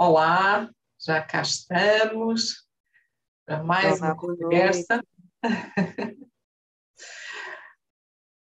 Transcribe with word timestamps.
Olá, 0.00 0.70
já 1.04 1.20
cá 1.20 1.42
estamos 1.42 2.68
para 3.44 3.64
mais 3.64 4.00
Olá, 4.00 4.12
uma 4.12 4.16
conversa. 4.16 5.02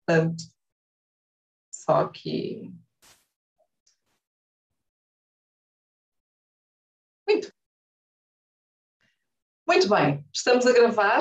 Portanto, 0.07 0.45
só 1.75 2.07
que. 2.07 2.73
Muito. 7.29 7.53
Muito 9.67 9.89
bem, 9.89 10.25
estamos 10.33 10.65
a 10.69 10.73
gravar, 10.73 11.19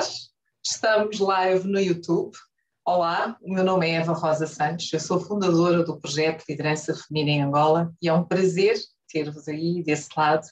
estamos 0.64 1.18
live 1.18 1.66
no 1.66 1.80
YouTube. 1.80 2.38
Olá, 2.84 3.36
o 3.42 3.52
meu 3.52 3.64
nome 3.64 3.88
é 3.88 3.94
Eva 3.94 4.12
Rosa 4.12 4.46
Santos, 4.46 4.92
eu 4.92 5.00
sou 5.00 5.18
fundadora 5.18 5.82
do 5.82 5.98
projeto 5.98 6.44
Liderança 6.48 6.94
Feminina 6.94 7.30
em 7.32 7.42
Angola 7.42 7.92
e 8.00 8.08
é 8.08 8.12
um 8.12 8.24
prazer 8.24 8.76
ter-vos 9.10 9.48
aí 9.48 9.82
desse 9.82 10.08
lado 10.16 10.46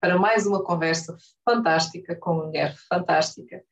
para 0.00 0.18
mais 0.18 0.46
uma 0.46 0.62
conversa 0.62 1.16
fantástica 1.44 2.14
com 2.16 2.32
uma 2.32 2.46
mulher 2.46 2.76
fantástica. 2.88 3.62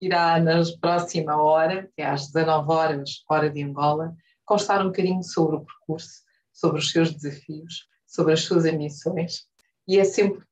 Irá 0.00 0.40
na 0.40 0.62
próxima 0.80 1.40
hora, 1.40 1.90
que 1.94 2.02
é 2.02 2.06
às 2.06 2.30
19 2.30 2.70
horas, 2.72 3.10
hora 3.28 3.50
de 3.50 3.62
Angola, 3.62 4.14
constar 4.44 4.80
um 4.80 4.86
bocadinho 4.86 5.22
sobre 5.22 5.56
o 5.56 5.64
percurso, 5.64 6.22
sobre 6.52 6.78
os 6.78 6.90
seus 6.90 7.12
desafios, 7.12 7.88
sobre 8.06 8.32
as 8.32 8.40
suas 8.42 8.64
ambições. 8.64 9.46
E 9.86 9.98
é 9.98 10.04
sempre 10.04 10.44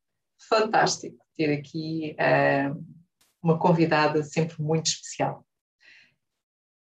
fantástico 0.49 1.25
ter 1.37 1.53
aqui 1.53 2.17
uh, 2.19 2.85
uma 3.43 3.59
convidada 3.59 4.23
sempre 4.23 4.61
muito 4.61 4.87
especial 4.87 5.45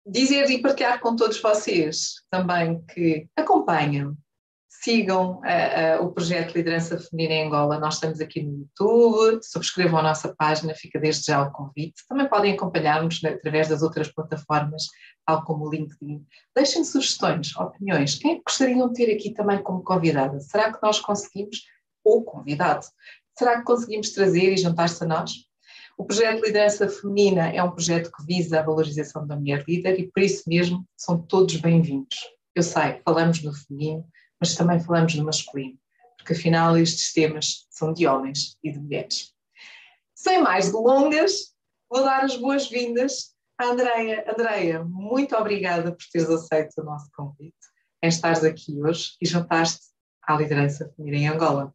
dizer 0.06 0.50
e 0.50 0.60
partilhar 0.60 1.00
com 1.00 1.16
todos 1.16 1.40
vocês 1.40 2.16
também 2.30 2.84
que 2.86 3.26
acompanham, 3.36 4.16
sigam 4.82 5.40
uh, 5.40 6.02
uh, 6.02 6.04
o 6.04 6.12
projeto 6.12 6.54
Liderança 6.54 6.98
Feminina 6.98 7.34
em 7.34 7.46
Angola. 7.46 7.78
Nós 7.78 7.94
estamos 7.94 8.20
aqui 8.20 8.42
no 8.42 8.58
YouTube, 8.58 9.42
subscrevam 9.42 9.98
a 9.98 10.02
nossa 10.02 10.34
página, 10.34 10.74
fica 10.74 10.98
desde 10.98 11.26
já 11.26 11.42
o 11.42 11.52
convite. 11.52 12.02
Também 12.08 12.28
podem 12.28 12.54
acompanhar-nos 12.54 13.22
através 13.24 13.68
das 13.68 13.82
outras 13.82 14.12
plataformas, 14.12 14.84
tal 15.26 15.44
como 15.44 15.66
o 15.66 15.70
LinkedIn. 15.70 16.24
Deixem 16.54 16.84
sugestões, 16.84 17.56
opiniões. 17.56 18.16
Quem 18.16 18.32
é 18.32 18.34
que 18.36 18.42
gostariam 18.46 18.88
de 18.88 18.94
ter 18.94 19.14
aqui 19.14 19.30
também 19.30 19.62
como 19.62 19.82
convidada? 19.82 20.38
Será 20.40 20.72
que 20.72 20.82
nós 20.82 21.00
conseguimos, 21.00 21.62
ou 22.04 22.24
convidado, 22.24 22.86
será 23.38 23.58
que 23.58 23.64
conseguimos 23.64 24.10
trazer 24.10 24.52
e 24.52 24.56
juntar-se 24.56 25.02
a 25.04 25.06
nós? 25.06 25.32
O 25.96 26.04
projeto 26.04 26.40
de 26.40 26.46
Liderança 26.48 26.88
Feminina 26.88 27.50
é 27.50 27.62
um 27.62 27.70
projeto 27.70 28.10
que 28.10 28.24
visa 28.26 28.58
a 28.58 28.62
valorização 28.62 29.26
da 29.26 29.36
mulher 29.36 29.64
líder 29.66 29.98
e 30.00 30.10
por 30.10 30.22
isso 30.22 30.42
mesmo 30.48 30.84
são 30.96 31.18
todos 31.18 31.56
bem-vindos. 31.56 32.18
Eu 32.54 32.62
sei, 32.62 33.00
falamos 33.04 33.42
no 33.42 33.52
feminino, 33.52 34.04
mas 34.44 34.54
também 34.54 34.78
falamos 34.78 35.14
no 35.14 35.24
masculino, 35.24 35.78
porque 36.18 36.34
afinal 36.34 36.76
estes 36.76 37.14
temas 37.14 37.66
são 37.70 37.94
de 37.94 38.06
homens 38.06 38.58
e 38.62 38.70
de 38.70 38.78
mulheres. 38.78 39.32
Sem 40.14 40.42
mais 40.42 40.70
delongas, 40.70 41.54
vou 41.90 42.04
dar 42.04 42.24
as 42.24 42.36
boas-vindas 42.36 43.34
à 43.56 43.68
Andreia. 43.68 44.22
Andreia, 44.30 44.84
muito 44.84 45.34
obrigada 45.34 45.92
por 45.92 46.04
teres 46.12 46.28
aceito 46.28 46.78
o 46.82 46.84
nosso 46.84 47.10
convite 47.16 47.56
em 48.02 48.08
estares 48.08 48.44
aqui 48.44 48.82
hoje 48.82 49.16
e 49.18 49.24
juntaste 49.24 49.80
à 50.22 50.36
liderança 50.36 50.92
feminina 50.94 51.16
em 51.16 51.28
Angola. 51.28 51.74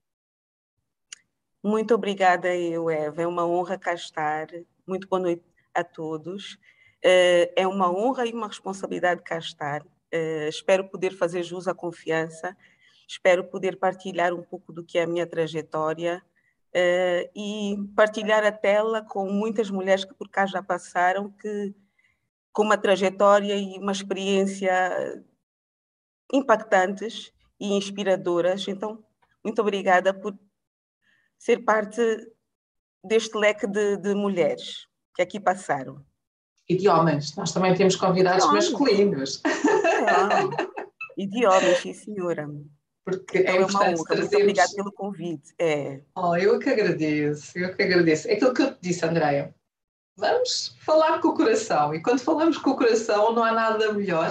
Muito 1.63 1.95
obrigada, 1.95 2.55
eu, 2.55 2.87
Eva. 2.87 3.23
É 3.23 3.25
uma 3.25 3.47
honra 3.47 3.79
cá 3.79 3.95
estar. 3.95 4.45
Muito 4.87 5.07
boa 5.07 5.19
noite 5.19 5.43
a 5.73 5.83
todos. 5.83 6.59
Eh, 7.03 7.51
é 7.55 7.67
uma 7.67 7.91
honra 7.91 8.27
e 8.27 8.31
uma 8.31 8.47
responsabilidade 8.47 9.23
cá 9.23 9.39
estar. 9.39 9.83
Eh, 10.11 10.49
espero 10.49 10.89
poder 10.89 11.15
fazer 11.15 11.43
jus 11.43 11.67
à 11.67 11.73
confiança, 11.73 12.55
espero 13.07 13.43
poder 13.43 13.77
partilhar 13.77 14.33
um 14.33 14.41
pouco 14.41 14.73
do 14.73 14.83
que 14.83 14.97
é 14.97 15.03
a 15.03 15.07
minha 15.07 15.27
trajetória 15.27 16.23
eh, 16.73 17.29
e 17.35 17.77
partilhar 17.95 18.43
a 18.43 18.51
tela 18.51 19.03
com 19.03 19.31
muitas 19.31 19.69
mulheres 19.69 20.05
que 20.05 20.13
por 20.13 20.29
cá 20.29 20.45
já 20.45 20.63
passaram, 20.63 21.31
que 21.31 21.73
com 22.51 22.63
uma 22.63 22.77
trajetória 22.77 23.55
e 23.55 23.77
uma 23.77 23.91
experiência 23.91 25.23
impactantes 26.33 27.31
e 27.59 27.73
inspiradoras. 27.73 28.67
Então, 28.67 29.03
muito 29.43 29.61
obrigada 29.61 30.13
por 30.13 30.37
ser 31.37 31.59
parte 31.59 32.01
deste 33.03 33.37
leque 33.37 33.67
de, 33.67 33.97
de 33.97 34.13
mulheres 34.13 34.87
que 35.15 35.21
aqui 35.21 35.39
passaram. 35.39 36.03
E 36.67 36.75
de 36.75 36.87
homens, 36.87 37.35
nós 37.35 37.51
também 37.51 37.73
temos 37.73 37.95
convidados 37.95 38.45
masculinos. 38.51 39.41
De 41.17 41.45
homens, 41.45 41.77
sim, 41.79 41.93
senhora. 41.93 42.49
Porque 43.03 43.39
então 43.39 43.55
é, 43.55 43.57
é 43.57 43.65
uma 43.65 43.79
honra. 43.81 44.03
Trazermos... 44.05 44.31
Muito 44.31 44.35
obrigada 44.35 44.73
pelo 44.75 44.91
convite. 44.91 45.53
É. 45.59 46.01
Oh, 46.15 46.35
eu 46.35 46.59
que 46.59 46.69
agradeço, 46.69 47.57
eu 47.57 47.75
que 47.75 47.83
agradeço. 47.83 48.27
É 48.27 48.33
aquilo 48.33 48.53
que 48.53 48.61
eu 48.61 48.73
te 48.73 48.79
disse, 48.81 49.05
Andréia. 49.05 49.53
Vamos 50.15 50.77
falar 50.81 51.19
com 51.19 51.29
o 51.29 51.33
coração. 51.33 51.93
E 51.93 52.01
quando 52.01 52.19
falamos 52.19 52.57
com 52.57 52.71
o 52.71 52.77
coração, 52.77 53.33
não 53.33 53.43
há 53.43 53.51
nada 53.51 53.93
melhor 53.93 54.29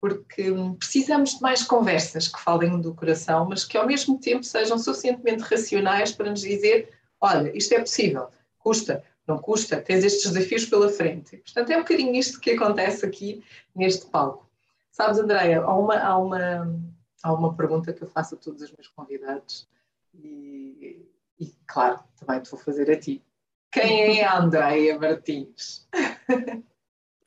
porque 0.00 0.50
precisamos 0.78 1.34
de 1.34 1.42
mais 1.42 1.62
conversas 1.62 2.26
que 2.26 2.40
falem 2.40 2.80
do 2.80 2.94
coração, 2.94 3.46
mas 3.48 3.64
que 3.64 3.76
ao 3.76 3.86
mesmo 3.86 4.18
tempo 4.18 4.42
sejam 4.42 4.78
suficientemente 4.78 5.42
racionais 5.42 6.10
para 6.12 6.30
nos 6.30 6.40
dizer: 6.40 6.88
olha, 7.20 7.54
isto 7.56 7.74
é 7.74 7.80
possível, 7.80 8.28
custa, 8.58 9.04
não 9.26 9.38
custa, 9.38 9.80
tens 9.80 10.02
estes 10.02 10.32
desafios 10.32 10.64
pela 10.64 10.88
frente. 10.88 11.36
Portanto, 11.36 11.70
é 11.70 11.76
um 11.76 11.80
bocadinho 11.80 12.14
isto 12.14 12.40
que 12.40 12.52
acontece 12.52 13.04
aqui 13.04 13.44
neste 13.74 14.06
palco. 14.06 14.49
Sabes, 14.90 15.18
Andréia, 15.18 15.62
há 15.62 15.74
uma, 15.74 15.96
há, 15.96 16.18
uma, 16.18 16.80
há 17.22 17.32
uma 17.32 17.56
pergunta 17.56 17.92
que 17.92 18.02
eu 18.02 18.08
faço 18.08 18.34
a 18.34 18.38
todos 18.38 18.62
os 18.62 18.72
meus 18.72 18.88
convidados 18.88 19.68
e, 20.14 21.08
e 21.38 21.46
claro, 21.66 22.00
também 22.18 22.40
te 22.40 22.50
vou 22.50 22.58
fazer 22.60 22.90
a 22.90 22.98
ti. 22.98 23.24
Quem 23.70 24.18
é 24.18 24.24
a 24.24 24.38
Andréia 24.38 24.98
Martins? 24.98 25.88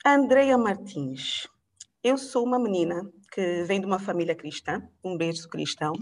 Andréia 0.04 0.58
Martins 0.58 1.48
eu 2.04 2.18
sou 2.18 2.44
uma 2.44 2.58
menina 2.58 3.10
que 3.32 3.62
vem 3.62 3.80
de 3.80 3.86
uma 3.86 3.98
família 3.98 4.34
cristã, 4.34 4.86
um 5.02 5.16
berço 5.16 5.48
cristão. 5.48 5.94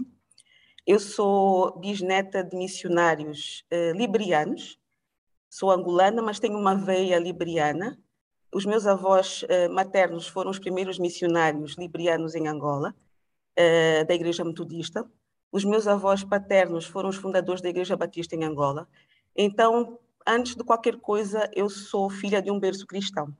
Eu 0.85 0.99
sou 0.99 1.79
bisneta 1.79 2.43
de 2.43 2.57
missionários 2.57 3.65
eh, 3.71 3.93
liberianos. 3.93 4.77
Sou 5.49 5.71
angolana, 5.71 6.21
mas 6.21 6.41
tenho 6.41 6.57
uma 6.57 6.75
veia 6.75 7.17
liberiana. 7.17 7.97
Os 8.53 8.65
meus 8.65 8.85
avós 8.85 9.43
eh, 9.49 9.67
maternos 9.67 10.27
foram 10.27 10.51
os 10.51 10.59
primeiros 10.59 10.99
missionários 10.99 11.75
liberianos 11.75 12.35
em 12.35 12.47
Angola, 12.47 12.93
eh, 13.55 14.03
da 14.03 14.13
Igreja 14.13 14.43
Metodista. 14.43 15.09
Os 15.51 15.65
meus 15.65 15.87
avós 15.87 16.23
paternos 16.23 16.85
foram 16.85 17.09
os 17.09 17.15
fundadores 17.15 17.61
da 17.61 17.69
Igreja 17.69 17.97
Batista 17.97 18.35
em 18.35 18.43
Angola. 18.43 18.87
Então, 19.35 19.99
antes 20.25 20.55
de 20.55 20.63
qualquer 20.63 20.97
coisa, 20.97 21.49
eu 21.55 21.67
sou 21.67 22.09
filha 22.11 22.41
de 22.43 22.51
um 22.51 22.59
berço 22.59 22.85
cristão. 22.85 23.35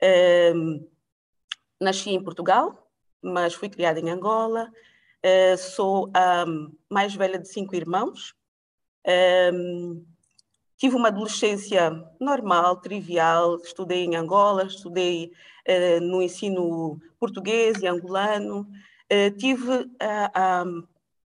Ehm, 0.00 0.86
nasci 1.78 2.10
em 2.10 2.22
Portugal, 2.22 2.90
mas 3.20 3.52
fui 3.54 3.68
criada 3.68 4.00
em 4.00 4.10
Angola. 4.10 4.70
Sou 5.58 6.10
a 6.14 6.44
mais 6.90 7.14
velha 7.14 7.38
de 7.38 7.48
cinco 7.48 7.76
irmãos. 7.76 8.34
Tive 10.82 10.96
uma 10.96 11.08
adolescência 11.08 11.92
normal, 12.18 12.74
trivial. 12.78 13.54
Estudei 13.58 14.04
em 14.04 14.16
Angola, 14.16 14.64
estudei 14.64 15.30
uh, 15.68 16.00
no 16.00 16.20
ensino 16.20 17.00
português 17.20 17.80
e 17.80 17.86
angolano. 17.86 18.68
Uh, 19.08 19.30
tive 19.36 19.88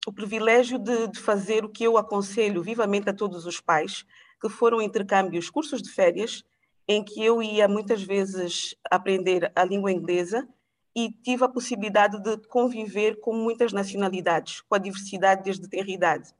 o 0.04 0.12
privilégio 0.12 0.80
de, 0.80 1.06
de 1.06 1.20
fazer 1.20 1.64
o 1.64 1.68
que 1.68 1.84
eu 1.84 1.96
aconselho 1.96 2.60
vivamente 2.60 3.08
a 3.08 3.14
todos 3.14 3.46
os 3.46 3.60
pais, 3.60 4.04
que 4.40 4.48
foram 4.48 4.82
intercâmbios, 4.82 5.48
cursos 5.48 5.80
de 5.80 5.92
férias, 5.92 6.44
em 6.88 7.04
que 7.04 7.24
eu 7.24 7.40
ia 7.40 7.68
muitas 7.68 8.02
vezes 8.02 8.74
aprender 8.90 9.52
a 9.54 9.62
língua 9.62 9.92
inglesa 9.92 10.48
e 10.92 11.08
tive 11.08 11.44
a 11.44 11.48
possibilidade 11.48 12.20
de 12.20 12.36
conviver 12.48 13.20
com 13.20 13.32
muitas 13.32 13.72
nacionalidades, 13.72 14.60
com 14.62 14.74
a 14.74 14.78
diversidade 14.78 15.44
desde 15.44 15.68
ter 15.68 15.88
idade. 15.88 16.34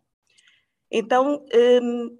Então, 0.90 1.44
hum, 1.82 2.16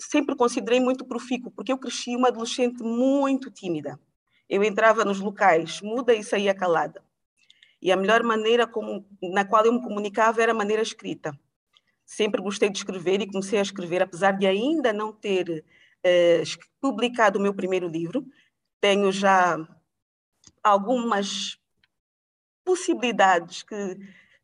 sempre 0.00 0.34
considerei 0.34 0.80
muito 0.80 1.04
profícuo, 1.04 1.50
porque 1.50 1.72
eu 1.72 1.78
cresci 1.78 2.16
uma 2.16 2.28
adolescente 2.28 2.82
muito 2.82 3.50
tímida. 3.50 3.98
Eu 4.48 4.64
entrava 4.64 5.04
nos 5.04 5.20
locais 5.20 5.80
muda 5.80 6.14
e 6.14 6.24
saía 6.24 6.54
calada. 6.54 7.04
E 7.80 7.92
a 7.92 7.96
melhor 7.96 8.22
maneira 8.22 8.66
como, 8.66 9.06
na 9.22 9.44
qual 9.44 9.64
eu 9.64 9.72
me 9.72 9.82
comunicava 9.82 10.42
era 10.42 10.52
a 10.52 10.54
maneira 10.54 10.82
escrita. 10.82 11.38
Sempre 12.04 12.42
gostei 12.42 12.68
de 12.68 12.78
escrever 12.78 13.20
e 13.20 13.26
comecei 13.26 13.58
a 13.58 13.62
escrever, 13.62 14.02
apesar 14.02 14.32
de 14.32 14.46
ainda 14.46 14.92
não 14.92 15.12
ter 15.12 15.64
eh, 16.02 16.42
publicado 16.80 17.38
o 17.38 17.42
meu 17.42 17.54
primeiro 17.54 17.88
livro. 17.88 18.26
Tenho 18.80 19.12
já 19.12 19.56
algumas 20.62 21.58
possibilidades 22.64 23.62
que, 23.62 23.96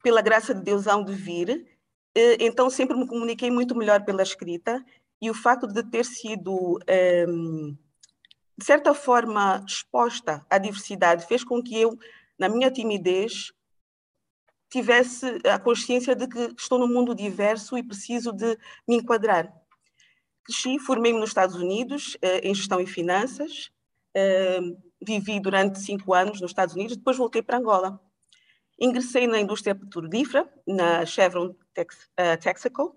pela 0.03 0.23
graça 0.23 0.55
de 0.55 0.63
Deus, 0.63 0.87
hão 0.87 1.05
de 1.05 1.13
vir. 1.13 1.67
Eh, 2.15 2.37
então, 2.41 2.71
sempre 2.71 2.97
me 2.97 3.07
comuniquei 3.07 3.51
muito 3.51 3.75
melhor 3.75 4.05
pela 4.05 4.23
escrita 4.23 4.85
e 5.21 5.31
o 5.31 5.35
facto 5.35 5.67
de 5.67 5.83
ter 5.83 6.05
sido, 6.05 6.79
ehm, 6.87 7.77
de 8.57 8.65
certa 8.65 8.95
forma, 8.95 9.65
exposta 9.67 10.45
à 10.51 10.59
diversidade 10.59 11.27
fez 11.27 11.45
com 11.45 11.63
que 11.63 11.81
eu, 11.81 11.99
na 12.39 12.49
minha 12.49 12.71
timidez, 12.71 13.53
tivesse 14.71 15.27
a 15.45 15.59
consciência 15.59 16.15
de 16.15 16.27
que 16.27 16.55
estou 16.59 16.79
num 16.79 16.89
mundo 16.89 17.15
diverso 17.15 17.79
e 17.79 17.83
preciso 17.83 18.33
de 18.33 18.59
me 18.87 18.97
enquadrar. 18.97 19.53
Cresci, 20.45 20.79
formei-me 20.79 21.19
nos 21.19 21.31
Estados 21.31 21.57
Unidos 21.57 22.17
em 22.43 22.55
gestão 22.55 22.81
e 22.81 22.87
finanças, 22.87 23.71
vivi 25.01 25.41
durante 25.41 25.81
cinco 25.81 26.15
anos 26.15 26.41
nos 26.41 26.51
Estados 26.51 26.75
Unidos, 26.75 26.97
depois 26.97 27.17
voltei 27.17 27.43
para 27.43 27.59
Angola. 27.59 28.01
Ingressei 28.79 29.27
na 29.27 29.41
indústria 29.41 29.75
petrolífera, 29.75 30.49
na 30.67 31.05
Chevron 31.07 31.47
uh, 31.49 31.57
Texaco, 32.41 32.95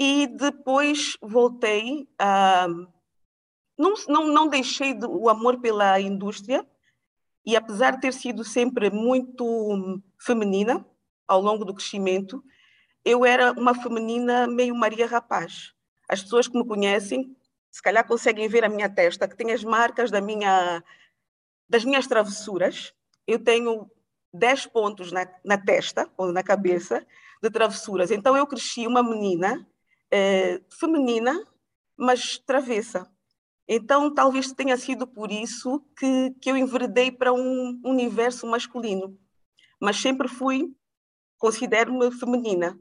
e 0.00 0.26
depois 0.26 1.18
voltei 1.20 2.08
a. 2.18 2.66
Não, 3.76 3.94
não, 4.08 4.26
não 4.28 4.48
deixei 4.48 4.94
de, 4.94 5.04
o 5.04 5.28
amor 5.28 5.60
pela 5.60 6.00
indústria, 6.00 6.66
e 7.44 7.54
apesar 7.54 7.92
de 7.92 8.00
ter 8.00 8.14
sido 8.14 8.42
sempre 8.42 8.90
muito 8.90 10.02
feminina 10.18 10.86
ao 11.28 11.42
longo 11.42 11.66
do 11.66 11.74
crescimento, 11.74 12.42
eu 13.04 13.26
era 13.26 13.52
uma 13.52 13.74
feminina 13.74 14.46
meio 14.46 14.74
Maria 14.74 15.06
Rapaz. 15.06 15.74
As 16.08 16.22
pessoas 16.22 16.48
que 16.48 16.56
me 16.56 16.66
conhecem, 16.66 17.36
se 17.70 17.82
calhar 17.82 18.06
conseguem 18.06 18.48
ver 18.48 18.64
a 18.64 18.70
minha 18.70 18.88
testa, 18.88 19.28
que 19.28 19.36
tem 19.36 19.52
as 19.52 19.62
marcas 19.62 20.10
da 20.10 20.20
minha, 20.20 20.82
das 21.68 21.84
minhas 21.84 22.06
travessuras. 22.06 22.94
Eu 23.26 23.38
tenho 23.38 23.90
10 24.32 24.66
pontos 24.66 25.12
na, 25.12 25.26
na 25.44 25.58
testa 25.58 26.10
ou 26.16 26.32
na 26.32 26.42
cabeça 26.42 27.06
de 27.42 27.50
travessuras. 27.50 28.10
Então 28.10 28.34
eu 28.36 28.46
cresci 28.46 28.86
uma 28.86 29.02
menina 29.02 29.66
eh, 30.10 30.60
feminina, 30.78 31.46
mas 31.96 32.38
travessa. 32.38 33.10
Então 33.68 34.12
talvez 34.12 34.52
tenha 34.52 34.76
sido 34.76 35.06
por 35.06 35.30
isso 35.30 35.80
que, 35.96 36.30
que 36.40 36.50
eu 36.50 36.56
enveredei 36.56 37.12
para 37.12 37.32
um 37.32 37.80
universo 37.84 38.46
masculino. 38.46 39.18
Mas 39.80 39.96
sempre 39.96 40.28
fui, 40.28 40.74
considero-me 41.38 42.10
feminina. 42.10 42.78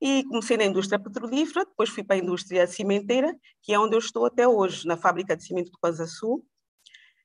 E 0.00 0.24
comecei 0.24 0.56
na 0.56 0.64
indústria 0.64 0.98
petrolífera, 0.98 1.64
depois 1.64 1.88
fui 1.88 2.02
para 2.04 2.16
a 2.16 2.18
indústria 2.18 2.66
cimenteira, 2.66 3.34
que 3.62 3.72
é 3.72 3.78
onde 3.78 3.94
eu 3.94 3.98
estou 3.98 4.26
até 4.26 4.46
hoje, 4.46 4.86
na 4.86 4.96
fábrica 4.96 5.36
de 5.36 5.44
cimento 5.44 5.70
de 5.70 5.78
Coisa 5.78 6.06
Sul, 6.06 6.44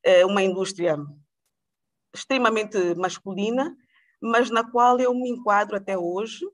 eh, 0.03 0.25
uma 0.25 0.41
indústria 0.41 0.97
extremamente 2.13 2.77
masculina, 2.95 3.75
mas 4.21 4.49
na 4.49 4.69
qual 4.69 4.99
eu 4.99 5.13
me 5.13 5.29
enquadro 5.29 5.75
até 5.75 5.97
hoje. 5.97 6.45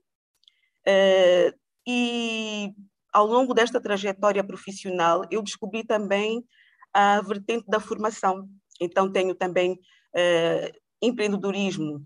Uh, 0.86 1.52
e 1.88 2.74
ao 3.10 3.26
longo 3.26 3.54
desta 3.54 3.80
trajetória 3.80 4.44
profissional, 4.44 5.22
eu 5.30 5.42
descobri 5.42 5.82
também 5.82 6.44
a 6.92 7.22
vertente 7.22 7.64
da 7.66 7.80
formação. 7.80 8.46
Então, 8.78 9.10
tenho 9.10 9.34
também 9.34 9.72
uh, 9.72 10.78
empreendedorismo 11.00 11.96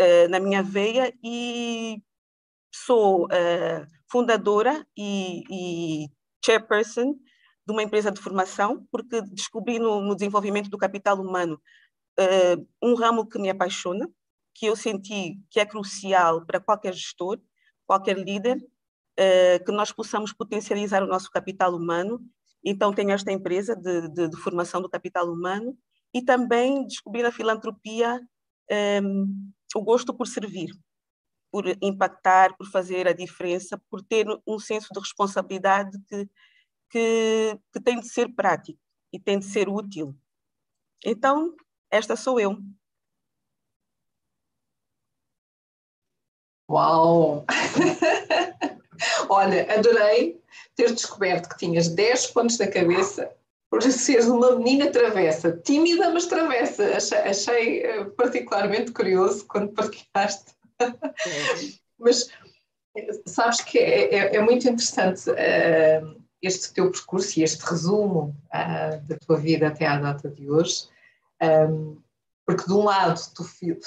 uh, 0.00 0.28
na 0.30 0.38
minha 0.38 0.62
veia 0.62 1.12
e 1.24 2.00
sou 2.72 3.26
fundadora 4.08 4.86
e, 4.96 5.42
e 5.50 6.08
chairperson 6.44 7.14
de 7.66 7.72
uma 7.72 7.82
empresa 7.82 8.12
de 8.12 8.20
formação, 8.20 8.86
porque 8.92 9.20
descobri 9.22 9.80
no, 9.80 10.00
no 10.00 10.14
desenvolvimento 10.14 10.70
do 10.70 10.78
capital 10.78 11.20
humano 11.20 11.60
um 12.80 12.94
ramo 12.94 13.26
que 13.26 13.40
me 13.40 13.50
apaixona, 13.50 14.08
que 14.54 14.66
eu 14.66 14.76
senti 14.76 15.40
que 15.50 15.58
é 15.58 15.66
crucial 15.66 16.46
para 16.46 16.60
qualquer 16.60 16.92
gestor, 16.94 17.40
qualquer 17.86 18.16
líder, 18.16 18.56
que 19.64 19.72
nós 19.72 19.92
possamos 19.92 20.32
potencializar 20.32 21.02
o 21.02 21.06
nosso 21.06 21.30
capital 21.30 21.74
humano. 21.74 22.20
Então, 22.64 22.92
tenho 22.92 23.10
esta 23.10 23.32
empresa 23.32 23.74
de, 23.76 24.08
de, 24.08 24.28
de 24.28 24.36
formação 24.36 24.80
do 24.80 24.88
capital 24.88 25.30
humano 25.30 25.76
e 26.12 26.22
também 26.22 26.86
descobri 26.86 27.22
na 27.22 27.32
filantropia 27.32 28.16
um, 28.18 28.74
ehm, 28.74 29.26
o 29.74 29.82
gosto 29.82 30.14
por 30.14 30.26
servir, 30.26 30.70
por 31.50 31.64
impactar, 31.82 32.56
por 32.56 32.66
fazer 32.70 33.06
a 33.08 33.12
diferença, 33.12 33.80
por 33.90 34.02
ter 34.02 34.26
um 34.46 34.58
senso 34.58 34.88
de 34.92 35.00
responsabilidade 35.00 35.98
que, 36.08 36.28
que, 36.90 37.58
que 37.72 37.80
tem 37.80 38.00
de 38.00 38.08
ser 38.08 38.34
prático 38.34 38.78
e 39.12 39.18
tem 39.18 39.38
de 39.38 39.44
ser 39.46 39.68
útil. 39.68 40.16
Então, 41.04 41.54
esta 41.90 42.16
sou 42.16 42.38
eu. 42.38 42.56
Uau! 46.68 47.44
Olha, 49.28 49.66
adorei 49.72 50.40
ter 50.74 50.92
descoberto 50.92 51.48
que 51.48 51.58
tinhas 51.58 51.88
10 51.88 52.28
pontos 52.28 52.58
na 52.58 52.66
cabeça 52.66 53.30
por 53.70 53.82
seres 53.82 54.26
uma 54.26 54.56
menina 54.56 54.90
travessa, 54.90 55.52
tímida, 55.52 56.10
mas 56.10 56.26
travessa. 56.26 56.96
Achei, 56.96 57.18
achei 57.18 57.82
eh, 57.84 58.04
particularmente 58.16 58.90
curioso 58.90 59.46
quando 59.46 59.72
partilhaste. 59.72 60.52
mas 61.98 62.28
sabes 63.26 63.60
que 63.60 63.78
é, 63.78 64.14
é, 64.14 64.36
é 64.36 64.40
muito 64.42 64.68
interessante 64.68 65.30
uh, 65.30 66.20
este 66.42 66.72
teu 66.72 66.90
percurso 66.90 67.38
e 67.38 67.44
este 67.44 67.62
resumo 67.64 68.34
uh, 68.46 69.00
da 69.06 69.16
tua 69.24 69.36
vida 69.36 69.68
até 69.68 69.86
à 69.86 69.98
data 69.98 70.28
de 70.28 70.50
hoje. 70.50 70.88
Um, 71.40 72.00
porque 72.44 72.64
de 72.64 72.72
um 72.72 72.84
lado 72.84 73.20
tu, 73.34 73.44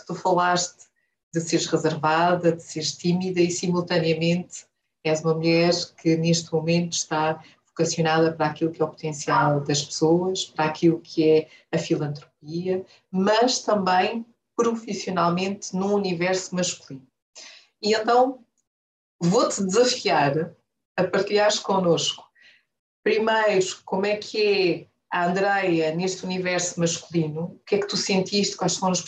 tu 0.07 0.15
falaste 0.15 0.85
de 1.33 1.41
seres 1.41 1.65
reservada, 1.65 2.53
de 2.53 2.63
seres 2.63 2.95
tímida 2.95 3.41
e 3.41 3.51
simultaneamente 3.51 4.65
és 5.03 5.21
uma 5.21 5.33
mulher 5.33 5.71
que 5.97 6.15
neste 6.15 6.51
momento 6.53 6.93
está 6.93 7.43
vocacionada 7.67 8.31
para 8.31 8.47
aquilo 8.47 8.71
que 8.71 8.81
é 8.81 8.85
o 8.85 8.89
potencial 8.89 9.61
das 9.61 9.83
pessoas, 9.83 10.45
para 10.45 10.65
aquilo 10.65 11.01
que 11.01 11.29
é 11.29 11.49
a 11.71 11.77
filantropia, 11.77 12.85
mas 13.11 13.59
também 13.59 14.25
profissionalmente 14.55 15.75
num 15.75 15.93
universo 15.93 16.55
masculino. 16.55 17.07
E 17.81 17.93
então 17.93 18.45
vou-te 19.19 19.63
desafiar 19.63 20.55
a 20.95 21.03
partilhares 21.03 21.59
connosco, 21.59 22.23
primeiro, 23.03 23.81
como 23.83 24.05
é 24.05 24.17
que 24.17 24.45
é 24.45 24.92
a 25.13 25.27
Andreia 25.27 25.93
neste 25.93 26.25
universo 26.25 26.79
masculino, 26.79 27.43
o 27.43 27.59
que 27.67 27.75
é 27.75 27.79
que 27.79 27.85
tu 27.85 27.95
sentiste, 27.95 28.57
quais 28.57 28.75
foram 28.75 28.93
os 28.93 29.01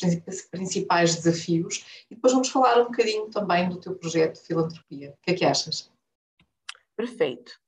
principais 0.52 1.16
desafios 1.16 1.84
e 2.12 2.14
depois 2.14 2.32
vamos 2.32 2.50
falar 2.50 2.80
um 2.80 2.86
bocadinho 2.86 3.28
também 3.32 3.68
do 3.68 3.80
teu 3.80 3.96
projeto 3.96 4.36
de 4.36 4.46
filantropia. 4.46 5.10
O 5.10 5.18
que 5.24 5.32
é 5.32 5.34
que 5.34 5.44
achas? 5.44 5.92
Perfeito. 6.96 7.60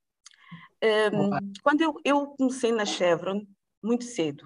Um, 0.84 1.32
quando 1.64 1.82
eu, 1.82 2.00
eu, 2.06 2.28
comecei 2.28 2.72
na 2.72 2.86
Chevron, 2.86 3.44
muito 3.84 4.04
cedo, 4.04 4.46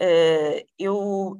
uh, 0.00 0.66
eu, 0.78 1.38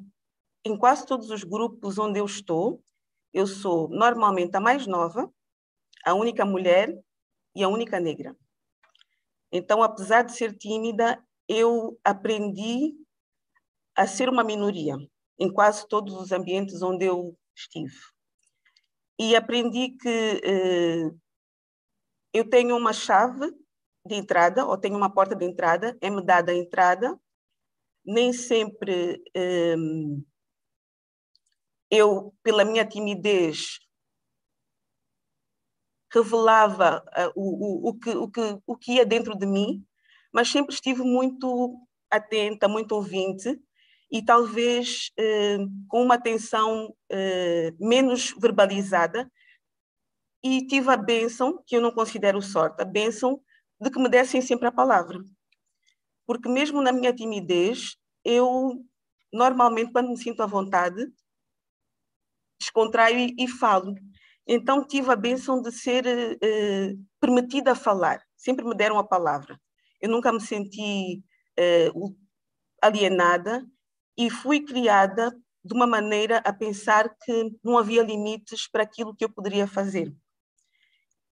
em 0.63 0.77
quase 0.77 1.07
todos 1.07 1.31
os 1.31 1.43
grupos 1.43 1.97
onde 1.97 2.21
eu 2.21 2.27
estou, 2.27 2.85
eu 3.33 3.47
sou 3.47 3.89
normalmente 3.89 4.55
a 4.55 4.61
mais 4.61 4.87
nova, 4.87 5.33
a 6.05 6.13
única 6.13 6.45
mulher 6.45 6.95
e 7.57 7.63
a 7.65 7.69
única 7.69 7.99
negra. 7.99 8.37
Então, 9.51 9.83
apesar 9.83 10.25
de 10.25 10.37
ser 10.37 10.55
tímida, 10.55 11.19
eu 11.51 11.99
aprendi 12.05 12.95
a 13.97 14.07
ser 14.07 14.29
uma 14.29 14.45
minoria 14.45 14.97
em 15.37 15.53
quase 15.53 15.87
todos 15.89 16.15
os 16.15 16.31
ambientes 16.31 16.81
onde 16.81 17.07
eu 17.07 17.37
estive. 17.57 17.99
E 19.19 19.35
aprendi 19.35 19.97
que 20.01 20.41
eh, 20.45 21.11
eu 22.33 22.49
tenho 22.49 22.77
uma 22.77 22.93
chave 22.93 23.51
de 24.07 24.15
entrada, 24.15 24.65
ou 24.65 24.79
tenho 24.79 24.97
uma 24.97 25.13
porta 25.13 25.35
de 25.35 25.45
entrada, 25.45 25.99
é-me 26.01 26.25
dada 26.25 26.53
a 26.53 26.55
entrada, 26.55 27.21
nem 28.05 28.33
sempre 28.33 29.21
eh, 29.35 29.75
eu, 31.91 32.33
pela 32.45 32.65
minha 32.65 32.87
timidez, 32.87 33.81
revelava 36.13 37.05
uh, 37.09 37.33
o, 37.35 37.89
o, 37.89 37.89
o, 37.91 37.99
que, 37.99 38.11
o, 38.11 38.29
que, 38.31 38.59
o 38.67 38.77
que 38.77 38.93
ia 38.95 39.07
dentro 39.07 39.37
de 39.37 39.47
mim, 39.47 39.85
mas 40.33 40.51
sempre 40.51 40.75
estive 40.75 41.03
muito 41.03 41.79
atenta, 42.11 42.69
muito 42.69 42.93
ouvinte 42.93 43.61
e 44.11 44.23
talvez 44.25 45.11
eh, 45.17 45.59
com 45.89 46.03
uma 46.03 46.17
atenção 46.17 46.95
eh, 47.09 47.73
menos 47.79 48.35
verbalizada 48.39 49.31
e 50.43 50.67
tive 50.67 50.91
a 50.91 50.97
bênção, 50.97 51.63
que 51.67 51.77
eu 51.77 51.81
não 51.81 51.93
considero 51.93 52.43
sorte, 52.43 52.83
a 52.83 52.85
bênção 52.85 53.41
de 53.81 53.91
que 53.91 54.01
me 54.01 54.09
dessem 54.09 54.41
sempre 54.41 54.67
a 54.67 54.73
palavra. 54.73 55.21
Porque 56.27 56.49
mesmo 56.49 56.83
na 56.83 56.93
minha 56.93 57.13
timidez, 57.13 57.97
eu 58.25 58.85
normalmente 59.33 59.93
quando 59.93 60.11
me 60.11 60.19
sinto 60.19 60.43
à 60.43 60.47
vontade, 60.47 61.07
descontraio 62.59 63.19
e, 63.19 63.45
e 63.45 63.49
falo. 63.49 63.95
Então 64.47 64.85
tive 64.85 65.13
a 65.13 65.17
bênção 65.17 65.63
de 65.63 65.71
ser 65.71 66.05
eh, 66.07 66.95
permitida 67.21 67.73
a 67.73 67.77
falar, 67.77 68.21
sempre 68.37 68.65
me 68.65 68.75
deram 68.75 68.99
a 68.99 69.07
palavra 69.07 69.61
eu 70.01 70.09
nunca 70.09 70.33
me 70.33 70.41
senti 70.41 71.23
uh, 71.59 72.17
alienada 72.83 73.65
e 74.17 74.31
fui 74.31 74.61
criada 74.61 75.31
de 75.65 75.75
uma 75.75 75.87
maneira 75.87 76.39
a 76.39 76.53
pensar 76.53 77.15
que 77.23 77.51
não 77.63 77.77
havia 77.77 78.03
limites 78.03 78.69
para 78.71 78.83
aquilo 78.83 79.15
que 79.15 79.25
eu 79.25 79.31
poderia 79.31 79.67
fazer. 79.67 80.09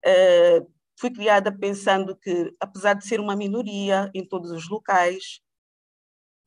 Uh, 0.04 0.70
fui 0.98 1.10
criada 1.10 1.50
pensando 1.50 2.16
que, 2.16 2.54
apesar 2.60 2.94
de 2.94 3.06
ser 3.06 3.20
uma 3.20 3.36
minoria 3.36 4.10
em 4.14 4.26
todos 4.26 4.50
os 4.50 4.68
locais, 4.68 5.40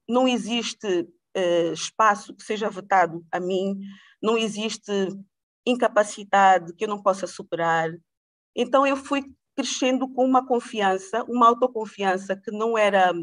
não 0.07 0.27
existe 0.27 0.87
uh, 0.87 1.73
espaço 1.73 2.35
que 2.35 2.43
seja 2.43 2.69
vetado 2.69 3.25
a 3.31 3.39
mim, 3.39 3.79
não 4.21 4.37
existe 4.37 4.91
incapacidade 5.65 6.73
que 6.75 6.85
eu 6.85 6.89
não 6.89 7.01
possa 7.01 7.25
superar. 7.25 7.89
Então 8.55 8.85
eu 8.85 8.95
fui 8.95 9.23
crescendo 9.61 10.09
com 10.09 10.25
uma 10.25 10.45
confiança, 10.45 11.23
uma 11.25 11.47
autoconfiança 11.47 12.35
que 12.35 12.49
não 12.49 12.75
era 12.75 13.13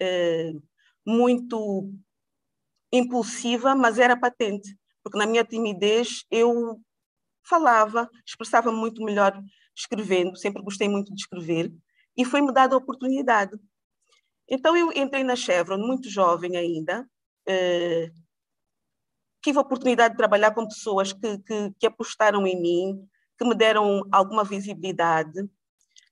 eh, 0.00 0.52
muito 1.06 1.92
impulsiva, 2.92 3.72
mas 3.76 3.96
era 3.98 4.16
patente, 4.16 4.76
porque 5.00 5.16
na 5.16 5.26
minha 5.26 5.44
timidez 5.44 6.24
eu 6.28 6.80
falava, 7.48 8.10
expressava 8.26 8.72
muito 8.72 9.00
melhor 9.04 9.40
escrevendo, 9.76 10.36
sempre 10.36 10.60
gostei 10.60 10.88
muito 10.88 11.14
de 11.14 11.20
escrever, 11.20 11.72
e 12.16 12.24
foi-me 12.24 12.52
dada 12.52 12.74
a 12.74 12.78
oportunidade. 12.78 13.56
Então 14.48 14.76
eu 14.76 14.90
entrei 14.92 15.22
na 15.22 15.36
Chevron 15.36 15.78
muito 15.78 16.10
jovem 16.10 16.56
ainda, 16.56 17.08
eh, 17.46 18.10
tive 19.40 19.58
a 19.58 19.62
oportunidade 19.62 20.14
de 20.14 20.18
trabalhar 20.18 20.52
com 20.52 20.66
pessoas 20.66 21.12
que, 21.12 21.38
que, 21.38 21.70
que, 21.78 21.86
apostaram 21.86 22.44
em 22.44 22.60
mim, 22.60 23.08
que 23.38 23.44
me 23.44 23.54
deram 23.54 24.02
alguma 24.10 24.42
visibilidade. 24.42 25.48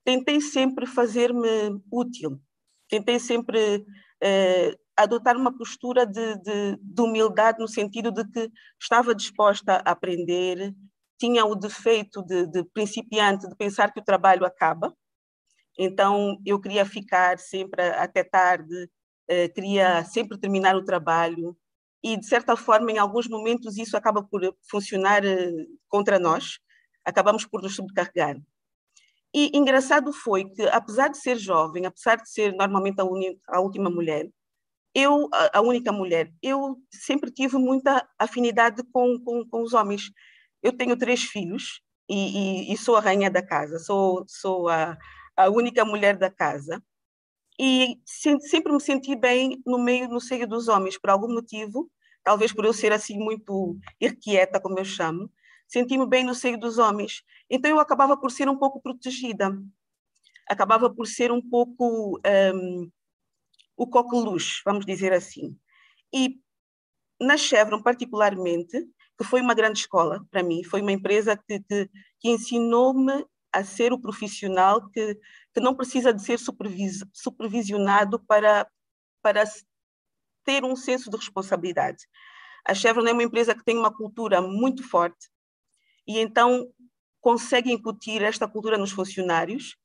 Tentei 0.05 0.39
sempre 0.39 0.85
fazer-me 0.85 1.81
útil, 1.91 2.39
tentei 2.87 3.19
sempre 3.19 3.83
eh, 4.21 4.77
adotar 4.95 5.35
uma 5.35 5.55
postura 5.57 6.05
de, 6.05 6.37
de, 6.37 6.77
de, 6.79 7.01
humildade 7.01 7.59
no 7.59 7.67
sentido 7.67 8.11
de 8.11 8.23
que 8.29 8.49
estava 8.79 9.15
disposta 9.15 9.81
a 9.83 9.91
aprender, 9.91 10.73
tinha 11.17 11.43
o 11.45 11.55
defeito 11.55 12.21
de, 12.23 12.45
de 12.47 12.63
principiante 12.65 13.49
de 13.49 13.55
pensar 13.55 13.91
que 13.91 13.99
o 13.99 14.03
trabalho 14.03 14.45
acaba, 14.45 14.95
então 15.77 16.39
eu 16.45 16.59
queria 16.59 16.85
ficar 16.85 17.39
sempre 17.39 17.81
até 17.81 18.23
tarde, 18.23 18.89
eh, 19.27 19.49
queria 19.49 20.03
sempre 20.05 20.37
terminar 20.37 20.75
o 20.75 20.85
trabalho. 20.85 21.57
E 22.03 22.17
de 22.17 22.25
certa 22.27 22.55
forma 22.55 22.91
em 22.91 22.97
alguns 22.99 23.27
momentos 23.27 23.77
isso 23.77 23.97
acaba 23.97 24.23
por 24.23 24.41
funcionar 24.69 25.25
eh, 25.25 25.51
contra 25.89 26.19
nós, 26.19 26.59
acabamos 27.03 27.45
por 27.45 27.61
nos 27.61 27.75
sobrecarregar. 27.75 28.37
E 29.37 29.51
engraçado 29.53 30.13
foi 30.13 30.45
que 30.45 30.61
apesar 30.69 31.09
de 31.09 31.17
ser 31.17 31.37
jovem, 31.37 31.85
apesar 31.85 32.15
de 32.15 32.29
ser 32.31 32.53
normalmente 32.53 33.01
a, 33.01 33.57
a 33.57 33.59
última 33.59 33.89
mulher, 33.89 34.29
eu, 34.93 35.27
a, 35.51 35.59
única 35.59 35.91
mulher, 35.91 36.31
eu 36.41 36.77
sempre 36.89 37.29
tive 37.29 37.57
muita 37.57 38.07
afinidade 38.17 38.81
com, 38.93 39.19
com, 39.19 39.45
com 39.45 39.61
os 39.61 39.73
homens. 39.73 40.09
Eu 40.63 40.71
tenho 40.71 40.97
três 40.97 41.23
filhos 41.23 41.81
e, 42.09 42.69
e, 42.69 42.73
e, 42.73 42.77
sou 42.77 42.95
a 42.95 43.01
rainha 43.01 43.29
da 43.29 43.45
casa, 43.45 43.77
sou, 43.77 44.23
sou 44.25 44.69
a, 44.69 44.97
a 45.35 45.49
única 45.49 45.83
mulher 45.83 46.17
da 46.17 46.31
casa. 46.31 46.81
E 47.59 47.99
sempre 48.39 48.71
me 48.71 48.79
senti 48.79 49.17
bem 49.17 49.61
no 49.65 49.77
meio, 49.77 50.07
no 50.07 50.21
seio 50.21 50.47
dos 50.47 50.69
homens, 50.69 50.97
por 50.97 51.09
algum 51.09 51.33
motivo, 51.33 51.91
talvez 52.23 52.53
por 52.53 52.63
eu 52.63 52.73
ser 52.73 52.93
assim 52.93 53.17
muito 53.17 53.77
irquieta, 53.99 54.61
como 54.61 54.79
eu 54.79 54.85
chamo, 54.85 55.29
senti-me 55.67 56.07
bem 56.07 56.23
no 56.23 56.35
seio 56.35 56.59
dos 56.59 56.77
homens. 56.77 57.23
Então 57.49 57.69
eu 57.69 57.79
acabava 57.79 58.17
por 58.17 58.31
ser 58.31 58.49
um 58.49 58.57
pouco 58.57 58.81
protegida, 58.81 59.51
acabava 60.47 60.89
por 60.89 61.07
ser 61.07 61.31
um 61.31 61.41
pouco 61.41 62.19
um, 62.53 62.91
o 63.75 63.87
coqueluche, 63.87 64.61
vamos 64.65 64.85
dizer 64.85 65.13
assim. 65.13 65.57
E 66.13 66.39
na 67.19 67.37
Chevron, 67.37 67.81
particularmente, 67.81 68.85
que 69.17 69.23
foi 69.23 69.41
uma 69.41 69.53
grande 69.53 69.79
escola 69.79 70.25
para 70.29 70.43
mim, 70.43 70.63
foi 70.63 70.81
uma 70.81 70.91
empresa 70.91 71.37
que, 71.37 71.59
que, 71.61 71.89
que 72.19 72.29
ensinou-me 72.29 73.25
a 73.51 73.63
ser 73.63 73.93
o 73.93 73.99
profissional 73.99 74.89
que, 74.89 75.15
que 75.53 75.61
não 75.61 75.73
precisa 75.73 76.13
de 76.13 76.21
ser 76.21 76.37
supervis, 76.37 77.03
supervisionado 77.13 78.19
para, 78.25 78.69
para 79.21 79.43
ter 80.43 80.65
um 80.65 80.75
senso 80.75 81.09
de 81.09 81.15
responsabilidade. 81.15 82.05
A 82.67 82.73
Chevron 82.73 83.07
é 83.07 83.13
uma 83.13 83.23
empresa 83.23 83.55
que 83.55 83.63
tem 83.63 83.77
uma 83.77 83.93
cultura 83.93 84.41
muito 84.41 84.83
forte 84.83 85.29
e 86.07 86.19
então 86.19 86.67
consegue 87.21 87.71
incutir 87.71 88.21
esta 88.21 88.47
cultura 88.47 88.77
nos 88.77 88.91
funcionários 88.91 89.75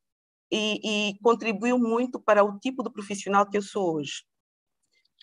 e, 0.50 1.10
e 1.10 1.18
contribuiu 1.20 1.78
muito 1.78 2.20
para 2.20 2.44
o 2.44 2.58
tipo 2.58 2.82
de 2.82 2.90
profissional 2.90 3.48
que 3.48 3.56
eu 3.56 3.62
sou 3.62 3.96
hoje. 3.96 4.24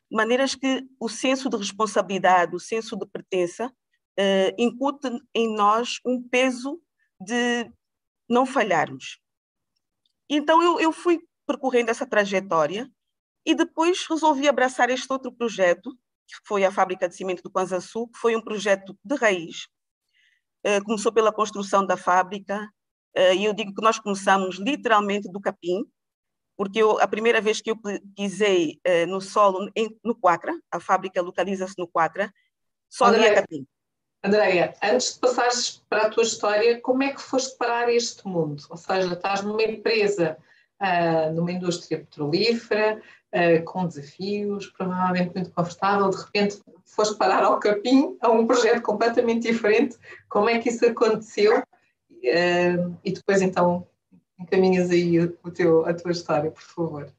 Maneiras 0.10 0.56
que 0.56 0.88
o 1.00 1.10
senso 1.10 1.50
de 1.50 1.58
responsabilidade, 1.58 2.56
o 2.56 2.60
senso 2.60 2.98
de 2.98 3.06
pertença, 3.06 3.68
uh, 3.68 4.56
incute 4.58 5.10
em 5.36 5.54
nós 5.54 6.00
um 6.06 6.22
peso 6.22 6.82
de 7.20 7.72
não 8.30 8.46
falharmos. 8.46 9.20
Então 10.30 10.62
eu, 10.63 10.80
eu 10.80 10.92
fui 10.92 11.20
percorrendo 11.46 11.92
essa 11.92 12.06
trajetória 12.06 12.89
e 13.46 13.56
depois 13.56 14.06
resolvi 14.10 14.48
abraçar 14.48 14.89
este 14.89 15.12
outro 15.12 15.32
projeto, 15.32 15.92
que 16.27 16.36
foi 16.46 16.66
a 16.66 16.72
Fábrica 16.72 17.08
de 17.08 17.16
Cimento 17.16 17.42
do 17.44 17.51
Panzaçu, 17.51 18.08
que 18.08 18.18
foi 18.18 18.36
um 18.36 18.42
projeto 18.42 18.98
de 19.04 19.16
raiz. 19.16 19.68
Uh, 20.65 20.83
começou 20.83 21.11
pela 21.11 21.31
construção 21.31 21.85
da 21.85 21.95
fábrica, 21.95 22.69
uh, 23.17 23.33
e 23.33 23.45
eu 23.45 23.53
digo 23.53 23.73
que 23.73 23.81
nós 23.81 23.99
começamos 23.99 24.57
literalmente 24.57 25.31
do 25.31 25.39
capim, 25.39 25.85
porque 26.57 26.79
eu, 26.79 26.99
a 26.99 27.07
primeira 27.07 27.39
vez 27.39 27.61
que 27.61 27.71
eu 27.71 27.77
pisei 28.15 28.79
uh, 28.85 29.07
no 29.07 29.21
solo, 29.21 29.69
em, 29.75 29.95
no 30.03 30.15
Quatra, 30.15 30.51
a 30.71 30.79
fábrica 30.79 31.21
localiza-se 31.21 31.75
no 31.77 31.87
Quatra, 31.87 32.33
só 32.89 33.05
havia 33.05 33.35
capim. 33.35 33.65
Andréia, 34.23 34.73
antes 34.81 35.13
de 35.13 35.19
passares 35.19 35.83
para 35.87 36.07
a 36.07 36.09
tua 36.09 36.23
história, 36.23 36.81
como 36.81 37.03
é 37.03 37.13
que 37.13 37.21
foste 37.21 37.55
parar 37.57 37.93
este 37.93 38.27
mundo? 38.27 38.61
Ou 38.69 38.75
seja, 38.75 39.13
estás 39.13 39.43
numa 39.43 39.63
empresa, 39.63 40.37
uh, 40.81 41.33
numa 41.33 41.51
indústria 41.51 41.99
petrolífera, 41.99 43.01
uh, 43.34 43.63
com 43.65 43.88
desafios, 43.88 44.67
provavelmente 44.67 45.34
muito 45.34 45.51
confortável, 45.51 46.10
de 46.10 46.17
repente 46.17 46.62
foste 46.86 47.17
parar 47.17 47.43
ao 47.43 47.60
capim, 47.60 48.17
a 48.22 48.29
um 48.29 48.48
projeto 48.48 48.81
completamente 48.81 49.51
diferente. 49.51 49.98
Como 50.29 50.50
é 50.50 50.60
que 50.60 50.69
isso 50.69 50.86
aconteceu? 50.86 51.60
Uh, 51.60 52.98
e 53.03 53.12
depois 53.12 53.41
então 53.41 53.88
encaminhas 54.39 54.89
aí 54.89 55.19
o 55.19 55.51
teu, 55.51 55.86
a 55.86 55.93
tua 55.93 56.12
história, 56.12 56.51
por 56.51 56.62
favor. 56.62 57.13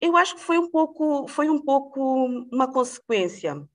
Eu 0.00 0.16
acho 0.16 0.34
que 0.34 0.40
foi 0.40 0.58
um 0.58 0.70
pouco, 0.70 1.28
foi 1.28 1.48
um 1.48 1.60
pouco 1.60 2.26
uma 2.50 2.72
consequência 2.72 3.66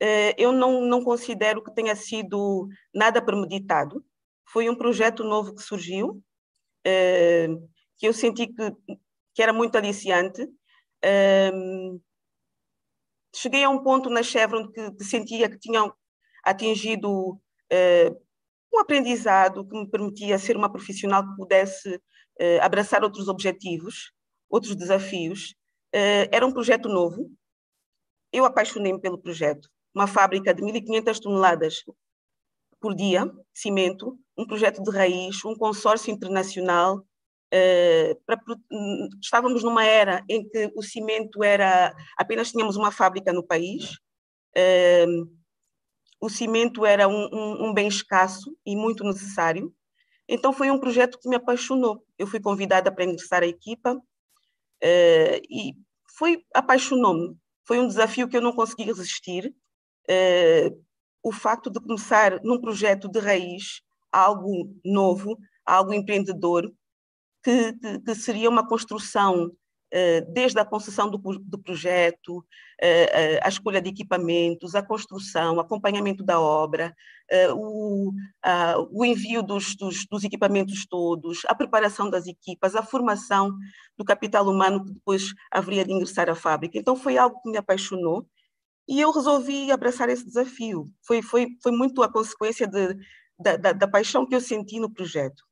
eh, 0.00 0.34
eu 0.38 0.50
não, 0.52 0.80
não 0.80 1.04
considero 1.04 1.62
que 1.62 1.74
tenha 1.74 1.94
sido 1.94 2.68
nada 2.94 3.20
premeditado. 3.22 4.02
Foi 4.46 4.68
um 4.68 4.74
projeto 4.74 5.22
novo 5.22 5.54
que 5.54 5.62
surgiu, 5.62 6.22
eh, 6.84 7.48
que 7.98 8.08
eu 8.08 8.12
senti 8.14 8.46
que, 8.46 8.72
que 9.34 9.42
era 9.42 9.52
muito 9.52 9.76
aliciante. 9.76 10.48
Ehm, 11.02 12.00
cheguei 13.34 13.64
a 13.64 13.70
um 13.70 13.82
ponto 13.82 14.10
na 14.10 14.22
Chevron 14.22 14.70
que, 14.70 15.04
sentia 15.04 15.48
que 15.48 15.58
tinha 15.58 15.92
atingido 16.44 17.40
eh, 17.70 18.10
um 18.72 18.80
aprendizado 18.80 19.66
que 19.66 19.76
me 19.76 19.88
permitia 19.88 20.38
ser 20.38 20.56
uma 20.56 20.70
profissional 20.70 21.22
que 21.28 21.36
pudesse 21.36 22.00
abraçar 22.62 23.04
outros 23.04 23.28
objetivos, 23.28 24.12
outros 24.48 24.74
desafios. 24.74 25.54
Era 25.92 26.46
um 26.46 26.52
projeto 26.52 26.88
novo. 26.88 27.30
Eu 28.32 28.46
apaixonei-me 28.46 29.00
pelo 29.00 29.18
projeto 29.18 29.68
uma 29.94 30.06
fábrica 30.06 30.54
de 30.54 30.62
1.500 30.62 31.20
toneladas 31.20 31.84
por 32.80 32.94
dia, 32.94 33.30
cimento, 33.52 34.18
um 34.36 34.46
projeto 34.46 34.82
de 34.82 34.90
raiz, 34.90 35.44
um 35.44 35.54
consórcio 35.54 36.12
internacional. 36.12 37.04
Uh, 37.52 38.14
para, 38.24 38.40
estávamos 39.20 39.64
numa 39.64 39.84
era 39.84 40.24
em 40.28 40.48
que 40.48 40.72
o 40.76 40.82
cimento 40.82 41.42
era 41.42 41.92
apenas 42.16 42.52
tínhamos 42.52 42.76
uma 42.76 42.92
fábrica 42.92 43.32
no 43.32 43.44
país. 43.44 43.98
Uh, 44.56 45.28
o 46.20 46.28
cimento 46.28 46.86
era 46.86 47.08
um, 47.08 47.28
um, 47.32 47.66
um, 47.66 47.74
bem 47.74 47.88
escasso 47.88 48.56
e 48.64 48.76
muito 48.76 49.02
necessário. 49.02 49.74
Então 50.28 50.52
foi 50.52 50.70
um 50.70 50.78
projeto 50.78 51.18
que 51.18 51.28
me 51.28 51.34
apaixonou. 51.34 52.04
Eu 52.16 52.26
fui 52.26 52.38
convidada 52.38 52.92
para 52.92 53.04
ingressar 53.04 53.42
à 53.42 53.46
equipa 53.46 53.94
uh, 53.94 55.40
e 55.50 55.74
foi 56.16 56.44
apaixonou-me. 56.54 57.36
Foi 57.66 57.80
um 57.80 57.88
desafio 57.88 58.28
que 58.28 58.36
eu 58.36 58.42
não 58.42 58.52
consegui 58.52 58.84
resistir 58.84 59.54
o 61.22 61.30
facto 61.30 61.70
de 61.70 61.78
começar 61.78 62.40
num 62.42 62.60
projeto 62.60 63.08
de 63.08 63.20
raiz 63.20 63.80
algo 64.10 64.74
novo, 64.84 65.38
algo 65.64 65.92
empreendedor, 65.92 66.72
que, 67.42 67.72
que, 67.74 68.00
que 68.00 68.14
seria 68.14 68.48
uma 68.48 68.66
construção 68.66 69.46
uh, 69.46 70.32
desde 70.32 70.58
a 70.58 70.64
concessão 70.64 71.10
do, 71.10 71.18
do 71.18 71.58
projeto, 71.58 72.38
uh, 72.38 73.40
a 73.42 73.48
escolha 73.48 73.80
de 73.80 73.90
equipamentos, 73.90 74.74
a 74.74 74.82
construção, 74.82 75.60
acompanhamento 75.60 76.24
da 76.24 76.40
obra, 76.40 76.94
o, 77.54 78.12
o, 78.90 79.04
envio 79.04 79.40
dos, 79.40 79.76
dos, 79.76 80.04
dos, 80.04 80.24
equipamentos 80.24 80.84
todos, 80.84 81.42
a 81.46 81.54
preparação 81.54 82.10
das 82.10 82.26
equipas, 82.26 82.74
a 82.74 82.82
formação 82.82 83.56
do 83.96 84.04
capital 84.04 84.48
humano 84.48 84.84
que 84.84 84.92
depois 84.92 85.32
haveria 85.48 85.84
de 85.84 85.92
ingressar 85.92 86.28
à 86.28 86.34
fábrica. 86.34 86.76
Então 86.76 86.96
foi 86.96 87.16
algo 87.16 87.40
que 87.40 87.48
me 87.48 87.56
apaixonou 87.56 88.26
e 88.88 89.00
eu 89.00 89.12
resolvi 89.12 89.70
abraçar 89.70 90.08
esse 90.08 90.24
desafio. 90.24 90.90
Foi, 91.06 91.22
foi, 91.22 91.46
foi 91.62 91.70
muito 91.70 92.02
a 92.02 92.12
consequência 92.12 92.66
de, 92.66 92.96
da, 93.38 93.56
da, 93.56 93.72
da 93.72 93.86
paixão 93.86 94.26
que 94.26 94.34
eu 94.34 94.40
senti 94.40 94.80
no 94.80 94.92
projeto. 94.92 95.44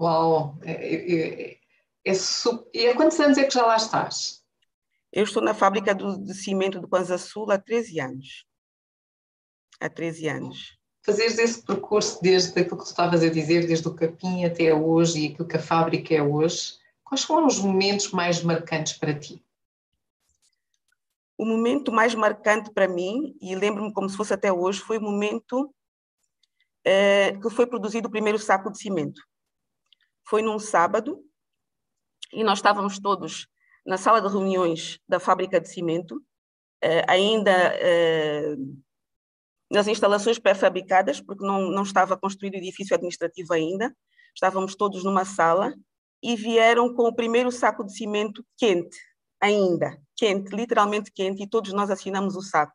Uau! 0.00 0.58
É, 0.62 0.72
é, 0.72 1.52
é, 1.52 1.58
é 2.04 2.14
super... 2.14 2.68
E 2.74 2.88
há 2.88 2.96
quantos 2.96 3.18
anos 3.18 3.38
é 3.38 3.44
que 3.44 3.54
já 3.54 3.64
lá 3.64 3.76
estás? 3.76 4.44
Eu 5.12 5.24
estou 5.24 5.42
na 5.42 5.54
fábrica 5.54 5.94
do, 5.94 6.18
de 6.18 6.34
cimento 6.34 6.80
do 6.80 6.88
Panza 6.88 7.16
Sul 7.16 7.50
há 7.50 7.58
13 7.58 8.00
anos. 8.00 8.46
há 9.80 9.88
13 9.88 10.28
anos. 10.28 10.78
Fazeres 11.02 11.38
esse 11.38 11.62
percurso 11.62 12.20
desde 12.20 12.50
aquilo 12.60 12.76
que 12.76 12.84
tu 12.84 12.90
estavas 12.90 13.22
a 13.22 13.30
dizer, 13.30 13.66
desde 13.66 13.86
o 13.86 13.94
capim 13.94 14.44
até 14.44 14.74
hoje 14.74 15.20
e 15.20 15.32
aquilo 15.32 15.48
que 15.48 15.56
a 15.56 15.62
fábrica 15.62 16.14
é 16.14 16.20
hoje, 16.20 16.78
quais 17.04 17.22
foram 17.22 17.46
os 17.46 17.60
momentos 17.60 18.10
mais 18.10 18.42
marcantes 18.42 18.94
para 18.94 19.18
ti? 19.18 19.42
O 21.38 21.44
momento 21.44 21.92
mais 21.92 22.14
marcante 22.14 22.70
para 22.72 22.88
mim, 22.88 23.36
e 23.40 23.54
lembro-me 23.54 23.92
como 23.92 24.08
se 24.08 24.16
fosse 24.16 24.34
até 24.34 24.52
hoje, 24.52 24.80
foi 24.80 24.98
o 24.98 25.02
momento 25.02 25.72
eh, 26.84 27.38
que 27.40 27.50
foi 27.50 27.66
produzido 27.66 28.08
o 28.08 28.10
primeiro 28.10 28.38
saco 28.38 28.70
de 28.70 28.78
cimento. 28.78 29.20
Foi 30.28 30.42
num 30.42 30.58
sábado 30.58 31.22
e 32.32 32.42
nós 32.42 32.58
estávamos 32.58 32.98
todos 32.98 33.46
na 33.86 33.96
sala 33.96 34.20
de 34.20 34.28
reuniões 34.28 34.98
da 35.08 35.20
fábrica 35.20 35.60
de 35.60 35.68
cimento, 35.68 36.20
eh, 36.82 37.04
ainda 37.08 37.52
eh, 37.52 38.56
nas 39.70 39.86
instalações 39.86 40.38
pré-fabricadas, 40.38 41.20
porque 41.20 41.44
não, 41.44 41.70
não 41.70 41.82
estava 41.82 42.16
construído 42.16 42.54
o 42.54 42.58
edifício 42.58 42.94
administrativo 42.94 43.52
ainda, 43.52 43.96
estávamos 44.34 44.74
todos 44.74 45.04
numa 45.04 45.24
sala 45.24 45.72
e 46.22 46.34
vieram 46.34 46.92
com 46.92 47.04
o 47.04 47.14
primeiro 47.14 47.52
saco 47.52 47.84
de 47.84 47.96
cimento 47.96 48.44
quente, 48.56 48.98
ainda, 49.40 49.96
quente, 50.16 50.54
literalmente 50.54 51.12
quente, 51.12 51.42
e 51.42 51.48
todos 51.48 51.72
nós 51.72 51.90
assinamos 51.90 52.34
o 52.34 52.42
saco. 52.42 52.74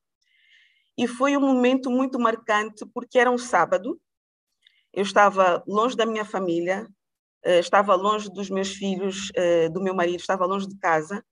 E 0.98 1.08
foi 1.08 1.36
um 1.36 1.42
momento 1.42 1.90
muito 1.90 2.18
marcante, 2.18 2.86
porque 2.94 3.20
era 3.20 3.32
um 3.32 3.38
sábado, 3.38 4.00
eu 4.94 5.04
estava 5.04 5.64
longe 5.68 5.96
da 5.96 6.06
minha 6.06 6.26
família, 6.26 6.88
estava 7.44 7.96
longe 7.96 8.30
dos 8.30 8.50
meus 8.50 8.70
filhos, 8.70 9.32
eh, 9.36 9.70
do 9.70 9.82
meu 9.82 9.94
marido, 9.96 10.20
estava 10.20 10.46
longe 10.46 10.68
de 10.68 10.78
casa, 10.78 11.24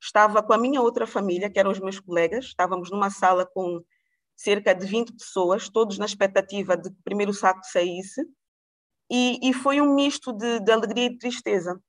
estava 0.00 0.42
com 0.42 0.52
a 0.52 0.58
minha 0.58 0.80
outra 0.80 1.06
família, 1.06 1.50
que 1.50 1.58
eram 1.58 1.70
os 1.70 1.80
meus 1.80 1.98
colegas, 2.00 2.46
estávamos 2.46 2.90
numa 2.90 3.10
sala 3.10 3.46
com 3.46 3.82
cerca 4.36 4.74
de 4.74 4.86
20 4.86 5.12
pessoas, 5.14 5.68
todos 5.68 5.98
na 5.98 6.04
expectativa 6.04 6.76
de 6.76 6.90
que 6.90 7.00
o 7.00 7.04
primeiro 7.04 7.32
saco 7.32 7.60
saísse, 7.64 8.22
e, 9.10 9.38
e 9.42 9.52
foi 9.52 9.80
um 9.80 9.94
misto 9.94 10.32
de, 10.32 10.60
de, 10.60 10.72
alegria 10.72 11.06
e 11.06 11.18
tristeza, 11.18 11.80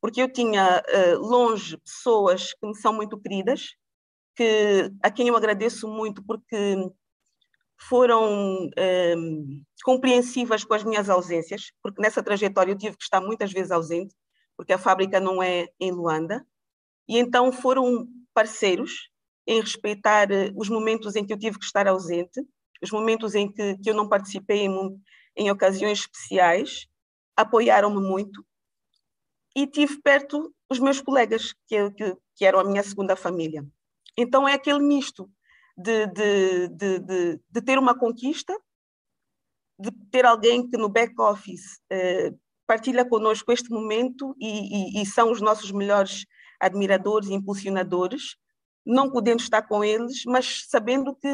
porque 0.00 0.22
eu 0.22 0.32
tinha 0.32 0.82
uh, 0.82 1.18
longe 1.18 1.76
pessoas 1.78 2.52
que 2.52 2.66
me 2.66 2.74
são 2.76 2.92
muito 2.92 3.18
queridas, 3.18 3.70
que, 4.36 4.90
a 5.02 5.10
quem 5.10 5.28
eu 5.28 5.36
agradeço 5.36 5.88
muito 5.88 6.22
porque 6.24 6.76
foram 7.88 8.70
um, 8.78 9.62
compreensivas 9.84 10.64
com 10.64 10.74
as 10.74 10.84
minhas 10.84 11.10
ausências, 11.10 11.72
porque 11.82 12.00
nessa 12.00 12.22
trajetória 12.22 12.72
eu 12.72 12.78
tive 12.78 12.96
que 12.96 13.02
estar 13.02 13.20
muitas 13.20 13.52
vezes 13.52 13.70
ausente, 13.70 14.14
porque 14.56 14.72
a 14.72 14.78
fábrica 14.78 15.18
não 15.18 15.42
é 15.42 15.68
em 15.80 15.90
Luanda, 15.90 16.46
e 17.08 17.18
então 17.18 17.50
foram 17.52 18.06
parceiros 18.32 19.10
em 19.46 19.60
respeitar 19.60 20.30
eh, 20.30 20.52
os 20.54 20.68
momentos 20.68 21.16
em 21.16 21.26
que 21.26 21.32
eu 21.32 21.38
tive 21.38 21.58
que 21.58 21.64
estar 21.64 21.88
ausente, 21.88 22.40
os 22.82 22.90
momentos 22.90 23.34
em 23.34 23.50
que, 23.50 23.76
que 23.78 23.90
eu 23.90 23.94
não 23.94 24.08
participei 24.08 24.60
em, 24.60 25.02
em 25.36 25.50
ocasiões 25.50 26.00
especiais, 26.00 26.86
apoiaram-me 27.36 28.00
muito 28.00 28.44
e 29.56 29.66
tive 29.66 30.00
perto 30.00 30.54
os 30.70 30.78
meus 30.78 31.00
colegas, 31.00 31.52
que, 31.66 31.90
que, 31.90 32.16
que 32.36 32.44
eram 32.44 32.60
a 32.60 32.64
minha 32.64 32.82
segunda 32.82 33.16
família. 33.16 33.66
Então 34.16 34.48
é 34.48 34.54
aquele 34.54 34.80
misto 34.80 35.28
de, 35.82 36.06
de, 36.06 36.68
de, 36.68 37.40
de, 37.50 37.62
ter 37.62 37.78
uma 37.78 37.98
conquista, 37.98 38.56
de 39.78 39.90
ter 40.10 40.24
alguém 40.24 40.68
que 40.68 40.76
no 40.76 40.88
back-office 40.88 41.80
eh, 41.90 42.32
partilha 42.66 43.04
conosco 43.04 43.52
este 43.52 43.70
momento 43.70 44.34
e, 44.38 44.98
e, 44.98 45.02
e, 45.02 45.06
são 45.06 45.30
os 45.30 45.40
nossos 45.40 45.72
melhores 45.72 46.24
admiradores 46.60 47.28
e 47.28 47.34
impulsionadores, 47.34 48.36
não 48.86 49.10
podendo 49.10 49.40
estar 49.40 49.62
com 49.62 49.84
eles, 49.84 50.24
mas 50.24 50.66
sabendo 50.68 51.14
que 51.14 51.28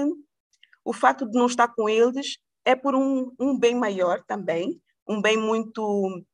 o 0.84 0.92
fato 0.92 1.28
de 1.30 1.38
não 1.38 1.46
estar 1.46 1.68
com 1.68 1.88
eles 1.88 2.38
é 2.64 2.74
por 2.74 2.94
um, 2.94 3.32
um 3.38 3.58
bem 3.58 3.74
maior 3.74 4.22
também, 4.26 4.80
um 5.06 5.20
bem 5.20 5.36
muito, 5.36 6.24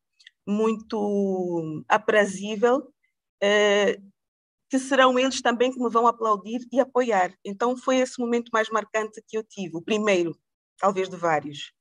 muito 0.47 1.85
aprazível, 1.89 2.89
eh, 3.43 3.99
que 4.69 4.79
serão 4.79 5.19
eles 5.19 5.41
também 5.41 5.71
que 5.71 5.79
me 5.79 5.91
vão 5.91 6.07
aplaudir 6.07 6.61
e 6.73 6.81
apoiar. 6.81 7.33
Então 7.45 7.77
foi 7.77 7.99
esse 7.99 8.19
momento 8.19 8.51
mais 8.53 8.69
marcante 8.71 9.23
que 9.27 9.37
eu 9.37 9.45
tive, 9.45 9.77
o 9.77 9.83
primeiro, 9.83 10.37
talvez 10.79 11.09
de 11.09 11.17
vários. 11.17 11.73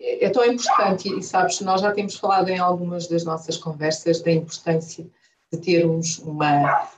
É, 0.00 0.26
é 0.26 0.30
tão 0.30 0.44
importante, 0.44 1.08
e 1.08 1.22
sabes, 1.22 1.60
nós 1.60 1.80
já 1.80 1.92
temos 1.92 2.16
falado 2.16 2.48
em 2.48 2.58
algumas 2.58 3.06
das 3.06 3.24
nossas 3.24 3.56
conversas 3.56 4.20
da 4.22 4.32
importância 4.32 5.08
de 5.52 5.60
termos 5.60 6.18
uma, 6.18 6.90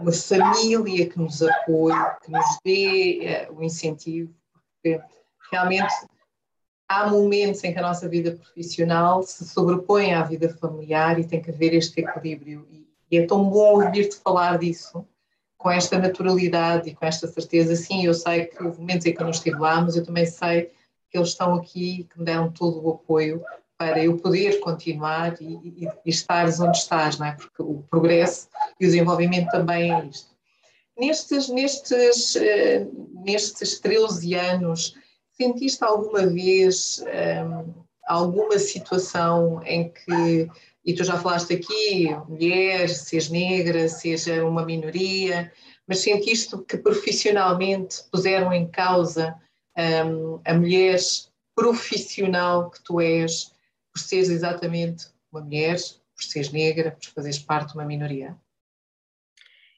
uma 0.00 0.12
família 0.12 1.08
que 1.08 1.18
nos 1.18 1.42
apoie, 1.42 1.94
que 2.22 2.30
nos 2.30 2.58
dê 2.64 3.46
uh, 3.50 3.58
o 3.58 3.62
incentivo, 3.62 4.34
porque 4.74 5.00
realmente 5.50 5.92
há 6.88 7.08
momentos 7.08 7.62
em 7.64 7.72
que 7.72 7.78
a 7.78 7.82
nossa 7.82 8.08
vida 8.08 8.32
profissional 8.32 9.22
se 9.22 9.46
sobrepõe 9.46 10.14
à 10.14 10.22
vida 10.22 10.48
familiar 10.48 11.18
e 11.18 11.24
tem 11.24 11.40
que 11.40 11.50
haver 11.50 11.74
este 11.74 12.00
equilíbrio. 12.00 12.66
E 13.10 13.18
é 13.18 13.26
tão 13.26 13.48
bom 13.48 13.82
ouvir-te 13.82 14.16
falar 14.16 14.58
disso, 14.58 15.06
com 15.56 15.70
esta 15.70 15.98
naturalidade 15.98 16.90
e 16.90 16.94
com 16.94 17.04
esta 17.06 17.26
certeza. 17.26 17.74
Sim, 17.74 18.04
eu 18.04 18.14
sei 18.14 18.46
que 18.46 18.62
houve 18.62 18.78
momentos 18.78 19.06
em 19.06 19.14
que 19.14 19.20
eu 19.20 19.24
não 19.24 19.30
estive 19.30 19.58
lá, 19.58 19.80
mas 19.80 19.96
eu 19.96 20.04
também 20.04 20.26
sei 20.26 20.70
que 21.10 21.16
eles 21.16 21.28
estão 21.28 21.54
aqui, 21.54 22.06
que 22.10 22.18
me 22.18 22.24
deram 22.24 22.50
todo 22.50 22.84
o 22.84 22.90
apoio 22.90 23.42
para 23.78 24.02
eu 24.02 24.16
poder 24.16 24.60
continuar 24.60 25.36
e, 25.40 25.44
e, 25.44 25.88
e 26.04 26.62
onde 26.62 26.78
estás, 26.78 27.18
não 27.18 27.26
é? 27.26 27.32
Porque 27.32 27.62
o 27.62 27.84
progresso 27.90 28.48
e 28.80 28.86
o 28.86 28.88
desenvolvimento 28.88 29.50
também 29.50 29.92
é 29.92 30.04
isto. 30.04 30.34
Nestes, 30.98 31.48
nestes, 31.50 32.36
uh, 32.36 33.22
nestes 33.22 33.78
13 33.80 34.34
anos, 34.34 34.96
Sentiste 35.36 35.84
alguma 35.84 36.26
vez 36.26 37.04
um, 37.04 37.84
alguma 38.06 38.58
situação 38.58 39.62
em 39.64 39.92
que, 39.92 40.48
e 40.84 40.94
tu 40.94 41.04
já 41.04 41.18
falaste 41.18 41.54
aqui, 41.54 42.08
mulher, 42.28 42.88
seja 42.88 43.30
negra, 43.30 43.88
seja 43.88 44.44
uma 44.44 44.64
minoria, 44.64 45.52
mas 45.86 45.98
sentiste 45.98 46.56
que 46.64 46.78
profissionalmente 46.78 48.02
puseram 48.10 48.52
em 48.52 48.66
causa 48.68 49.38
um, 49.76 50.40
a 50.44 50.54
mulher 50.54 50.98
profissional 51.54 52.70
que 52.70 52.82
tu 52.82 53.00
és, 53.00 53.52
por 53.92 54.00
seres 54.00 54.30
exatamente 54.30 55.06
uma 55.30 55.42
mulher, 55.42 55.76
por 56.14 56.24
seres 56.24 56.50
negra, 56.50 56.92
por 56.92 57.10
fazeres 57.10 57.38
parte 57.38 57.72
de 57.72 57.78
uma 57.78 57.84
minoria? 57.84 58.36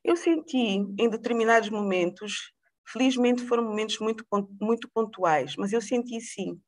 Eu 0.05 0.17
senti 0.17 0.57
em 0.57 1.11
determinados 1.11 1.69
momentos 1.69 2.53
Felizmente 2.91 3.45
foram 3.47 3.65
momentos 3.65 3.99
muito, 3.99 4.25
muito 4.61 4.89
pontuais, 4.89 5.55
mas 5.57 5.73
eu 5.73 5.81
senti 5.81 6.21
sim, 6.21 6.59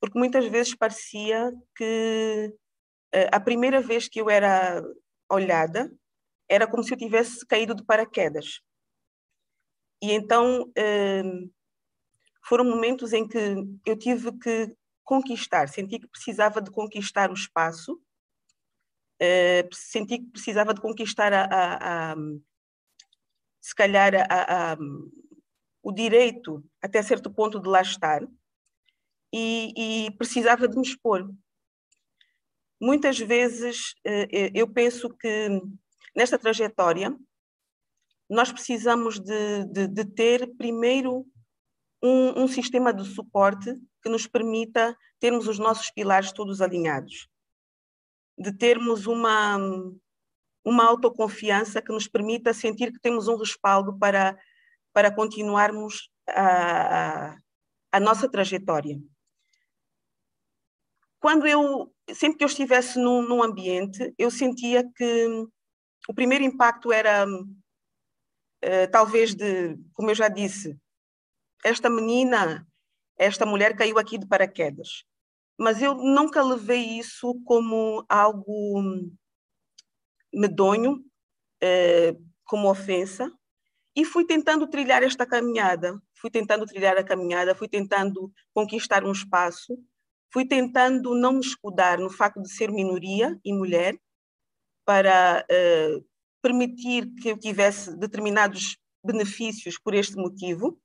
porque 0.00 0.18
muitas 0.18 0.44
vezes 0.46 0.74
parecia 0.74 1.52
que 1.76 2.52
uh, 3.14 3.28
a 3.30 3.38
primeira 3.38 3.80
vez 3.80 4.08
que 4.08 4.20
eu 4.20 4.28
era 4.28 4.82
olhada 5.30 5.92
era 6.48 6.66
como 6.66 6.82
se 6.82 6.92
eu 6.92 6.98
tivesse 6.98 7.46
caído 7.46 7.76
de 7.76 7.84
paraquedas. 7.84 8.60
E 10.02 10.10
então 10.10 10.62
uh, 10.64 11.52
foram 12.44 12.64
momentos 12.64 13.12
em 13.12 13.26
que 13.26 13.38
eu 13.86 13.96
tive 13.96 14.36
que 14.38 14.76
conquistar, 15.04 15.68
senti 15.68 16.00
que 16.00 16.08
precisava 16.08 16.60
de 16.60 16.72
conquistar 16.72 17.30
o 17.30 17.34
espaço, 17.34 17.94
uh, 19.22 19.68
senti 19.72 20.18
que 20.18 20.26
precisava 20.26 20.74
de 20.74 20.80
conquistar 20.80 21.32
a, 21.32 21.44
a, 21.44 22.12
a 22.12 22.16
se 23.60 23.72
calhar 23.76 24.12
a, 24.28 24.76
o 25.82 25.92
direito, 25.92 26.64
até 26.80 27.02
certo 27.02 27.30
ponto, 27.30 27.60
de 27.60 27.68
lá 27.68 27.82
estar 27.82 28.22
e, 29.32 30.06
e 30.06 30.10
precisava 30.12 30.68
de 30.68 30.76
me 30.76 30.82
expor. 30.82 31.28
Muitas 32.80 33.18
vezes 33.18 33.94
eh, 34.04 34.28
eh, 34.32 34.50
eu 34.54 34.68
penso 34.68 35.08
que 35.08 35.48
nesta 36.14 36.38
trajetória 36.38 37.16
nós 38.28 38.52
precisamos 38.52 39.18
de, 39.18 39.64
de, 39.64 39.86
de 39.88 40.04
ter 40.04 40.54
primeiro 40.56 41.26
um, 42.02 42.42
um, 42.42 42.48
sistema 42.48 42.92
de 42.92 43.04
suporte 43.04 43.74
que 44.02 44.08
nos 44.08 44.26
permita 44.26 44.96
termos 45.20 45.46
os 45.46 45.58
nossos 45.58 45.90
pilares 45.90 46.32
todos 46.32 46.60
alinhados, 46.60 47.28
de 48.36 48.52
termos 48.56 49.06
uma, 49.06 49.58
uma 50.64 50.84
autoconfiança 50.84 51.80
que 51.80 51.92
nos 51.92 52.08
permita 52.08 52.52
sentir 52.52 52.92
que 52.92 53.00
temos 53.00 53.28
um 53.28 53.36
respaldo 53.36 53.96
para 53.96 54.36
para 54.92 55.14
continuarmos 55.14 56.10
a, 56.28 57.30
a, 57.30 57.36
a 57.92 58.00
nossa 58.00 58.28
trajetória. 58.28 58.98
Quando 61.20 61.46
eu, 61.46 61.94
sempre 62.12 62.38
que 62.38 62.44
eu 62.44 62.48
estivesse 62.48 62.98
num, 62.98 63.22
num 63.22 63.42
ambiente, 63.42 64.12
eu 64.18 64.30
sentia 64.30 64.84
que 64.96 65.46
o 66.08 66.14
primeiro 66.14 66.42
impacto 66.42 66.92
era, 66.92 67.24
uh, 67.24 68.90
talvez, 68.90 69.34
de, 69.34 69.76
como 69.92 70.10
eu 70.10 70.14
já 70.14 70.28
disse, 70.28 70.76
esta 71.64 71.88
menina, 71.88 72.66
esta 73.16 73.46
mulher 73.46 73.76
caiu 73.76 73.98
aqui 73.98 74.18
de 74.18 74.26
paraquedas. 74.26 75.04
Mas 75.56 75.80
eu 75.80 75.94
nunca 75.94 76.42
levei 76.42 76.98
isso 76.98 77.40
como 77.44 78.04
algo 78.08 78.82
medonho, 80.34 80.94
uh, 81.62 82.32
como 82.44 82.68
ofensa, 82.68 83.32
E 83.94 84.04
fui 84.04 84.24
tentando 84.24 84.66
trilhar 84.66 85.02
esta 85.02 85.26
caminhada, 85.26 86.00
fui 86.14 86.30
tentando 86.30 86.64
trilhar 86.64 86.96
a 86.96 87.04
caminhada, 87.04 87.54
fui 87.54 87.68
tentando 87.68 88.32
conquistar 88.54 89.04
um 89.04 89.12
espaço, 89.12 89.78
fui 90.32 90.46
tentando 90.46 91.14
não 91.14 91.34
me 91.34 91.40
escudar 91.40 91.98
no 91.98 92.08
facto 92.08 92.40
de 92.40 92.50
ser 92.50 92.70
minoria 92.70 93.38
e 93.44 93.52
mulher, 93.52 93.98
para 94.84 95.44
uh, 95.44 96.04
permitir 96.40 97.12
que 97.20 97.28
eu 97.28 97.38
tivesse 97.38 97.96
determinados 97.98 98.76
benefícios 99.04 99.78
por 99.78 99.94
este 99.94 100.16
motivo. 100.16 100.80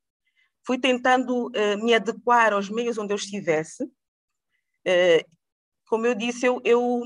Fui 0.65 0.78
tentando 0.78 1.48
uh, 1.48 1.84
me 1.84 1.93
adequar 1.93 2.54
aos 2.54 2.70
meios 2.70 2.98
onde 2.98 3.13
eu 3.13 3.17
estivesse. 3.17 3.84
Uh, 3.86 5.24
como 5.88 6.06
eu 6.06 6.13
disse, 6.13 6.46
eu, 6.46 6.62
eu, 6.65 7.04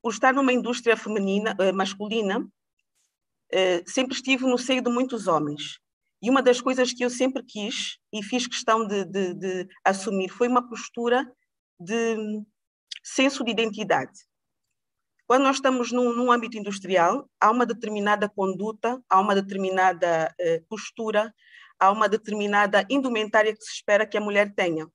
por 0.00 0.12
estar 0.12 0.32
numa 0.32 0.52
indústria 0.52 0.96
feminina, 0.96 1.56
masculina, 1.74 2.48
sempre 3.86 4.14
estive 4.14 4.44
no 4.44 4.58
seio 4.58 4.82
de 4.82 4.90
muitos 4.90 5.26
homens. 5.26 5.78
E 6.22 6.30
uma 6.30 6.40
das 6.40 6.60
coisas 6.60 6.92
que 6.92 7.04
eu 7.04 7.10
sempre 7.10 7.42
quis 7.42 7.98
e 8.12 8.22
fiz 8.22 8.46
questão 8.46 8.86
de, 8.86 9.04
de, 9.04 9.34
de 9.34 9.68
assumir 9.84 10.28
foi 10.28 10.46
uma 10.46 10.66
postura 10.68 11.30
de 11.80 12.16
senso 13.02 13.44
de 13.44 13.50
identidade. 13.50 14.12
Quando 15.26 15.42
nós 15.42 15.56
estamos 15.56 15.90
num, 15.90 16.14
num, 16.14 16.30
âmbito 16.30 16.56
industrial, 16.56 17.28
há 17.40 17.50
uma 17.50 17.66
determinada 17.66 18.28
conduta, 18.28 19.02
há 19.08 19.20
uma 19.20 19.34
determinada 19.34 20.32
eh, 20.38 20.62
postura, 20.68 21.34
há 21.78 21.90
uma 21.90 22.08
determinada 22.08 22.86
indumentária 22.88 23.54
que 23.54 23.64
se 23.64 23.72
espera 23.72 24.06
que 24.06 24.16
a 24.16 24.20
mulher 24.20 24.54
tenha. 24.54 24.86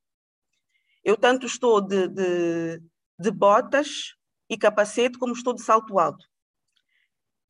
Eu 1.03 1.17
tanto 1.17 1.45
estou 1.45 1.81
de, 1.81 2.07
de, 2.07 2.81
de 3.19 3.31
botas 3.31 4.13
e 4.49 4.57
capacete, 4.57 5.17
como 5.17 5.33
estou 5.33 5.53
de 5.53 5.61
salto 5.61 5.99
alto. 5.99 6.25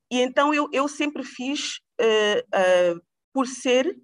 E 0.10 0.22
então 0.22 0.54
eu, 0.54 0.70
eu 0.72 0.88
sempre 0.88 1.24
fiz 1.24 1.80
eh, 2.00 2.46
eh, 2.54 2.96
por 3.34 3.48
ser 3.48 3.98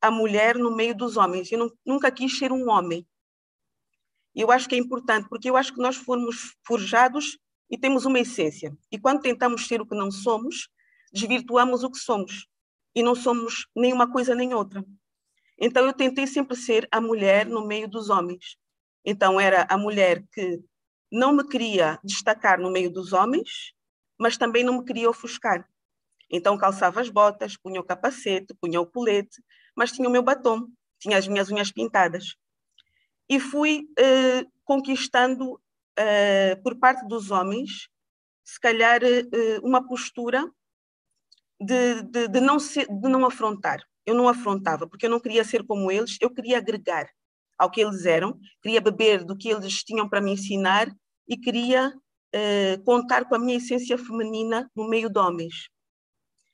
a 0.00 0.10
mulher 0.10 0.56
no 0.56 0.74
meio 0.74 0.94
dos 0.94 1.16
homens. 1.16 1.52
Eu 1.52 1.58
não, 1.58 1.70
nunca 1.84 2.10
quis 2.10 2.38
ser 2.38 2.52
um 2.52 2.70
homem. 2.70 3.06
Eu 4.34 4.50
acho 4.50 4.68
que 4.68 4.74
é 4.74 4.78
importante, 4.78 5.28
porque 5.28 5.50
eu 5.50 5.56
acho 5.56 5.74
que 5.74 5.80
nós 5.80 5.96
fomos 5.96 6.56
forjados 6.64 7.38
e 7.68 7.76
temos 7.76 8.04
uma 8.06 8.18
essência. 8.18 8.76
E 8.90 8.98
quando 8.98 9.20
tentamos 9.20 9.66
ser 9.66 9.80
o 9.80 9.86
que 9.86 9.94
não 9.94 10.10
somos, 10.10 10.68
desvirtuamos 11.12 11.82
o 11.82 11.90
que 11.90 11.98
somos. 11.98 12.46
E 12.94 13.02
não 13.02 13.14
somos 13.14 13.66
nem 13.76 13.92
uma 13.92 14.10
coisa 14.10 14.34
nem 14.34 14.54
outra. 14.54 14.84
Então 15.58 15.84
eu 15.84 15.92
tentei 15.92 16.26
sempre 16.26 16.56
ser 16.56 16.88
a 16.90 17.00
mulher 17.00 17.46
no 17.46 17.66
meio 17.66 17.88
dos 17.88 18.08
homens. 18.08 18.56
Então 19.04 19.38
era 19.38 19.66
a 19.68 19.76
mulher 19.76 20.24
que 20.32 20.60
não 21.12 21.32
me 21.32 21.46
queria 21.46 21.98
destacar 22.02 22.58
no 22.58 22.70
meio 22.70 22.90
dos 22.90 23.12
homens, 23.12 23.72
mas 24.20 24.36
também 24.36 24.62
não 24.62 24.78
me 24.78 24.84
queria 24.84 25.08
ofuscar. 25.08 25.66
Então 26.30 26.58
calçava 26.58 27.00
as 27.00 27.08
botas, 27.08 27.56
punha 27.56 27.80
o 27.80 27.84
capacete, 27.84 28.54
punha 28.60 28.78
o 28.78 28.86
colete, 28.86 29.42
mas 29.74 29.90
tinha 29.90 30.06
o 30.06 30.12
meu 30.12 30.22
batom, 30.22 30.68
tinha 30.98 31.16
as 31.16 31.26
minhas 31.26 31.50
unhas 31.50 31.72
pintadas. 31.72 32.36
E 33.28 33.40
fui 33.40 33.88
eh, 33.98 34.44
conquistando 34.62 35.58
eh, 35.96 36.54
por 36.62 36.76
parte 36.76 37.08
dos 37.08 37.30
homens, 37.30 37.88
se 38.44 38.60
calhar 38.60 39.02
eh, 39.02 39.58
uma 39.62 39.86
postura 39.86 40.44
de, 41.58 42.02
de, 42.02 42.28
de, 42.28 42.40
não 42.40 42.58
ser, 42.58 42.86
de 42.86 43.08
não 43.08 43.24
afrontar. 43.24 43.80
Eu 44.04 44.14
não 44.14 44.28
afrontava, 44.28 44.86
porque 44.86 45.06
eu 45.06 45.10
não 45.10 45.20
queria 45.20 45.44
ser 45.44 45.64
como 45.64 45.90
eles, 45.90 46.18
eu 46.20 46.30
queria 46.30 46.58
agregar 46.58 47.08
ao 47.58 47.70
que 47.70 47.80
eles 47.80 48.04
eram, 48.04 48.38
queria 48.62 48.80
beber 48.80 49.24
do 49.24 49.36
que 49.36 49.48
eles 49.48 49.82
tinham 49.82 50.08
para 50.08 50.20
me 50.20 50.32
ensinar 50.32 50.88
e 51.28 51.36
queria 51.36 51.92
contar 52.84 53.24
com 53.24 53.34
a 53.34 53.38
minha 53.38 53.56
essência 53.56 53.98
feminina 53.98 54.70
no 54.74 54.88
meio 54.88 55.10
de 55.10 55.18
homens. 55.18 55.68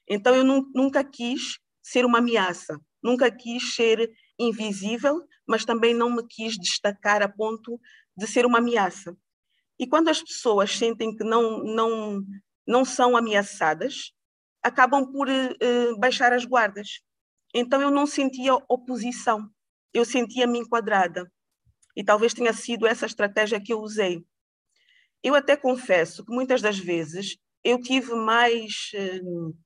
Então 0.08 0.34
eu 0.34 0.44
nunca 0.44 1.04
quis 1.04 1.58
ser 1.82 2.04
uma 2.04 2.18
ameaça, 2.18 2.80
nunca 3.02 3.30
quis 3.30 3.74
ser 3.74 4.10
invisível, 4.38 5.22
mas 5.46 5.64
também 5.64 5.94
não 5.94 6.10
me 6.10 6.26
quis 6.26 6.56
destacar 6.58 7.22
a 7.22 7.28
ponto 7.28 7.80
de 8.16 8.26
ser 8.26 8.46
uma 8.46 8.58
ameaça. 8.58 9.16
E 9.78 9.86
quando 9.86 10.08
as 10.08 10.22
pessoas 10.22 10.70
sentem 10.76 11.14
que 11.14 11.22
não, 11.22 11.62
não, 11.62 12.22
não 12.66 12.84
são 12.84 13.16
ameaçadas, 13.16 14.12
acabam 14.62 15.12
por 15.12 15.28
uh, 15.28 15.98
baixar 15.98 16.32
as 16.32 16.44
guardas. 16.44 17.00
Então 17.54 17.80
eu 17.80 17.90
não 17.90 18.06
sentia 18.06 18.54
oposição, 18.68 19.48
eu 19.92 20.04
sentia-me 20.04 20.58
enquadrada. 20.58 21.30
E 21.94 22.04
talvez 22.04 22.34
tenha 22.34 22.52
sido 22.52 22.86
essa 22.86 23.06
estratégia 23.06 23.60
que 23.60 23.72
eu 23.72 23.80
usei. 23.80 24.24
Eu 25.26 25.34
até 25.34 25.56
confesso 25.56 26.24
que 26.24 26.32
muitas 26.32 26.62
das 26.62 26.78
vezes 26.78 27.36
eu 27.64 27.82
tive 27.82 28.14
mais. 28.14 28.92
Uh, 28.94 29.56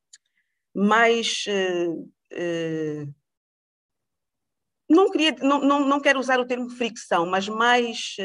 mais 0.75 1.45
uh, 1.47 2.11
uh, 2.33 3.15
não 4.89 5.11
queria 5.11 5.37
não, 5.43 5.61
não, 5.61 5.81
não 5.81 6.01
quero 6.01 6.19
usar 6.19 6.41
o 6.41 6.47
termo 6.47 6.71
fricção, 6.71 7.27
mas 7.27 7.47
mais 7.47 8.17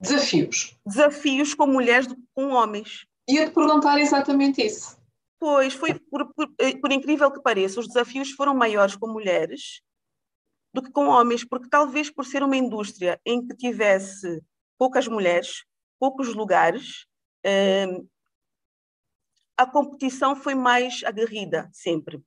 desafios. 0.00 0.76
Desafios 0.84 1.54
com 1.54 1.68
mulheres 1.68 2.08
do 2.08 2.16
que 2.16 2.26
com 2.34 2.48
homens. 2.48 3.06
Ia-te 3.30 3.54
perguntar 3.54 4.00
exatamente 4.00 4.66
isso. 4.66 4.98
Pois, 5.38 5.74
foi 5.74 5.94
por, 5.94 6.34
por, 6.34 6.48
por, 6.80 6.92
incrível 6.92 7.30
que 7.30 7.40
pareça, 7.40 7.78
os 7.78 7.86
desafios 7.86 8.32
foram 8.32 8.52
maiores 8.52 8.96
com 8.96 9.06
mulheres 9.06 9.80
do 10.74 10.82
que 10.82 10.90
com 10.90 11.06
homens, 11.06 11.44
porque 11.44 11.68
talvez 11.68 12.10
por 12.10 12.24
ser 12.24 12.42
uma 12.42 12.56
indústria 12.56 13.20
em 13.24 13.46
que 13.46 13.56
tivesse 13.56 14.42
poucas 14.76 15.06
mulheres, 15.06 15.64
poucos 16.02 16.34
lugares, 16.34 17.06
a 19.56 19.64
competição 19.64 20.34
foi 20.34 20.52
mais 20.52 21.04
aguerrida, 21.04 21.70
sempre. 21.72 22.20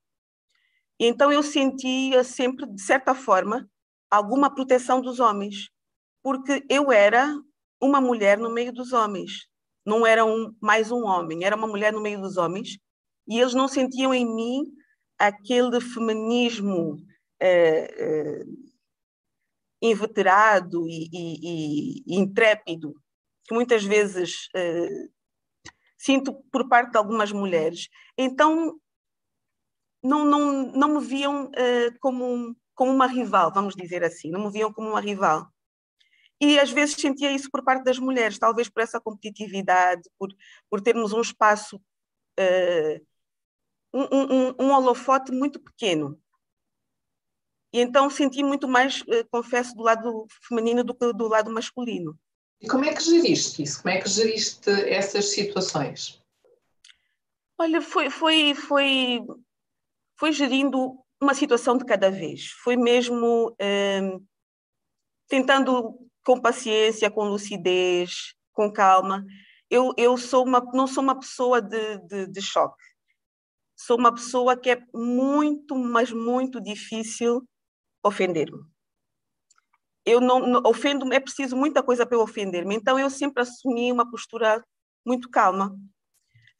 E 0.98 1.06
então 1.06 1.30
eu 1.30 1.44
sentia 1.44 2.24
sempre, 2.24 2.66
de 2.66 2.82
certa 2.82 3.14
forma, 3.14 3.70
alguma 4.10 4.50
proteção 4.50 5.02
dos 5.02 5.20
homens, 5.20 5.70
porque 6.24 6.66
eu 6.70 6.90
era 6.90 7.38
uma 7.82 8.00
mulher 8.00 8.38
no 8.38 8.50
meio 8.50 8.72
dos 8.72 8.94
homens, 8.94 9.46
não 9.86 10.08
era 10.08 10.24
um, 10.24 10.56
mais 10.62 10.90
um 10.90 11.04
homem, 11.04 11.44
era 11.44 11.58
uma 11.58 11.68
mulher 11.68 11.92
no 11.92 12.00
meio 12.00 12.22
dos 12.22 12.38
homens, 12.38 12.78
e 13.28 13.42
eles 13.42 13.54
não 13.54 13.68
sentiam 13.68 14.14
em 14.14 14.26
mim 14.26 14.64
aquele 15.20 15.82
feminismo 15.82 16.96
eh, 17.42 17.94
eh, 17.98 18.46
inveterado 19.82 20.88
e, 20.88 21.10
e, 21.12 22.04
e, 22.08 22.16
intrépido 22.16 22.96
que 23.46 23.54
muitas 23.54 23.84
vezes 23.84 24.50
eh, 24.56 25.08
sinto 25.98 26.34
por 26.52 26.68
parte 26.68 26.92
de 26.92 26.98
algumas 26.98 27.32
mulheres. 27.32 27.90
Então, 28.18 28.80
não, 30.04 30.24
não, 30.24 30.72
não 30.72 31.00
me 31.00 31.06
viam 31.06 31.46
uh, 31.46 32.00
como, 32.00 32.56
como 32.76 32.92
uma 32.92 33.08
rival, 33.08 33.52
vamos 33.52 33.76
dizer 33.76 34.04
assim, 34.04 34.30
não 34.30 34.46
me 34.46 34.52
viam 34.52 34.72
como 34.72 34.90
uma 34.90 35.02
rival. 35.02 35.48
E 36.40 36.60
às 36.60 36.72
vezes 36.72 36.96
sentia 36.96 37.32
isso 37.32 37.50
por 37.50 37.64
parte 37.64 37.84
das 37.84 37.98
mulheres, 37.98 38.38
talvez 38.38 38.70
por 38.70 38.84
essa 38.84 39.00
competitividade, 39.02 40.04
por, 40.18 40.30
por 40.70 40.82
termos 40.82 41.12
um 41.14 41.22
espaço, 41.22 41.78
uh, 42.40 43.06
um, 43.94 44.04
um, 44.04 44.56
um 44.60 44.72
holofote 44.72 45.32
muito 45.32 45.60
pequeno. 45.60 46.22
E 47.74 47.80
então 47.80 48.10
senti 48.10 48.44
muito 48.44 48.68
mais, 48.68 49.02
uh, 49.02 49.28
confesso, 49.32 49.74
do 49.76 49.82
lado 49.82 50.28
feminino 50.48 50.84
do 50.84 50.94
que 50.94 51.12
do 51.14 51.28
lado 51.28 51.52
masculino. 51.52 52.18
E 52.62 52.68
como 52.68 52.86
é 52.86 52.94
que 52.94 53.04
geriste 53.04 53.63
isso? 53.63 53.82
Como 53.82 53.94
é 53.94 54.02
que 54.02 54.10
geriste 54.10 54.70
essas 54.70 55.32
situações? 55.32 56.22
Olha, 57.58 57.82
foi, 57.82 58.10
foi, 58.10 58.54
foi, 58.54 59.20
foi 60.18 60.32
gerindo 60.32 60.98
uma 61.22 61.34
situação 61.34 61.78
de 61.78 61.86
cada 61.86 62.10
vez. 62.10 62.48
Foi 62.63 62.76
mesmo 62.76 63.56
eh, 63.60 64.18
tentando 65.28 65.98
com 66.24 66.41
paciência, 66.41 67.12
com 67.12 67.30
lucidez, 67.30 68.34
com 68.52 68.72
calma. 68.72 69.26
Eu, 69.70 69.94
eu 69.98 70.18
sou 70.18 70.46
uma, 70.46 70.60
não 70.74 70.88
sou 70.88 71.04
uma 71.04 71.20
pessoa 71.20 71.62
de, 71.62 71.98
de, 72.08 72.28
de 72.28 72.41
choque. 72.41 72.84
Sou 73.78 73.98
uma 73.98 74.13
pessoa 74.13 74.58
que 74.58 74.70
é 74.70 74.82
muito, 74.94 75.76
mas 75.76 76.12
muito 76.12 76.62
difícil 76.62 77.48
ofender-me 78.04 78.75
eu 80.06 80.22
não, 80.22 80.39
não 80.39 80.62
ofendo, 80.65 81.12
é 81.12 81.20
preciso 81.20 81.58
muita 81.58 81.82
coisa 81.82 82.06
para 82.06 82.15
eu 82.15 82.22
ofender-me. 82.22 82.76
Então 82.76 83.00
eu 83.00 83.10
sempre 83.10 83.41
assumi 83.41 83.91
uma 83.91 84.10
postura 84.10 84.63
muito 85.04 85.30
calma. 85.30 85.76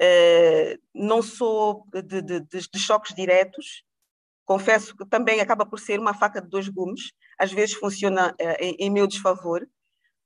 Uh, 0.02 0.82
não 0.94 1.22
sou 1.22 1.86
de, 1.94 2.22
de, 2.22 2.40
de, 2.42 2.80
choques 2.80 3.14
diretos. 3.14 3.84
Confesso 4.46 4.96
que 4.98 5.06
também 5.06 5.40
acaba 5.40 5.66
por 5.66 5.80
ser 5.80 6.00
uma 6.00 6.14
faca 6.14 6.42
de 6.42 6.50
dois 6.50 6.68
gumes. 6.68 7.12
Às 7.38 7.52
vezes 7.54 7.76
funciona 7.76 8.32
uh, 8.32 8.56
em, 8.60 8.76
em, 8.80 8.90
meu 8.90 9.06
desfavor. 9.06 9.68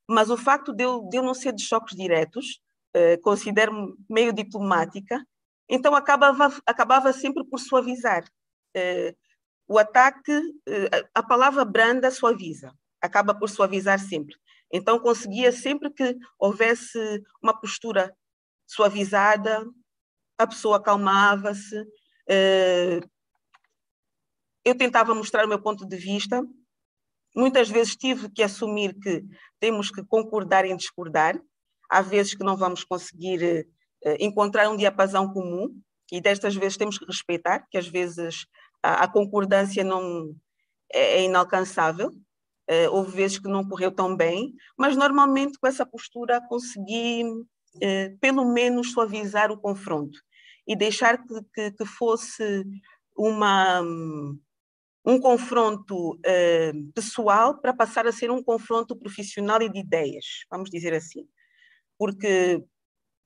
Mas 0.08 0.30
o 0.30 0.36
facto 0.36 0.72
de 0.72 0.82
eu, 0.82 1.02
de 1.08 1.18
eu 1.18 1.22
não 1.22 1.34
ser 1.34 1.52
de 1.52 1.62
choques 1.62 1.96
diretos, 1.96 2.60
uh, 2.96 3.20
considero-me 3.22 3.94
meio 4.08 4.32
diplomática, 4.32 5.24
então 5.68 5.94
acabava, 5.94 6.52
acabava 6.66 7.12
sempre 7.12 7.44
por 7.44 7.58
suavizar. 7.58 8.24
o 9.68 9.78
ataque, 9.78 10.32
a 11.14 11.22
palavra 11.22 11.64
branda 11.64 12.10
suaviza 12.10 12.74
acaba 13.00 13.34
por 13.34 13.48
suavizar 13.48 13.98
sempre. 13.98 14.36
Então, 14.72 14.98
conseguia 14.98 15.50
sempre 15.50 15.90
que 15.90 16.16
houvesse 16.38 16.98
uma 17.42 17.58
postura 17.58 18.14
suavizada, 18.66 19.66
a 20.38 20.46
pessoa 20.46 20.76
acalmava-se, 20.76 21.84
eh, 22.28 23.00
eu 24.64 24.76
tentava 24.76 25.14
mostrar 25.14 25.44
o 25.44 25.48
meu 25.48 25.60
ponto 25.60 25.86
de 25.86 25.96
vista. 25.96 26.42
Muitas 27.34 27.68
vezes 27.68 27.96
tive 27.96 28.30
que 28.30 28.42
assumir 28.42 28.94
que 28.98 29.24
temos 29.58 29.90
que 29.90 30.04
concordar 30.04 30.64
em 30.64 30.76
discordar. 30.76 31.40
Há 31.90 32.02
vezes 32.02 32.34
que 32.34 32.44
não 32.44 32.56
vamos 32.56 32.84
conseguir 32.84 33.66
uh, 34.04 34.16
encontrar 34.18 34.68
um 34.68 34.76
diapasão 34.76 35.32
comum 35.32 35.74
e 36.12 36.20
destas 36.20 36.54
vezes 36.54 36.76
temos 36.76 36.98
que 36.98 37.04
respeitar, 37.04 37.66
que 37.70 37.78
às 37.78 37.88
vezes 37.88 38.46
a, 38.82 39.04
a 39.04 39.08
concordância 39.08 39.82
não 39.82 40.34
é, 40.92 41.18
é 41.18 41.24
inalcançável. 41.24 42.10
Uh, 42.70 42.88
houve 42.92 43.16
vezes 43.16 43.36
que 43.36 43.48
não 43.48 43.68
correu 43.68 43.90
tão 43.90 44.16
bem, 44.16 44.54
mas 44.78 44.96
normalmente 44.96 45.58
com 45.58 45.66
essa 45.66 45.84
postura 45.84 46.40
consegui 46.40 47.24
uh, 47.24 48.18
pelo 48.20 48.44
menos 48.44 48.92
suavizar 48.92 49.50
o 49.50 49.58
confronto 49.58 50.16
e 50.68 50.76
deixar 50.76 51.18
que, 51.18 51.34
que, 51.52 51.72
que 51.72 51.84
fosse 51.84 52.64
uma, 53.16 53.82
um 55.04 55.18
confronto 55.18 56.14
uh, 56.14 56.92
pessoal 56.94 57.60
para 57.60 57.74
passar 57.74 58.06
a 58.06 58.12
ser 58.12 58.30
um 58.30 58.42
confronto 58.42 58.94
profissional 58.94 59.60
e 59.60 59.68
de 59.68 59.80
ideias, 59.80 60.44
vamos 60.48 60.70
dizer 60.70 60.94
assim. 60.94 61.26
Porque 61.98 62.62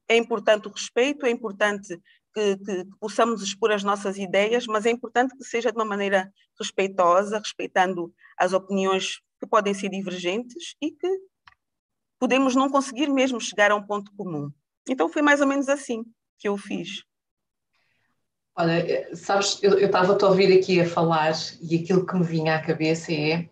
é 0.08 0.16
importante 0.16 0.68
o 0.68 0.70
respeito, 0.70 1.26
é 1.26 1.30
importante 1.30 2.00
que, 2.34 2.56
que, 2.58 2.84
possamos 2.98 3.42
expor 3.42 3.72
as 3.72 3.84
nossas 3.84 4.18
ideias, 4.18 4.66
mas 4.66 4.86
é 4.86 4.90
importante 4.90 5.36
que 5.36 5.44
seja 5.44 5.70
de 5.70 5.78
uma 5.78 5.84
maneira 5.84 6.32
respeitosa, 6.58 7.38
respeitando 7.38 8.12
as 8.36 8.52
opiniões 8.52 9.20
que 9.44 9.50
podem 9.50 9.74
ser 9.74 9.90
divergentes 9.90 10.74
e 10.80 10.90
que 10.90 11.08
podemos 12.18 12.54
não 12.54 12.70
conseguir 12.70 13.08
mesmo 13.08 13.40
chegar 13.40 13.70
a 13.70 13.76
um 13.76 13.86
ponto 13.86 14.10
comum. 14.16 14.50
Então 14.88 15.08
foi 15.08 15.22
mais 15.22 15.40
ou 15.40 15.46
menos 15.46 15.68
assim 15.68 16.02
que 16.38 16.48
eu 16.48 16.56
fiz. 16.56 17.04
Olha, 18.56 19.14
sabes, 19.14 19.60
eu 19.62 19.78
estava-te 19.78 20.24
a 20.24 20.28
ouvir 20.28 20.56
aqui 20.56 20.80
a 20.80 20.88
falar 20.88 21.32
e 21.60 21.76
aquilo 21.76 22.06
que 22.06 22.14
me 22.14 22.24
vinha 22.24 22.54
à 22.54 22.62
cabeça 22.62 23.12
é 23.12 23.48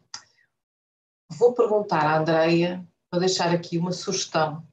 vou 1.29 1.55
perguntar 1.55 2.07
à 2.07 2.19
Andreia 2.19 2.87
para 3.11 3.21
deixar 3.21 3.53
aqui 3.53 3.79
uma 3.79 3.93
sugestão 3.93 4.67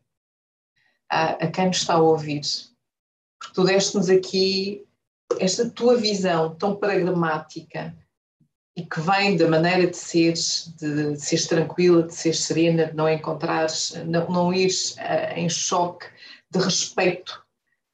a, 1.10 1.32
a 1.32 1.52
quem 1.52 1.68
nos 1.68 1.78
está 1.78 1.96
a 1.96 2.02
ouvir 2.02 2.42
porque 3.40 3.54
tu 3.54 3.64
deste-nos 3.64 4.10
aqui 4.10 4.86
esta 5.40 5.70
tua 5.70 5.96
visão 5.96 6.56
tão 6.56 6.76
pragmática 6.76 7.96
e 8.80 8.86
que 8.86 9.02
vem 9.02 9.36
da 9.36 9.46
maneira 9.46 9.88
de 9.88 9.98
seres, 9.98 10.74
de, 10.80 11.20
seres 11.20 11.48
tranquila, 11.48 12.04
de 12.04 12.16
seres 12.16 12.40
serena, 12.40 12.86
de 12.86 12.96
não 12.96 13.10
encontrares, 13.10 13.92
não, 14.06 14.30
não 14.30 14.54
ires 14.54 14.96
uh, 14.96 15.34
em 15.36 15.50
choque, 15.50 16.06
de 16.50 16.60
respeito, 16.60 17.44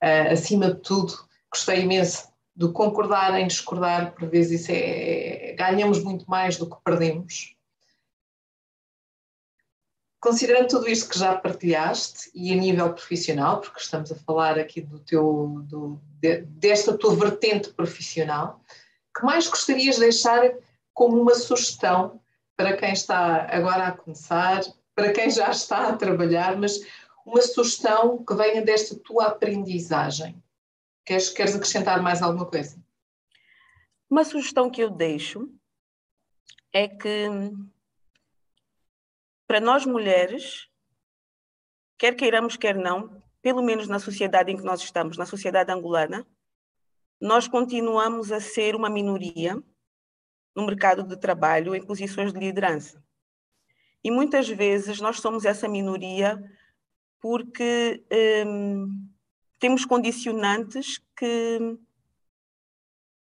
uh, 0.04 0.32
acima 0.32 0.72
de 0.72 0.80
tudo. 0.82 1.28
Gostei 1.52 1.82
imenso 1.82 2.28
do 2.56 2.72
concordar 2.72 3.34
em 3.40 3.48
discordar, 3.48 4.14
por 4.14 4.30
vezes 4.30 4.62
isso 4.62 4.72
é, 4.72 5.56
ganhamos 5.58 6.04
muito 6.04 6.30
mais 6.30 6.56
do 6.58 6.70
que 6.70 6.78
perdemos. 6.84 7.56
Considerando 10.20 10.68
tudo 10.68 10.88
isto 10.88 11.10
que 11.10 11.18
já 11.18 11.36
partilhaste 11.36 12.30
e 12.34 12.54
a 12.54 12.56
nível 12.56 12.94
profissional, 12.94 13.60
porque 13.60 13.80
estamos 13.80 14.12
a 14.12 14.16
falar 14.16 14.60
aqui 14.60 14.82
do 14.82 15.00
teu, 15.00 15.64
do, 15.64 16.00
de, 16.22 16.42
desta 16.42 16.96
tua 16.96 17.16
vertente 17.16 17.74
profissional, 17.74 18.62
que 19.16 19.26
mais 19.26 19.48
gostarias 19.48 19.96
de 19.96 20.02
deixar 20.02 20.44
como 20.96 21.22
uma 21.22 21.36
sugestão 21.36 22.22
para 22.56 22.76
quem 22.78 22.94
está 22.94 23.46
agora 23.54 23.88
a 23.88 23.92
começar, 23.92 24.62
para 24.96 25.12
quem 25.12 25.30
já 25.30 25.52
está 25.52 25.90
a 25.90 25.98
trabalhar, 25.98 26.58
mas 26.58 26.80
uma 27.26 27.42
sugestão 27.42 28.24
que 28.24 28.34
venha 28.34 28.62
desta 28.64 28.96
tua 28.96 29.26
aprendizagem? 29.28 30.42
Queres, 31.06 31.30
queres 31.30 31.54
acrescentar 31.54 32.02
mais 32.02 32.22
alguma 32.22 32.46
coisa? 32.46 32.82
Uma 34.10 34.24
sugestão 34.24 34.72
que 34.72 34.82
eu 34.82 34.90
deixo 34.90 35.52
é 36.72 36.88
que 36.88 37.28
para 39.46 39.60
nós 39.60 39.86
mulheres, 39.86 40.68
quer 41.98 42.16
queiramos, 42.16 42.56
quer 42.56 42.76
não, 42.76 43.22
pelo 43.42 43.62
menos 43.62 43.88
na 43.88 44.00
sociedade 44.00 44.52
em 44.52 44.58
que 44.58 44.64
nós 44.64 44.82
estamos, 44.82 45.18
na 45.18 45.26
sociedade 45.26 45.72
angolana, 45.72 46.26
nós 47.20 47.48
continuamos 47.48 48.32
a 48.32 48.40
ser 48.40 48.76
uma 48.76 48.90
minoria 48.90 49.62
no 50.56 50.66
mercado 50.66 51.04
de 51.04 51.18
trabalho 51.18 51.76
em 51.76 51.86
posições 51.86 52.32
de 52.32 52.40
liderança. 52.40 53.04
E 54.04 54.12
muitas 54.12 54.48
vezes 54.48 55.02
nós 55.02 55.20
somos 55.20 55.46
essa 55.46 55.68
minoria 55.68 56.42
porque 57.20 58.06
hum, 58.46 59.10
temos 59.60 59.84
condicionantes 59.84 61.00
que, 61.18 61.60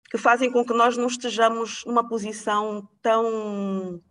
que 0.09 0.17
fazem 0.17 0.51
com 0.51 0.63
que 0.63 0.73
nós 0.73 0.95
não 0.95 1.07
estejamos 1.07 1.83
numa 1.85 2.07
posição 2.07 2.87
tão 3.01 4.01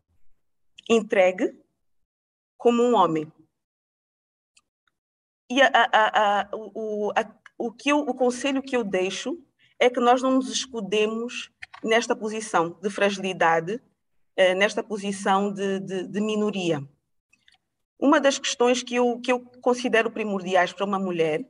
entregue 0.89 1.59
como 2.57 2.83
um 2.83 2.95
homem. 2.95 3.33
E 5.51 5.63
a, 5.63 5.71
a, 5.73 6.41
a, 6.41 6.51
o, 6.53 7.11
o, 7.59 8.15
conselho 8.15 8.63
que 8.63 8.77
eu 8.77 8.85
deixo 8.85 9.43
é 9.79 9.89
que 9.89 10.01
nós 10.01 10.23
não 10.23 10.33
nos 10.33 10.51
escudemos 10.51 11.51
nesta 11.83 12.15
posição 12.15 12.79
de 12.83 12.91
fragilidade, 12.91 13.81
eh, 14.37 14.55
nesta 14.55 14.83
posição 14.83 15.53
de, 15.53 15.81
de, 15.81 16.07
de, 16.09 16.21
minoria. 16.21 16.87
Uma 17.99 18.21
das 18.21 18.39
questões 18.39 18.83
que 18.83 18.97
eu, 18.97 19.21
que 19.21 19.31
eu 19.31 19.41
considero 19.61 20.11
primordiais 20.11 20.73
para 20.73 20.85
uma 20.85 20.99
mulher 20.99 21.49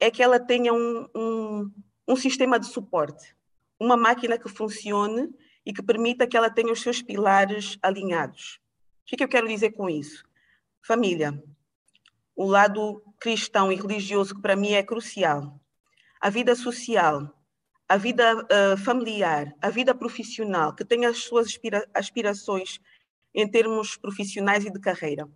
é 0.00 0.10
que 0.10 0.22
ela 0.22 0.38
tenha 0.38 0.72
um, 0.72 1.06
um, 1.14 1.70
um 2.08 2.16
sistema 2.16 2.58
de 2.58 2.66
suporte, 2.66 3.34
uma 3.78 3.96
máquina 3.96 4.38
que 4.38 4.48
funcione 4.48 5.28
e 5.64 5.72
que 5.72 5.82
permita 5.82 6.26
que 6.26 6.36
ela 6.36 6.50
tenha 6.50 6.72
os 6.72 6.80
seus 6.80 7.02
pilares 7.02 7.78
alinhados. 7.82 8.60
O 9.02 9.06
que, 9.06 9.14
é 9.14 9.18
que 9.18 9.24
eu 9.24 9.28
quero 9.28 9.48
dizer 9.48 9.72
com 9.72 9.88
isso? 9.88 10.24
Família. 10.82 11.42
O 12.34 12.46
lado 12.46 13.02
cristão 13.18 13.70
e 13.70 13.76
religioso 13.76 14.34
que 14.34 14.40
para 14.40 14.56
mim 14.56 14.72
é 14.72 14.82
crucial. 14.82 15.60
A 16.20 16.30
vida 16.30 16.54
social, 16.54 17.30
a 17.90 17.96
vida 17.96 18.36
uh, 18.36 18.76
familiar, 18.76 19.52
a 19.60 19.68
vida 19.68 19.92
profissional, 19.92 20.72
que 20.72 20.84
tem 20.84 21.04
as 21.06 21.24
suas 21.24 21.48
aspira 21.48 21.84
aspirações 21.92 22.78
em 23.34 23.50
termos 23.50 23.96
profissionais 23.96 24.64
e 24.64 24.70
de 24.70 24.78
carreira. 24.78 25.28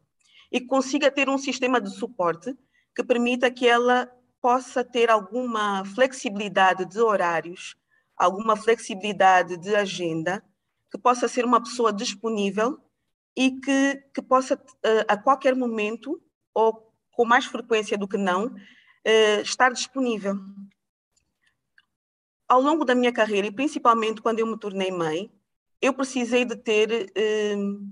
E 0.52 0.60
consiga 0.60 1.10
ter 1.10 1.28
um 1.28 1.36
sistema 1.36 1.80
de 1.80 1.90
suporte 1.90 2.56
que 2.94 3.02
permita 3.02 3.50
que 3.50 3.66
ela 3.66 4.08
possa 4.40 4.84
ter 4.84 5.10
alguma 5.10 5.84
flexibilidade 5.84 6.84
de 6.84 7.00
horários, 7.00 7.74
alguma 8.16 8.54
flexibilidade 8.54 9.56
de 9.56 9.74
agenda, 9.74 10.40
que 10.92 10.96
possa 10.96 11.26
ser 11.26 11.44
uma 11.44 11.60
pessoa 11.60 11.92
disponível 11.92 12.78
e 13.36 13.50
que, 13.50 13.96
que 14.14 14.22
possa, 14.22 14.54
uh, 14.54 15.04
a 15.08 15.16
qualquer 15.16 15.56
momento, 15.56 16.22
ou 16.54 16.94
com 17.10 17.24
mais 17.24 17.46
frequência 17.46 17.98
do 17.98 18.06
que 18.06 18.16
não, 18.16 18.46
uh, 18.46 19.40
estar 19.42 19.72
disponível. 19.72 20.36
Ao 22.54 22.60
longo 22.60 22.84
da 22.84 22.94
minha 22.94 23.12
carreira, 23.12 23.48
e 23.48 23.50
principalmente 23.50 24.22
quando 24.22 24.38
eu 24.38 24.46
me 24.46 24.56
tornei 24.56 24.88
mãe, 24.88 25.28
eu 25.82 25.92
precisei 25.92 26.44
de 26.44 26.54
ter 26.54 27.10
uh, 27.10 27.90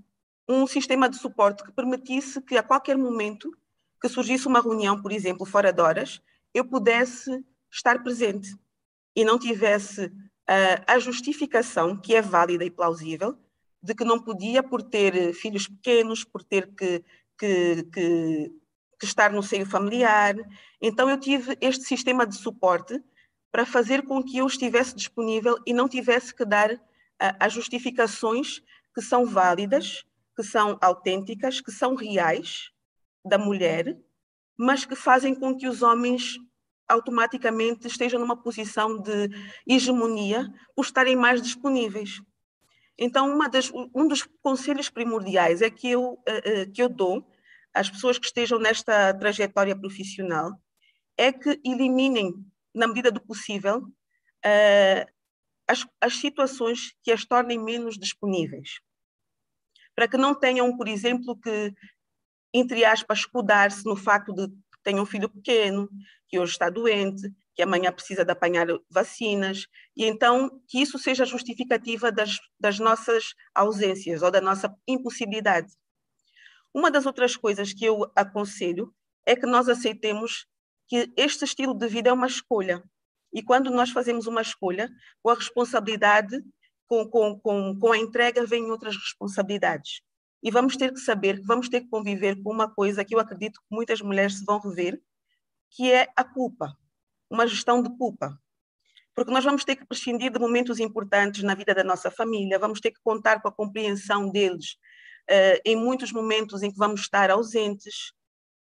um 0.48 0.68
sistema 0.68 1.08
de 1.08 1.16
suporte 1.16 1.64
que 1.64 1.72
permitisse 1.72 2.40
que 2.40 2.56
a 2.56 2.62
qualquer 2.62 2.96
momento 2.96 3.50
que 4.00 4.08
surgisse 4.08 4.46
uma 4.46 4.60
reunião, 4.60 5.02
por 5.02 5.10
exemplo, 5.10 5.44
fora 5.44 5.72
de 5.72 5.82
horas, 5.82 6.22
eu 6.54 6.64
pudesse 6.64 7.44
estar 7.72 8.04
presente 8.04 8.56
e 9.16 9.24
não 9.24 9.36
tivesse 9.36 10.04
uh, 10.04 10.78
a 10.86 10.96
justificação, 11.00 11.96
que 11.96 12.14
é 12.14 12.22
válida 12.22 12.64
e 12.64 12.70
plausível, 12.70 13.36
de 13.82 13.96
que 13.96 14.04
não 14.04 14.20
podia 14.20 14.62
por 14.62 14.80
ter 14.80 15.34
filhos 15.34 15.66
pequenos, 15.66 16.22
por 16.22 16.44
ter 16.44 16.68
que, 16.68 17.04
que, 17.36 17.82
que, 17.92 18.52
que 19.00 19.06
estar 19.06 19.32
no 19.32 19.42
seio 19.42 19.66
familiar. 19.66 20.36
Então 20.80 21.10
eu 21.10 21.18
tive 21.18 21.58
este 21.60 21.82
sistema 21.82 22.24
de 22.24 22.36
suporte 22.36 23.02
para 23.52 23.66
fazer 23.66 24.02
com 24.02 24.22
que 24.22 24.38
eu 24.38 24.46
estivesse 24.46 24.96
disponível 24.96 25.56
e 25.66 25.72
não 25.72 25.88
tivesse 25.88 26.34
que 26.34 26.44
dar 26.44 26.80
as 27.38 27.52
justificações 27.52 28.62
que 28.94 29.00
são 29.00 29.24
válidas, 29.24 30.04
que 30.34 30.42
são 30.42 30.78
autênticas, 30.80 31.60
que 31.60 31.70
são 31.70 31.94
reais 31.94 32.70
da 33.24 33.38
mulher, 33.38 33.96
mas 34.56 34.84
que 34.84 34.96
fazem 34.96 35.34
com 35.34 35.56
que 35.56 35.68
os 35.68 35.82
homens 35.82 36.38
automaticamente 36.88 37.86
estejam 37.86 38.18
numa 38.18 38.36
posição 38.36 39.00
de 39.00 39.28
hegemonia 39.66 40.52
por 40.74 40.84
estarem 40.84 41.16
mais 41.16 41.40
disponíveis. 41.40 42.20
Então, 42.98 43.38
das, 43.48 43.70
um 43.94 44.06
dos 44.06 44.28
conselhos 44.42 44.90
primordiais 44.90 45.62
é 45.62 45.70
que 45.70 45.90
eu, 45.90 46.02
uh, 46.02 46.16
uh, 46.16 46.72
que 46.72 46.82
eu 46.82 46.88
dou 46.88 47.26
às 47.72 47.88
pessoas 47.88 48.18
que 48.18 48.26
estejam 48.26 48.58
nesta 48.58 49.14
trajetória 49.14 49.74
profissional 49.74 50.52
é 51.16 51.32
que 51.32 51.60
eliminem, 51.64 52.34
na 52.74 52.86
medida 52.86 53.10
do 53.10 53.20
possível, 53.20 53.78
uh, 53.78 55.12
as, 55.68 55.86
as 56.00 56.16
situações 56.16 56.94
que 57.02 57.12
as 57.12 57.24
tornem 57.24 57.58
menos 57.58 57.98
disponíveis. 57.98 58.80
Para 59.94 60.08
que 60.08 60.16
não 60.16 60.34
tenham, 60.34 60.76
por 60.76 60.88
exemplo, 60.88 61.38
que, 61.38 61.72
entre 62.52 62.84
aspas, 62.84 63.20
escudar-se 63.20 63.84
no 63.84 63.96
facto 63.96 64.32
de 64.32 64.48
tem 64.82 64.98
um 64.98 65.06
filho 65.06 65.28
pequeno, 65.28 65.88
que 66.28 66.38
hoje 66.38 66.52
está 66.52 66.68
doente, 66.68 67.32
que 67.54 67.62
amanhã 67.62 67.92
precisa 67.92 68.24
de 68.24 68.32
apanhar 68.32 68.66
vacinas, 68.90 69.66
e 69.96 70.04
então 70.04 70.60
que 70.66 70.80
isso 70.80 70.98
seja 70.98 71.24
justificativa 71.24 72.10
das, 72.10 72.38
das 72.58 72.78
nossas 72.78 73.34
ausências 73.54 74.22
ou 74.22 74.30
da 74.30 74.40
nossa 74.40 74.74
impossibilidade. 74.86 75.72
Uma 76.74 76.90
das 76.90 77.06
outras 77.06 77.36
coisas 77.36 77.72
que 77.72 77.84
eu 77.84 78.10
aconselho 78.16 78.94
é 79.26 79.36
que 79.36 79.46
nós 79.46 79.68
aceitemos 79.68 80.46
que 80.92 81.10
este 81.16 81.46
estilo 81.46 81.72
de 81.72 81.88
vida 81.88 82.10
é 82.10 82.12
uma 82.12 82.26
escolha. 82.26 82.82
E 83.32 83.42
quando 83.42 83.70
nós 83.70 83.88
fazemos 83.88 84.26
uma 84.26 84.42
escolha, 84.42 84.90
com 85.22 85.30
a 85.30 85.34
responsabilidade, 85.34 86.38
com, 86.86 87.08
com, 87.08 87.40
com, 87.40 87.78
com 87.78 87.92
a 87.92 87.96
entrega, 87.96 88.44
vêm 88.44 88.70
outras 88.70 88.94
responsabilidades. 88.94 90.02
E 90.42 90.50
vamos 90.50 90.76
ter 90.76 90.92
que 90.92 91.00
saber 91.00 91.40
vamos 91.40 91.70
ter 91.70 91.80
que 91.80 91.88
conviver 91.88 92.42
com 92.42 92.52
uma 92.52 92.68
coisa 92.68 93.04
que 93.04 93.14
eu 93.14 93.20
acredito 93.20 93.58
que 93.60 93.74
muitas 93.74 94.02
mulheres 94.02 94.38
se 94.38 94.44
vão 94.44 94.60
rever, 94.60 95.00
que 95.70 95.90
é 95.90 96.08
a 96.14 96.24
culpa 96.24 96.76
uma 97.32 97.46
gestão 97.46 97.82
de 97.82 97.88
culpa. 97.96 98.38
Porque 99.14 99.32
nós 99.32 99.44
vamos 99.44 99.64
ter 99.64 99.76
que 99.76 99.86
prescindir 99.86 100.30
de 100.30 100.38
momentos 100.38 100.78
importantes 100.78 101.42
na 101.42 101.54
vida 101.54 101.74
da 101.74 101.82
nossa 101.82 102.10
família, 102.10 102.58
vamos 102.58 102.80
ter 102.80 102.90
que 102.90 103.00
contar 103.02 103.40
com 103.40 103.48
a 103.48 103.52
compreensão 103.52 104.30
deles 104.30 104.76
uh, 105.30 105.60
em 105.64 105.74
muitos 105.74 106.12
momentos 106.12 106.62
em 106.62 106.70
que 106.70 106.76
vamos 106.76 107.00
estar 107.00 107.30
ausentes, 107.30 108.12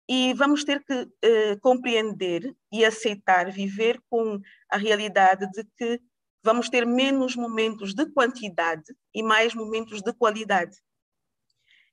e 0.09 0.33
vamos 0.33 0.63
ter 0.63 0.83
que 0.83 0.93
uh, 1.03 1.59
compreender 1.61 2.55
e 2.71 2.83
aceitar 2.83 3.51
viver 3.51 4.01
com 4.09 4.41
a 4.67 4.75
realidade 4.75 5.47
de 5.51 5.63
que 5.77 6.01
vamos 6.43 6.67
ter 6.67 6.83
menos 6.83 7.35
momentos 7.35 7.93
de 7.93 8.07
quantidade 8.07 8.91
e 9.13 9.21
mais 9.21 9.53
momentos 9.53 10.01
de 10.01 10.11
qualidade. 10.13 10.75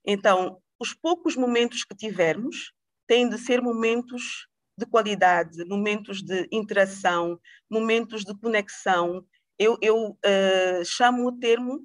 Então, 0.02 0.62
os 0.80 0.94
poucos 0.94 1.36
momentos 1.36 1.84
que 1.84 1.94
tivermos 1.94 2.72
têm 3.06 3.28
de 3.28 3.36
ser 3.36 3.60
momentos 3.60 4.48
de 4.78 4.86
qualidade, 4.86 5.62
momentos 5.66 6.22
de 6.22 6.48
interação, 6.50 7.38
momentos 7.70 8.24
de 8.24 8.34
conexão. 8.38 9.26
Eu, 9.58 9.76
eu 9.82 10.12
uh, 10.12 10.84
chamo 10.86 11.28
o 11.28 11.38
termo 11.38 11.80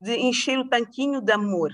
de 0.00 0.16
encher 0.16 0.58
o 0.58 0.68
tanquinho 0.68 1.20
de 1.20 1.32
amor, 1.32 1.72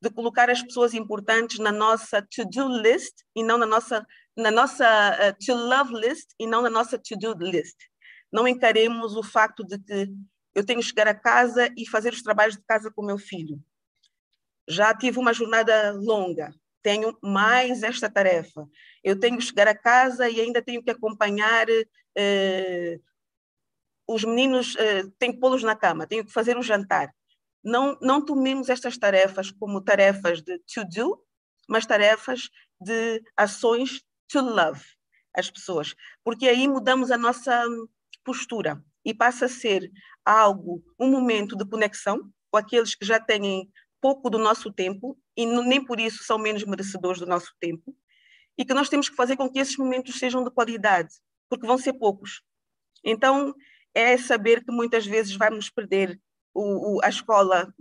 de 0.00 0.10
colocar 0.10 0.48
as 0.48 0.62
pessoas 0.62 0.94
importantes 0.94 1.58
na 1.58 1.70
nossa 1.70 2.22
to-do 2.22 2.68
list 2.80 3.12
e 3.36 3.42
não 3.42 3.58
na 3.58 3.66
nossa, 3.66 4.06
na 4.36 4.50
nossa 4.50 4.86
uh, 4.86 5.44
to-love 5.44 5.94
list 5.94 6.30
e 6.38 6.46
não 6.46 6.62
na 6.62 6.70
nossa 6.70 6.98
to-do 6.98 7.34
list. 7.34 7.76
Não 8.32 8.48
encaremos 8.48 9.14
o 9.16 9.22
facto 9.22 9.64
de 9.64 9.78
que 9.78 10.10
eu 10.54 10.64
tenho 10.64 10.80
que 10.80 10.86
chegar 10.86 11.06
a 11.06 11.14
casa 11.14 11.72
e 11.76 11.86
fazer 11.88 12.12
os 12.12 12.22
trabalhos 12.22 12.56
de 12.56 12.62
casa 12.62 12.90
com 12.90 13.04
meu 13.04 13.18
filho. 13.18 13.60
Já 14.68 14.94
tive 14.94 15.18
uma 15.18 15.32
jornada 15.32 15.92
longa, 15.92 16.54
tenho 16.82 17.16
mais 17.22 17.82
esta 17.82 18.08
tarefa. 18.08 18.66
Eu 19.02 19.18
tenho 19.18 19.36
que 19.36 19.44
chegar 19.44 19.68
a 19.68 19.76
casa 19.76 20.28
e 20.28 20.40
ainda 20.40 20.62
tenho 20.62 20.82
que 20.82 20.90
acompanhar 20.90 21.66
eh, 22.16 22.98
os 24.06 24.24
meninos, 24.24 24.76
eh, 24.76 25.04
tenho 25.18 25.34
que 25.34 25.40
pô-los 25.40 25.62
na 25.62 25.76
cama, 25.76 26.06
tenho 26.06 26.24
que 26.24 26.32
fazer 26.32 26.56
o 26.56 26.62
jantar. 26.62 27.14
Não, 27.62 27.98
não 28.00 28.24
tomemos 28.24 28.68
estas 28.68 28.96
tarefas 28.96 29.50
como 29.50 29.80
tarefas 29.80 30.42
de 30.42 30.58
to 30.60 30.84
do, 30.84 31.22
mas 31.68 31.86
tarefas 31.86 32.48
de 32.80 33.22
ações 33.36 34.02
to 34.28 34.40
love 34.40 34.82
as 35.34 35.50
pessoas, 35.50 35.94
porque 36.24 36.48
aí 36.48 36.66
mudamos 36.66 37.10
a 37.10 37.18
nossa 37.18 37.64
postura 38.24 38.82
e 39.04 39.14
passa 39.14 39.46
a 39.46 39.48
ser 39.48 39.90
algo, 40.24 40.82
um 40.98 41.10
momento 41.10 41.56
de 41.56 41.64
conexão 41.64 42.18
com 42.50 42.58
aqueles 42.58 42.94
que 42.94 43.04
já 43.04 43.20
têm 43.20 43.70
pouco 44.00 44.28
do 44.28 44.38
nosso 44.38 44.72
tempo 44.72 45.16
e 45.36 45.46
nem 45.46 45.84
por 45.84 46.00
isso 46.00 46.24
são 46.24 46.38
menos 46.38 46.64
merecedores 46.64 47.20
do 47.20 47.26
nosso 47.26 47.54
tempo 47.60 47.94
e 48.58 48.64
que 48.64 48.74
nós 48.74 48.88
temos 48.88 49.08
que 49.08 49.16
fazer 49.16 49.36
com 49.36 49.48
que 49.48 49.58
esses 49.58 49.76
momentos 49.76 50.18
sejam 50.18 50.42
de 50.44 50.50
qualidade, 50.50 51.14
porque 51.48 51.66
vão 51.66 51.78
ser 51.78 51.94
poucos. 51.94 52.42
Então, 53.04 53.54
é 53.94 54.16
saber 54.18 54.64
que 54.64 54.70
muitas 54.70 55.06
vezes 55.06 55.34
vamos 55.34 55.70
perder 55.70 56.20
o, 56.54 56.96
o, 56.96 57.04
a 57.04 57.08
escola, 57.08 57.72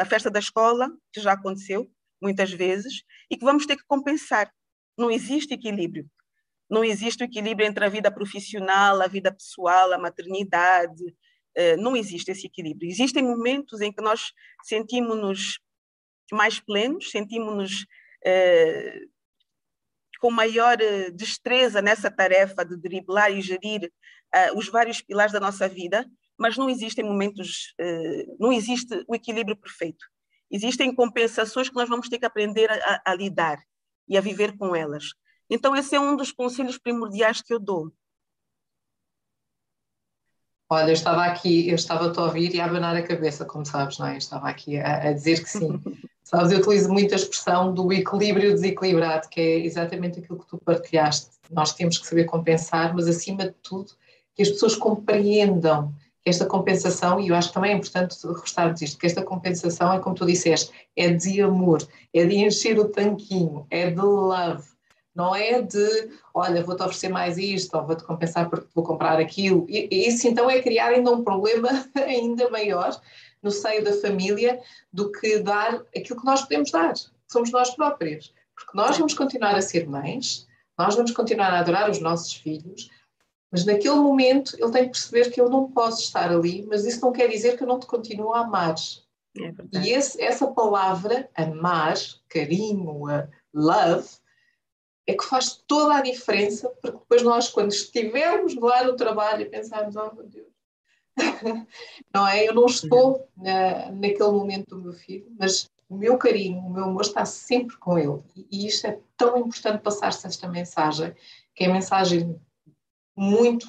a, 0.00 0.04
festa 0.04 0.30
da 0.30 0.38
escola, 0.38 0.90
que 1.12 1.20
já 1.20 1.32
aconteceu 1.32 1.90
muitas 2.20 2.52
vezes, 2.52 3.02
e 3.30 3.36
que 3.36 3.44
vamos 3.44 3.66
ter 3.66 3.76
que 3.76 3.84
compensar. 3.86 4.52
Não 4.96 5.10
existe 5.10 5.54
equilíbrio. 5.54 6.08
Não 6.68 6.84
existe 6.84 7.22
o 7.22 7.26
equilíbrio 7.26 7.66
entre 7.66 7.84
a 7.84 7.88
vida 7.88 8.10
profissional, 8.10 9.00
a 9.00 9.08
vida 9.08 9.32
pessoal, 9.32 9.92
a 9.92 9.98
maternidade, 9.98 11.02
eh, 11.56 11.76
não 11.76 11.96
existe 11.96 12.30
esse 12.30 12.46
equilíbrio. 12.46 12.88
Existem 12.88 13.22
momentos 13.22 13.80
em 13.80 13.92
que 13.92 14.02
nós 14.02 14.32
sentimos-nos 14.62 15.58
mais 16.32 16.60
plenos, 16.60 17.10
sentimos-nos 17.10 17.86
eh, 18.24 19.00
com 20.20 20.30
maior 20.30 20.80
eh, 20.80 21.10
destreza 21.10 21.82
nessa 21.82 22.10
tarefa 22.10 22.64
de 22.64 22.76
driblar 22.76 23.32
e 23.32 23.40
gerir 23.40 23.92
os 24.54 24.68
vários 24.68 25.00
pilares 25.00 25.32
da 25.32 25.40
nossa 25.40 25.68
vida, 25.68 26.08
mas 26.40 26.56
não 26.56 26.70
existem 26.70 27.04
momentos, 27.04 27.74
não 28.38 28.50
existe 28.50 29.04
o 29.06 29.14
equilíbrio 29.14 29.56
perfeito. 29.56 30.06
Existem 30.50 30.94
compensações 30.94 31.68
que 31.68 31.74
nós 31.74 31.88
vamos 31.88 32.08
ter 32.08 32.18
que 32.18 32.24
aprender 32.24 32.70
a, 32.70 33.02
a 33.04 33.14
lidar 33.14 33.58
e 34.08 34.16
a 34.16 34.20
viver 34.22 34.56
com 34.56 34.74
elas. 34.74 35.10
Então, 35.50 35.76
esse 35.76 35.94
é 35.94 36.00
um 36.00 36.16
dos 36.16 36.32
conselhos 36.32 36.78
primordiais 36.78 37.42
que 37.42 37.52
eu 37.52 37.60
dou. 37.60 37.92
Olha, 40.68 40.90
eu 40.90 40.94
estava 40.94 41.24
aqui, 41.24 41.68
eu 41.68 41.74
estava 41.74 42.10
a 42.10 42.24
ouvir 42.24 42.54
e 42.54 42.60
a 42.60 42.64
abanar 42.64 42.96
a 42.96 43.06
cabeça, 43.06 43.44
como 43.44 43.66
sabes, 43.66 43.98
não 43.98 44.06
é? 44.06 44.14
Eu 44.14 44.18
estava 44.18 44.48
aqui 44.48 44.78
a, 44.78 45.08
a 45.08 45.12
dizer 45.12 45.42
que 45.42 45.50
sim. 45.50 45.80
sabes, 46.24 46.52
eu 46.52 46.60
utilizo 46.60 46.88
muito 46.90 47.12
a 47.12 47.16
expressão 47.16 47.74
do 47.74 47.92
equilíbrio 47.92 48.52
desequilibrado, 48.52 49.28
que 49.28 49.40
é 49.40 49.58
exatamente 49.58 50.20
aquilo 50.20 50.38
que 50.38 50.46
tu 50.46 50.58
partilhaste. 50.58 51.32
Nós 51.50 51.74
temos 51.74 51.98
que 51.98 52.06
saber 52.06 52.24
compensar, 52.24 52.94
mas 52.94 53.08
acima 53.08 53.46
de 53.46 53.54
tudo, 53.62 53.92
que 54.34 54.42
as 54.42 54.48
pessoas 54.48 54.76
compreendam 54.76 55.92
esta 56.30 56.46
compensação, 56.46 57.20
e 57.20 57.28
eu 57.28 57.34
acho 57.34 57.48
que 57.48 57.54
também 57.54 57.72
é 57.72 57.74
importante 57.74 58.16
reforçarmos 58.26 58.80
isto, 58.80 58.98
que 58.98 59.06
esta 59.06 59.22
compensação 59.22 59.92
é 59.92 59.98
como 59.98 60.14
tu 60.14 60.24
disseste, 60.24 60.72
é 60.96 61.10
de 61.10 61.42
amor, 61.42 61.86
é 62.14 62.24
de 62.24 62.36
encher 62.36 62.78
o 62.78 62.88
tanquinho, 62.88 63.66
é 63.70 63.90
de 63.90 64.00
love, 64.00 64.68
não 65.14 65.34
é 65.34 65.60
de, 65.60 66.10
olha, 66.32 66.62
vou-te 66.62 66.82
oferecer 66.82 67.08
mais 67.08 67.36
isto, 67.36 67.76
ou 67.76 67.86
vou-te 67.86 68.04
compensar 68.04 68.48
porque 68.48 68.68
vou 68.74 68.84
comprar 68.84 69.18
aquilo. 69.18 69.66
E, 69.68 69.88
isso 70.08 70.26
então 70.26 70.48
é 70.48 70.62
criar 70.62 70.88
ainda 70.88 71.10
um 71.10 71.22
problema 71.22 71.68
ainda 71.94 72.48
maior 72.48 72.98
no 73.42 73.50
seio 73.50 73.84
da 73.84 73.92
família 73.94 74.60
do 74.92 75.10
que 75.10 75.38
dar 75.38 75.82
aquilo 75.96 76.20
que 76.20 76.26
nós 76.26 76.42
podemos 76.42 76.70
dar, 76.70 76.94
somos 77.26 77.50
nós 77.50 77.70
próprios. 77.70 78.32
Porque 78.54 78.76
nós 78.76 78.96
vamos 78.96 79.14
continuar 79.14 79.54
a 79.54 79.62
ser 79.62 79.88
mães, 79.88 80.46
nós 80.78 80.94
vamos 80.94 81.10
continuar 81.12 81.52
a 81.52 81.60
adorar 81.60 81.90
os 81.90 82.00
nossos 82.00 82.32
filhos, 82.32 82.90
mas 83.50 83.64
naquele 83.64 83.96
momento 83.96 84.56
ele 84.58 84.70
tem 84.70 84.84
que 84.84 84.90
perceber 84.90 85.30
que 85.30 85.40
eu 85.40 85.48
não 85.48 85.70
posso 85.70 86.02
estar 86.02 86.30
ali, 86.30 86.64
mas 86.66 86.84
isso 86.84 87.00
não 87.00 87.12
quer 87.12 87.28
dizer 87.28 87.56
que 87.56 87.64
eu 87.64 87.68
não 87.68 87.80
te 87.80 87.86
continuo 87.86 88.32
a 88.32 88.40
amar. 88.40 88.74
É 89.36 89.78
e 89.84 89.90
esse, 89.90 90.20
essa 90.22 90.46
palavra, 90.48 91.28
amar, 91.34 91.96
carinho, 92.28 93.02
love, 93.52 94.08
é 95.06 95.14
que 95.14 95.24
faz 95.24 95.62
toda 95.66 95.96
a 95.96 96.02
diferença, 96.02 96.68
porque 96.80 96.98
depois 96.98 97.22
nós, 97.22 97.48
quando 97.48 97.72
estivermos 97.72 98.54
lá 98.54 98.84
no 98.84 98.96
trabalho 98.96 99.50
pensarmos, 99.50 99.96
oh 99.96 100.12
meu 100.14 100.26
Deus, 100.26 100.46
não 102.14 102.26
é? 102.26 102.48
Eu 102.48 102.54
não 102.54 102.66
estou 102.66 103.28
na, 103.36 103.90
naquele 103.90 104.30
momento 104.30 104.76
do 104.76 104.82
meu 104.82 104.92
filho, 104.92 105.26
mas 105.38 105.68
o 105.88 105.96
meu 105.96 106.16
carinho, 106.16 106.60
o 106.60 106.70
meu 106.70 106.84
amor 106.84 107.02
está 107.02 107.24
sempre 107.24 107.76
com 107.78 107.98
ele. 107.98 108.22
E, 108.36 108.46
e 108.50 108.66
isto 108.68 108.86
é 108.86 109.00
tão 109.16 109.36
importante 109.38 109.82
passar-se 109.82 110.26
esta 110.26 110.48
mensagem, 110.48 111.14
que 111.54 111.64
é 111.64 111.66
a 111.66 111.72
mensagem 111.72 112.40
muito, 113.16 113.68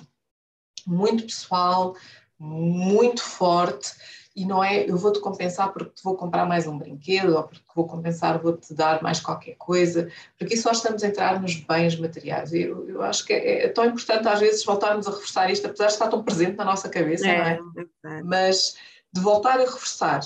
muito 0.85 1.25
pessoal, 1.25 1.95
muito 2.39 3.21
forte, 3.23 3.93
e 4.35 4.45
não 4.45 4.63
é 4.63 4.89
eu 4.89 4.97
vou-te 4.97 5.19
compensar 5.19 5.73
porque 5.73 5.91
te 5.91 6.03
vou 6.03 6.15
comprar 6.15 6.45
mais 6.45 6.65
um 6.65 6.77
brinquedo 6.77 7.35
ou 7.35 7.43
porque 7.43 7.63
vou 7.75 7.85
compensar, 7.85 8.41
vou-te 8.41 8.73
dar 8.73 9.03
mais 9.03 9.19
qualquer 9.19 9.55
coisa, 9.55 10.09
porque 10.37 10.55
só 10.55 10.71
estamos 10.71 11.03
a 11.03 11.07
entrar 11.07 11.41
nos 11.41 11.55
bens 11.55 11.97
materiais. 11.97 12.53
Eu, 12.53 12.87
eu 12.87 13.01
acho 13.01 13.25
que 13.25 13.33
é, 13.33 13.65
é, 13.65 13.67
tão 13.67 13.85
importante 13.85 14.27
às 14.27 14.39
vezes 14.39 14.63
voltarmos 14.63 15.07
a 15.07 15.11
reforçar 15.11 15.51
isto, 15.51 15.65
apesar 15.65 15.87
de 15.87 15.93
estar 15.93 16.07
tão 16.07 16.23
presente 16.23 16.55
na 16.55 16.65
nossa 16.65 16.87
cabeça, 16.87 17.27
é, 17.27 17.59
não 17.59 17.73
é? 17.75 17.85
é 18.05 18.23
Mas 18.23 18.75
de 19.11 19.21
voltar 19.21 19.59
a 19.59 19.65
reforçar. 19.65 20.21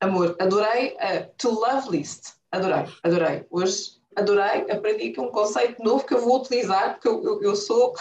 Amor, 0.00 0.36
adorei 0.38 0.96
a 0.98 1.22
To 1.38 1.50
Love 1.50 1.90
List, 1.90 2.34
adorei, 2.50 2.84
adorei. 3.02 3.46
Hoje 3.50 4.02
adorei, 4.14 4.70
aprendi 4.70 5.08
aqui 5.08 5.20
um 5.20 5.30
conceito 5.30 5.82
novo 5.82 6.04
que 6.04 6.14
eu 6.14 6.20
vou 6.20 6.40
utilizar, 6.40 6.94
porque 6.94 7.08
eu, 7.08 7.24
eu, 7.24 7.42
eu 7.42 7.56
sou 7.56 7.94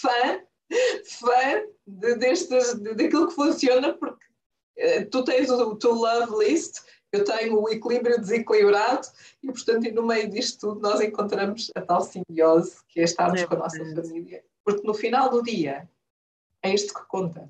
fã 0.00 0.40
fã 1.04 1.64
de, 1.86 2.14
destes, 2.16 2.74
de, 2.74 2.94
daquilo 2.94 3.28
que 3.28 3.34
funciona, 3.34 3.92
porque 3.94 4.24
uh, 4.78 5.10
tu 5.10 5.24
tens 5.24 5.50
o 5.50 5.76
teu 5.76 5.94
love 5.94 6.44
list, 6.44 6.80
eu 7.12 7.24
tenho 7.24 7.60
o 7.60 7.68
equilíbrio 7.68 8.20
desequilibrado 8.20 9.08
e, 9.42 9.48
portanto, 9.48 9.86
e 9.86 9.92
no 9.92 10.06
meio 10.06 10.30
disto 10.30 10.60
tudo 10.60 10.80
nós 10.80 11.00
encontramos 11.00 11.70
a 11.74 11.80
tal 11.80 12.02
simbiose 12.02 12.76
que 12.88 13.00
é 13.00 13.04
estarmos 13.04 13.40
é 13.40 13.46
com 13.46 13.54
a 13.54 13.58
nossa 13.58 13.78
família. 13.78 14.44
Porque 14.64 14.86
no 14.86 14.94
final 14.94 15.28
do 15.28 15.42
dia 15.42 15.90
é 16.62 16.72
isto 16.72 16.94
que 16.94 17.04
conta. 17.08 17.48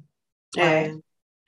É. 0.57 0.87
é. 0.87 0.99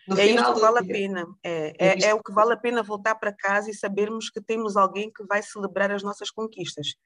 No 0.06 0.18
é 0.18 0.26
isto 0.26 0.54
que 0.54 0.60
vale 0.60 0.82
dia, 0.82 0.94
a 0.94 0.98
pena. 0.98 1.36
É, 1.42 1.74
é, 1.78 1.88
é, 1.88 2.04
é, 2.06 2.14
o 2.14 2.22
que 2.22 2.32
vale 2.32 2.52
a 2.52 2.56
pena 2.56 2.82
voltar 2.82 3.14
para 3.14 3.32
casa 3.32 3.70
e 3.70 3.74
sabermos 3.74 4.28
que 4.28 4.42
temos 4.42 4.76
alguém 4.76 5.10
que 5.10 5.24
vai 5.24 5.42
celebrar 5.42 5.92
as 5.92 6.02
nossas 6.02 6.30
conquistas 6.30 6.96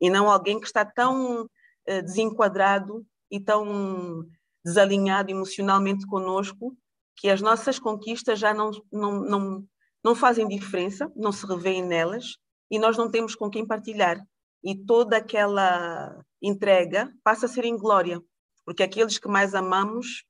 e 0.00 0.08
não 0.08 0.30
alguém 0.30 0.60
que 0.60 0.66
está 0.66 0.84
tão 0.84 1.42
uh, 1.42 2.02
desenquadrado 2.02 3.04
e 3.34 3.40
tão 3.40 4.24
desalinhado 4.64 5.28
emocionalmente 5.28 6.06
conosco 6.06 6.76
que 7.16 7.28
as 7.28 7.40
nossas 7.40 7.80
conquistas 7.80 8.38
já 8.38 8.54
não, 8.54 8.70
não, 8.92 9.20
não, 9.20 9.68
não 10.04 10.14
fazem 10.14 10.46
diferença, 10.46 11.10
não 11.16 11.32
se 11.32 11.44
revêem 11.44 11.84
nelas 11.84 12.36
e 12.70 12.78
nós 12.78 12.96
não 12.96 13.10
temos 13.10 13.34
com 13.34 13.50
quem 13.50 13.66
partilhar. 13.66 14.24
E 14.62 14.76
toda 14.76 15.16
aquela 15.16 16.24
entrega 16.40 17.12
passa 17.24 17.46
a 17.46 17.48
ser 17.48 17.64
em 17.64 17.76
glória, 17.76 18.22
porque 18.64 18.84
aqueles 18.84 19.18
que 19.18 19.26
mais 19.26 19.52
amamos 19.52 20.24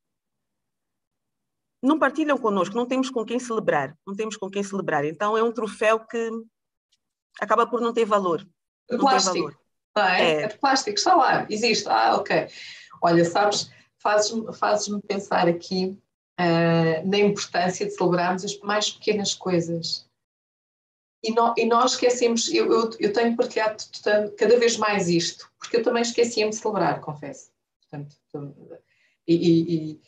não 1.82 1.98
partilham 1.98 2.38
conosco, 2.38 2.74
não 2.74 2.86
temos 2.86 3.11
com 3.11 3.22
quem 3.22 3.38
celebrar, 3.38 3.94
não 4.07 4.16
temos 4.16 4.38
com 4.38 4.50
quem 4.50 4.62
celebrar. 4.62 5.05
Então 5.05 5.36
é 5.36 5.42
um 5.42 5.52
troféu 5.52 6.00
que 6.00 6.30
acaba 7.38 7.66
por 7.66 7.82
não 7.82 7.92
ter 7.92 8.07
valor. 8.07 8.48
Não 8.90 8.98
plástico, 8.98 9.36
valor. 9.36 9.59
Não 9.94 10.02
é? 10.02 10.22
é? 10.22 10.42
é 10.42 10.46
de 10.48 10.59
plástico, 10.59 10.96
está 10.96 11.14
lá, 11.14 11.46
existe. 11.50 11.86
Ah, 11.88 12.16
ok. 12.16 12.48
Olha, 13.01 13.24
sabes, 13.24 13.70
fazes-me 13.99 14.53
fazes 14.53 15.01
pensar 15.07 15.49
aqui 15.49 15.97
uh, 16.40 17.09
na 17.09 17.18
importância 17.18 17.86
de 17.86 17.92
celebrarmos 17.92 18.45
as 18.45 18.59
mais 18.61 18.90
pequenas 18.90 19.34
coisas. 19.34 20.07
E, 21.22 21.32
no, 21.32 21.55
e 21.57 21.64
nós 21.64 21.92
esquecemos, 21.92 22.53
eu, 22.53 22.70
eu, 22.70 22.90
eu, 23.01 23.12
tenho 23.12 23.34
partilhado 23.34 23.82
cada 24.36 24.59
vez 24.59 24.76
mais 24.76 25.09
isto, 25.09 25.51
porque 25.59 25.78
eu 25.78 25.82
também 25.82 26.03
esquecia-me 26.03 26.51
de 26.51 26.57
celebrar, 26.57 27.01
confesso. 27.01 27.51
Portanto, 27.80 28.14
e, 29.26 29.34
e, 29.34 30.01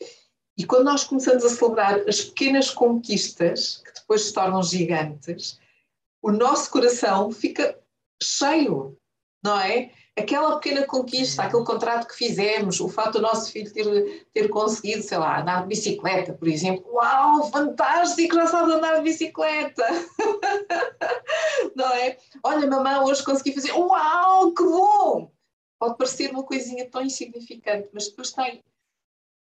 e 0.59 0.67
quando 0.67 0.85
nós 0.85 1.05
começamos 1.05 1.43
a 1.43 1.49
celebrar 1.49 2.01
as 2.07 2.21
pequenas 2.21 2.71
conquistas, 2.71 3.79
que 3.79 3.95
depois 3.95 4.27
se 4.27 4.33
tornam 4.33 4.63
gigantes, 4.63 5.59
o 6.21 6.31
nosso 6.31 6.71
coração 6.71 7.31
fica 7.31 7.79
cheio, 8.23 8.99
não 9.43 9.59
é? 9.59 9.93
Aquela 10.19 10.59
pequena 10.59 10.87
conquista, 10.87 11.43
aquele 11.43 11.65
contrato 11.65 12.09
que 12.09 12.17
fizemos, 12.17 12.81
o 12.81 12.89
fato 12.89 13.19
do 13.19 13.23
nosso 13.23 13.53
filho 13.53 13.71
ter, 13.71 14.27
ter 14.33 14.49
conseguido, 14.49 15.03
sei 15.03 15.19
lá, 15.19 15.43
andar 15.43 15.63
de 15.63 15.69
bicicleta, 15.69 16.33
por 16.33 16.49
exemplo. 16.49 16.91
Uau, 16.91 17.51
fantástico, 17.51 18.35
já 18.35 18.47
sabe 18.47 18.73
andar 18.73 18.97
de 18.97 19.03
bicicleta! 19.03 19.85
não 21.77 21.93
é? 21.93 22.17
Olha, 22.43 22.67
mamãe, 22.67 22.99
hoje 23.01 23.23
consegui 23.23 23.53
fazer. 23.53 23.73
Uau, 23.73 24.55
que 24.55 24.63
bom! 24.63 25.31
Pode 25.79 25.99
parecer 25.99 26.31
uma 26.31 26.43
coisinha 26.43 26.89
tão 26.91 27.03
insignificante, 27.03 27.91
mas 27.93 28.09
depois 28.09 28.33
tem 28.33 28.65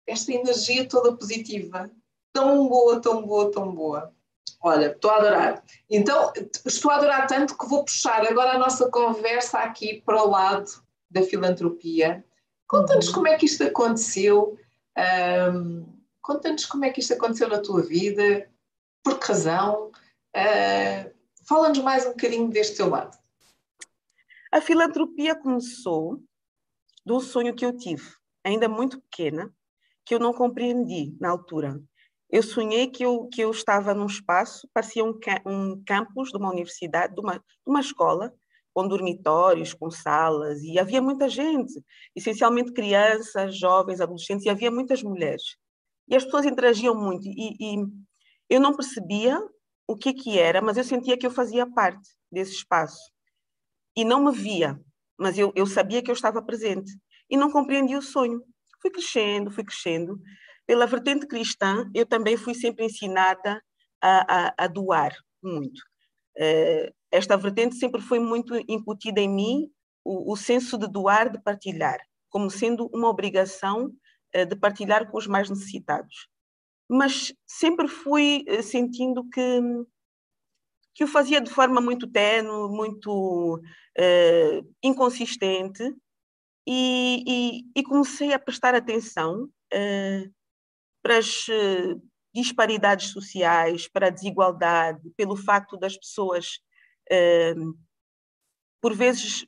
esta 0.07 0.33
energia 0.33 0.89
toda 0.89 1.17
positiva, 1.17 1.89
tão 2.33 2.69
boa, 2.69 3.01
tão 3.01 3.25
boa, 3.25 3.53
tão 3.53 3.73
boa. 3.73 4.16
Olha, 4.63 4.87
estou 4.87 5.11
a 5.11 5.17
adorar. 5.17 5.65
Então, 5.89 6.33
estou 6.65 6.91
a 6.91 6.97
adorar 6.97 7.27
tanto 7.27 7.57
que 7.57 7.67
vou 7.67 7.85
puxar 7.85 8.27
agora 8.27 8.53
a 8.53 8.59
nossa 8.59 8.91
conversa 8.91 9.59
aqui 9.59 10.03
para 10.05 10.23
o 10.23 10.31
lado 10.31 10.71
da 11.11 11.23
filantropia. 11.23 12.25
Conta-nos 12.67 13.09
uhum. 13.09 13.15
como 13.15 13.29
é 13.29 13.37
que 13.37 13.47
isto 13.47 13.63
aconteceu, 13.63 14.59
um, 15.55 15.87
conta-nos 16.21 16.67
como 16.67 16.85
é 16.85 16.91
que 16.91 17.01
isto 17.01 17.15
aconteceu 17.15 17.49
na 17.49 17.61
tua 17.61 17.83
vida, 17.83 18.51
por 19.05 19.19
que 19.19 19.29
razão. 19.29 19.93
Uh, 20.35 21.17
Fala-nos 21.47 21.79
mais 21.79 22.05
um 22.05 22.11
bocadinho 22.11 22.51
deste 22.51 22.77
teu 22.77 22.89
lado. 22.89 23.17
A 24.51 24.61
filantropia 24.61 25.37
começou 25.37 26.21
de 27.05 27.13
um 27.13 27.21
sonho 27.21 27.55
que 27.55 27.65
eu 27.65 27.77
tive, 27.77 28.05
ainda 28.43 28.69
muito 28.69 29.01
pequena, 29.01 29.55
que 30.05 30.13
eu 30.13 30.19
não 30.19 30.33
compreendi 30.33 31.17
na 31.21 31.31
altura. 31.31 31.81
Eu 32.31 32.43
sonhei 32.43 32.89
que 32.89 33.05
eu, 33.05 33.29
que 33.29 33.41
eu 33.41 33.51
estava 33.51 33.95
num 33.95 34.07
espaço, 34.07 34.69
parecia 34.75 35.05
um, 35.05 35.19
um 35.45 35.83
campus 35.85 36.31
de 36.31 36.37
uma 36.37 36.51
universidade, 36.51 37.15
de 37.15 37.21
uma, 37.21 37.35
de 37.35 37.43
uma 37.67 37.81
escola, 37.81 38.35
com 38.75 38.87
dormitórios, 38.87 39.73
com 39.73 39.91
salas, 39.91 40.63
e 40.63 40.79
havia 40.79 41.01
muita 41.01 41.29
gente, 41.29 41.73
essencialmente 42.15 42.73
crianças, 42.73 43.57
jovens, 43.57 44.01
adolescentes, 44.01 44.45
e 44.45 44.51
havia 44.51 44.71
muitas 44.71 45.03
mulheres. 45.03 45.57
E 46.09 46.15
as 46.15 46.25
pessoas 46.25 46.45
interagiam 46.45 46.95
muito, 46.95 47.27
e, 47.27 47.57
e 47.59 47.87
eu 48.51 48.61
não 48.61 48.77
percebia 48.77 49.41
o 49.87 49.97
que 49.97 50.13
que 50.13 50.39
era, 50.39 50.61
mas 50.61 50.77
eu 50.77 50.85
sentia 50.85 51.17
que 51.17 51.27
eu 51.27 51.31
fazia 51.31 51.67
parte 51.67 52.09
desse 52.31 52.53
espaço. 52.53 53.01
E 53.97 54.05
não 54.05 54.25
me 54.25 54.33
via, 54.33 54.79
mas 55.19 55.39
eu, 55.39 55.53
eu 55.57 55.67
sabia 55.67 56.03
que 56.03 56.11
eu 56.11 56.15
estava 56.15 56.43
presente. 56.43 56.93
E 57.31 57.37
não 57.37 57.51
compreendia 57.51 57.99
o 57.99 58.03
sonho. 58.03 58.43
Fui 58.83 58.91
crescendo, 58.91 59.51
fui 59.51 59.65
crescendo, 59.65 60.21
pela 60.67 60.87
vertente 60.87 61.27
cristã, 61.27 61.89
eu 61.95 62.05
também 62.05 62.37
fui 62.37 62.55
sempre 62.55 62.85
ensinada 62.85 63.63
a, 64.01 64.49
a, 64.49 64.55
a 64.65 64.67
doar 64.67 65.17
muito. 65.43 65.81
Uh, 66.37 66.93
esta 67.11 67.37
vertente 67.37 67.77
sempre 67.77 68.01
foi 68.01 68.19
muito 68.19 68.55
incutida 68.69 69.21
em 69.21 69.29
mim, 69.29 69.71
o, 70.05 70.33
o, 70.33 70.37
senso 70.37 70.77
de 70.77 70.87
doar, 70.87 71.31
de 71.31 71.41
partilhar, 71.41 71.99
como 72.29 72.51
sendo 72.51 72.91
uma 72.93 73.09
obrigação 73.09 73.87
uh, 74.35 74.47
de 74.47 74.57
partilhar 74.57 75.11
com 75.11 75.17
os 75.17 75.27
mais 75.27 75.49
necessitados. 75.49 76.29
Mas 76.89 77.33
sempre 77.47 77.89
fui 77.89 78.45
uh, 78.49 78.63
sentindo 78.63 79.25
que, 79.31 79.61
que 80.95 81.05
o 81.05 81.09
fazia 81.09 81.41
de 81.41 81.51
forma 81.51 81.81
muito 81.81 82.07
tenue, 82.07 82.69
muito 82.71 83.63
inconsistente, 84.83 85.83
e, 86.69 87.23
e, 87.27 87.81
e, 87.81 87.83
comecei 87.85 88.33
a 88.33 88.39
prestar 88.39 88.75
atenção 88.75 89.45
uh, 89.45 90.35
para 91.07 91.19
as 91.19 91.47
eh, 91.49 91.95
disparidades 92.35 93.11
sociais, 93.11 93.87
para 93.87 94.09
a 94.09 94.11
desigualdade, 94.11 95.09
pelo 95.17 95.37
facto 95.37 95.77
das 95.77 95.97
pessoas, 95.97 96.59
uh, 97.13 97.79
por 98.83 98.93
vezes, 98.93 99.47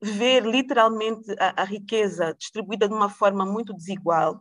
ver 0.00 0.46
literalmente 0.46 1.28
a, 1.40 1.62
a, 1.62 1.64
riqueza 1.64 2.32
distribuída 2.38 2.86
de 2.86 2.94
uma 2.94 3.10
forma 3.10 3.44
muito 3.44 3.74
desigual. 3.74 4.40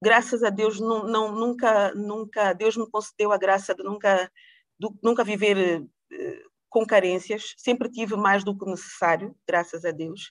Graças 0.00 0.44
a 0.44 0.48
Deus, 0.48 0.78
não, 0.78 1.08
não, 1.08 1.34
nunca, 1.34 1.92
nunca, 1.92 2.52
Deus 2.52 2.76
me 2.76 2.88
concedeu 2.88 3.32
a 3.32 3.36
graça 3.36 3.74
de 3.74 3.82
nunca, 3.82 4.30
de, 4.78 4.88
nunca 5.02 5.24
viver 5.24 5.82
uh, 5.82 6.50
com 6.70 6.86
carências. 6.86 7.52
Sempre 7.56 7.90
tive 7.90 8.14
mais 8.14 8.44
do 8.44 8.56
que 8.56 8.64
necessário, 8.64 9.36
graças 9.44 9.84
a 9.84 9.90
Deus. 9.90 10.30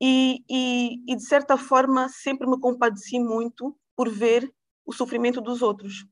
E, 0.00 0.42
e, 0.48 1.02
e, 1.06 1.16
de 1.16 1.22
certa 1.22 1.58
forma 1.58 2.08
sempre 2.08 2.48
me 2.48 2.58
compadeci 2.58 3.20
muito 3.20 3.76
por 3.96 4.08
ver 4.10 4.52
o 4.84 4.92
sofrimento 4.92 5.40
dos 5.40 5.62
outros. 5.62 6.06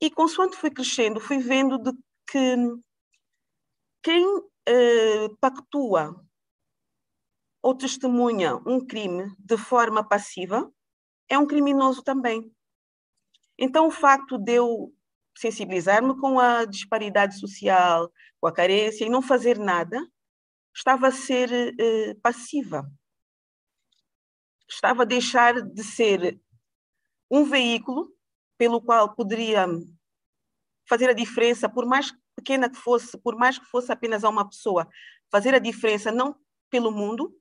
E 0.00 0.10
consoante 0.10 0.56
fui 0.56 0.70
crescendo, 0.70 1.20
fui 1.20 1.38
vendo 1.38 1.78
de 1.78 1.92
que 2.30 2.56
quem 4.02 4.24
eh, 4.66 5.28
pactua 5.40 6.14
ou 7.62 7.74
testemunha 7.74 8.56
um 8.66 8.84
crime 8.84 9.34
de 9.38 9.56
forma 9.56 10.06
passiva 10.06 10.70
é 11.28 11.38
um 11.38 11.46
criminoso 11.46 12.02
também. 12.02 12.52
Então, 13.58 13.86
o 13.86 13.90
facto 13.90 14.36
de 14.36 14.52
eu 14.54 14.92
sensibilizar-me 15.36 16.18
com 16.20 16.38
a 16.38 16.64
disparidade 16.64 17.38
social, 17.38 18.12
com 18.40 18.46
a 18.46 18.52
carência 18.52 19.04
e 19.04 19.08
não 19.08 19.22
fazer 19.22 19.58
nada, 19.58 19.98
estava 20.74 21.08
a 21.08 21.12
ser 21.12 21.50
eh, 21.80 22.14
passiva. 22.22 22.86
Estava 24.68 25.02
a 25.02 25.06
deixar 25.06 25.60
de 25.60 25.84
ser 25.84 26.40
um 27.30 27.44
veículo 27.44 28.12
pelo 28.56 28.80
qual 28.80 29.14
poderia 29.14 29.66
fazer 30.88 31.08
a 31.10 31.14
diferença, 31.14 31.68
por 31.68 31.86
mais 31.86 32.12
pequena 32.36 32.68
que 32.68 32.76
fosse, 32.76 33.16
por 33.18 33.36
mais 33.36 33.58
que 33.58 33.64
fosse 33.66 33.90
apenas 33.92 34.24
a 34.24 34.28
uma 34.28 34.48
pessoa, 34.48 34.88
fazer 35.30 35.54
a 35.54 35.58
diferença 35.58 36.12
não 36.12 36.36
pelo 36.70 36.90
mundo, 36.90 37.34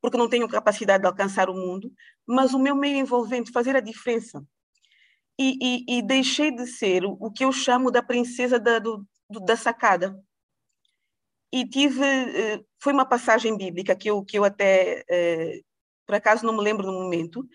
porque 0.00 0.16
não 0.16 0.28
tenho 0.28 0.48
capacidade 0.48 1.02
de 1.02 1.06
alcançar 1.06 1.48
o 1.48 1.54
mundo, 1.54 1.92
mas 2.26 2.52
o 2.52 2.58
meu 2.58 2.74
meio 2.74 2.96
envolvente, 2.96 3.52
fazer 3.52 3.76
a 3.76 3.80
diferença. 3.80 4.44
E, 5.38 5.56
e, 5.62 5.98
e 5.98 6.02
deixei 6.02 6.50
de 6.50 6.66
ser 6.66 7.04
o, 7.04 7.30
que 7.30 7.44
eu 7.44 7.52
chamo 7.52 7.90
da 7.90 8.02
princesa 8.02 8.58
da, 8.58 8.78
do, 8.78 9.06
da 9.44 9.56
sacada. 9.56 10.20
E 11.52 11.66
tive, 11.68 12.04
eh, 12.04 12.64
foi 12.80 12.92
uma 12.92 13.06
passagem 13.06 13.56
bíblica 13.56 13.94
que 13.94 14.08
eu, 14.10 14.24
que 14.24 14.38
eu 14.38 14.44
até, 14.44 15.04
eh, 15.08 15.60
por 16.06 16.14
acaso 16.14 16.44
não 16.46 16.56
me 16.56 16.62
lembro 16.62 16.86
no 16.86 16.92
momento, 16.92 17.46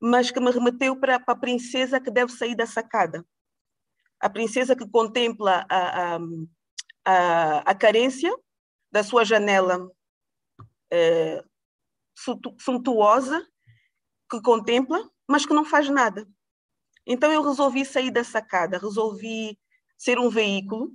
mas 0.00 0.30
que 0.30 0.40
me 0.40 0.50
remeteu 0.50 0.98
para, 0.98 1.18
para 1.18 1.34
a 1.34 1.38
princesa 1.38 2.00
que 2.00 2.10
deve 2.10 2.32
sair 2.32 2.54
da 2.54 2.66
sacada. 2.66 3.24
A 4.20 4.30
princesa 4.30 4.76
que 4.76 4.88
contempla 4.88 5.66
a, 5.68 6.16
a, 6.16 6.18
a, 7.04 7.58
a 7.70 7.74
carência 7.74 8.32
da 8.90 9.02
sua 9.02 9.24
janela 9.24 9.90
é, 10.90 11.42
suntuosa, 12.58 13.46
que 14.30 14.40
contempla, 14.40 15.08
mas 15.28 15.44
que 15.44 15.54
não 15.54 15.64
faz 15.64 15.88
nada. 15.88 16.26
Então 17.06 17.30
eu 17.30 17.42
resolvi 17.42 17.84
sair 17.84 18.10
da 18.10 18.24
sacada, 18.24 18.78
resolvi 18.78 19.58
ser 19.96 20.18
um 20.18 20.28
veículo 20.28 20.92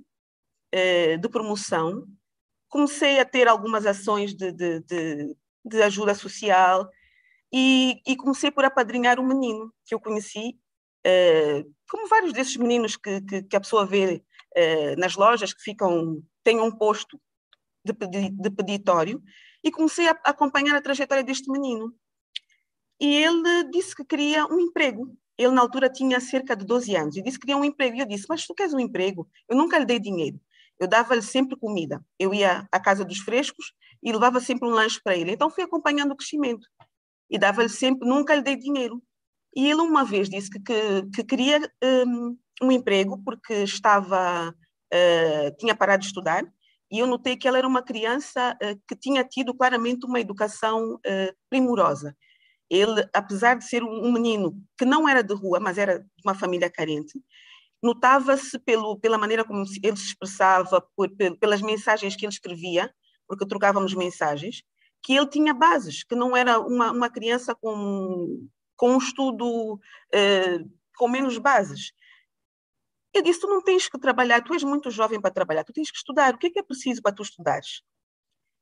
é, 0.70 1.16
de 1.16 1.28
promoção. 1.28 2.06
Comecei 2.68 3.20
a 3.20 3.24
ter 3.24 3.48
algumas 3.48 3.86
ações 3.86 4.34
de, 4.34 4.52
de, 4.52 4.80
de, 4.80 5.36
de 5.64 5.82
ajuda 5.82 6.14
social, 6.14 6.88
e, 7.52 8.00
e, 8.06 8.16
comecei 8.16 8.50
por 8.50 8.64
apadrinhar 8.64 9.20
um 9.20 9.26
menino 9.26 9.72
que 9.84 9.94
eu 9.94 10.00
conheci, 10.00 10.58
uh, 11.06 11.74
como 11.90 12.08
vários 12.08 12.32
desses 12.32 12.56
meninos 12.56 12.96
que, 12.96 13.20
que, 13.20 13.42
que 13.42 13.56
a 13.56 13.60
pessoa 13.60 13.84
vê 13.84 14.24
uh, 14.56 14.98
nas 14.98 15.16
lojas, 15.16 15.52
que 15.52 15.62
ficam, 15.62 16.22
têm 16.42 16.60
um 16.60 16.70
posto 16.70 17.20
de, 17.84 17.92
de, 17.92 18.30
de 18.30 18.50
peditório, 18.50 19.22
e 19.62 19.70
comecei 19.70 20.08
a 20.08 20.18
acompanhar 20.24 20.74
a 20.76 20.80
trajetória 20.80 21.22
deste 21.22 21.50
menino. 21.50 21.94
E 22.98 23.16
ele 23.16 23.64
disse 23.70 23.94
que 23.94 24.04
queria 24.04 24.46
um 24.46 24.58
emprego. 24.58 25.14
Ele, 25.36 25.52
na 25.52 25.60
altura, 25.60 25.90
tinha 25.90 26.20
cerca 26.20 26.56
de 26.56 26.64
12 26.64 26.96
anos 26.96 27.16
e 27.16 27.22
disse 27.22 27.38
que 27.38 27.46
queria 27.46 27.56
um 27.56 27.64
emprego. 27.64 27.96
E 27.96 28.00
eu 28.00 28.06
disse: 28.06 28.26
Mas 28.28 28.46
tu 28.46 28.54
queres 28.54 28.72
um 28.72 28.80
emprego? 28.80 29.28
Eu 29.48 29.56
nunca 29.56 29.78
lhe 29.78 29.84
dei 29.84 29.98
dinheiro. 29.98 30.40
Eu 30.78 30.88
dava-lhe 30.88 31.22
sempre 31.22 31.56
comida. 31.56 32.04
Eu 32.18 32.32
ia 32.32 32.66
à 32.72 32.80
casa 32.80 33.04
dos 33.04 33.18
frescos 33.18 33.72
e 34.02 34.12
levava 34.12 34.40
sempre 34.40 34.68
um 34.68 34.72
lanche 34.72 35.00
para 35.02 35.16
ele. 35.16 35.32
Então 35.32 35.50
fui 35.50 35.62
acompanhando 35.62 36.12
o 36.12 36.16
crescimento 36.16 36.66
e 37.32 37.38
dava-lhe 37.38 37.70
sempre, 37.70 38.06
nunca 38.06 38.34
lhe 38.34 38.42
dei 38.42 38.56
dinheiro. 38.56 39.02
E 39.56 39.66
ele 39.66 39.80
uma 39.80 40.04
vez 40.04 40.28
disse 40.28 40.50
que, 40.50 40.60
que, 40.60 41.02
que 41.14 41.24
queria 41.24 41.60
um, 41.82 42.36
um, 42.62 42.70
emprego 42.70 43.22
porque 43.24 43.54
estava, 43.54 44.50
uh, 44.50 45.56
tinha 45.58 45.74
parado 45.74 46.02
de 46.02 46.08
estudar 46.08 46.44
e 46.90 46.98
eu 46.98 47.06
notei 47.06 47.36
que 47.36 47.48
ela 47.48 47.56
era 47.56 47.66
uma 47.66 47.82
criança 47.82 48.56
uh, 48.62 48.80
que 48.86 48.94
tinha 48.94 49.24
tido 49.24 49.54
claramente 49.54 50.04
uma 50.04 50.20
educação 50.20 50.94
uh, 50.96 51.36
primorosa. 51.48 52.14
Ele, 52.68 53.06
apesar 53.14 53.56
de 53.56 53.64
ser 53.64 53.82
um 53.82 54.12
menino 54.12 54.54
que 54.78 54.84
não 54.84 55.08
era 55.08 55.22
de 55.22 55.34
rua, 55.34 55.58
mas 55.58 55.78
era 55.78 56.00
de 56.00 56.22
uma 56.24 56.34
família 56.34 56.70
carente, 56.70 57.18
notava-se 57.82 58.58
pela 58.58 59.18
maneira 59.18 59.44
como 59.44 59.64
ele 59.82 59.96
se 59.96 60.08
expressava, 60.08 60.86
por, 60.96 61.10
pelas 61.40 61.60
mensagens 61.60 62.14
que 62.14 62.24
ele 62.24 62.32
escrevia, 62.32 62.90
porque 63.26 63.46
trocávamos 63.46 63.94
mensagens, 63.94 64.62
que 65.02 65.14
ele 65.14 65.26
tinha 65.26 65.52
bases, 65.52 66.04
que 66.04 66.14
não 66.14 66.36
era 66.36 66.60
uma, 66.60 66.92
uma 66.92 67.10
criança 67.10 67.54
com, 67.54 68.48
com 68.76 68.94
um 68.94 68.98
estudo 68.98 69.74
uh, 69.74 70.70
com 70.96 71.08
menos 71.08 71.36
bases. 71.38 71.92
Eu 73.12 73.22
disse: 73.22 73.40
Tu 73.40 73.46
não 73.46 73.62
tens 73.62 73.88
que 73.88 73.98
trabalhar, 73.98 74.42
tu 74.42 74.54
és 74.54 74.62
muito 74.62 74.90
jovem 74.90 75.20
para 75.20 75.30
trabalhar, 75.32 75.64
tu 75.64 75.72
tens 75.72 75.90
que 75.90 75.96
estudar. 75.96 76.34
O 76.34 76.38
que 76.38 76.46
é 76.46 76.50
que 76.50 76.58
é 76.60 76.62
preciso 76.62 77.02
para 77.02 77.12
tu 77.12 77.22
estudares? 77.22 77.82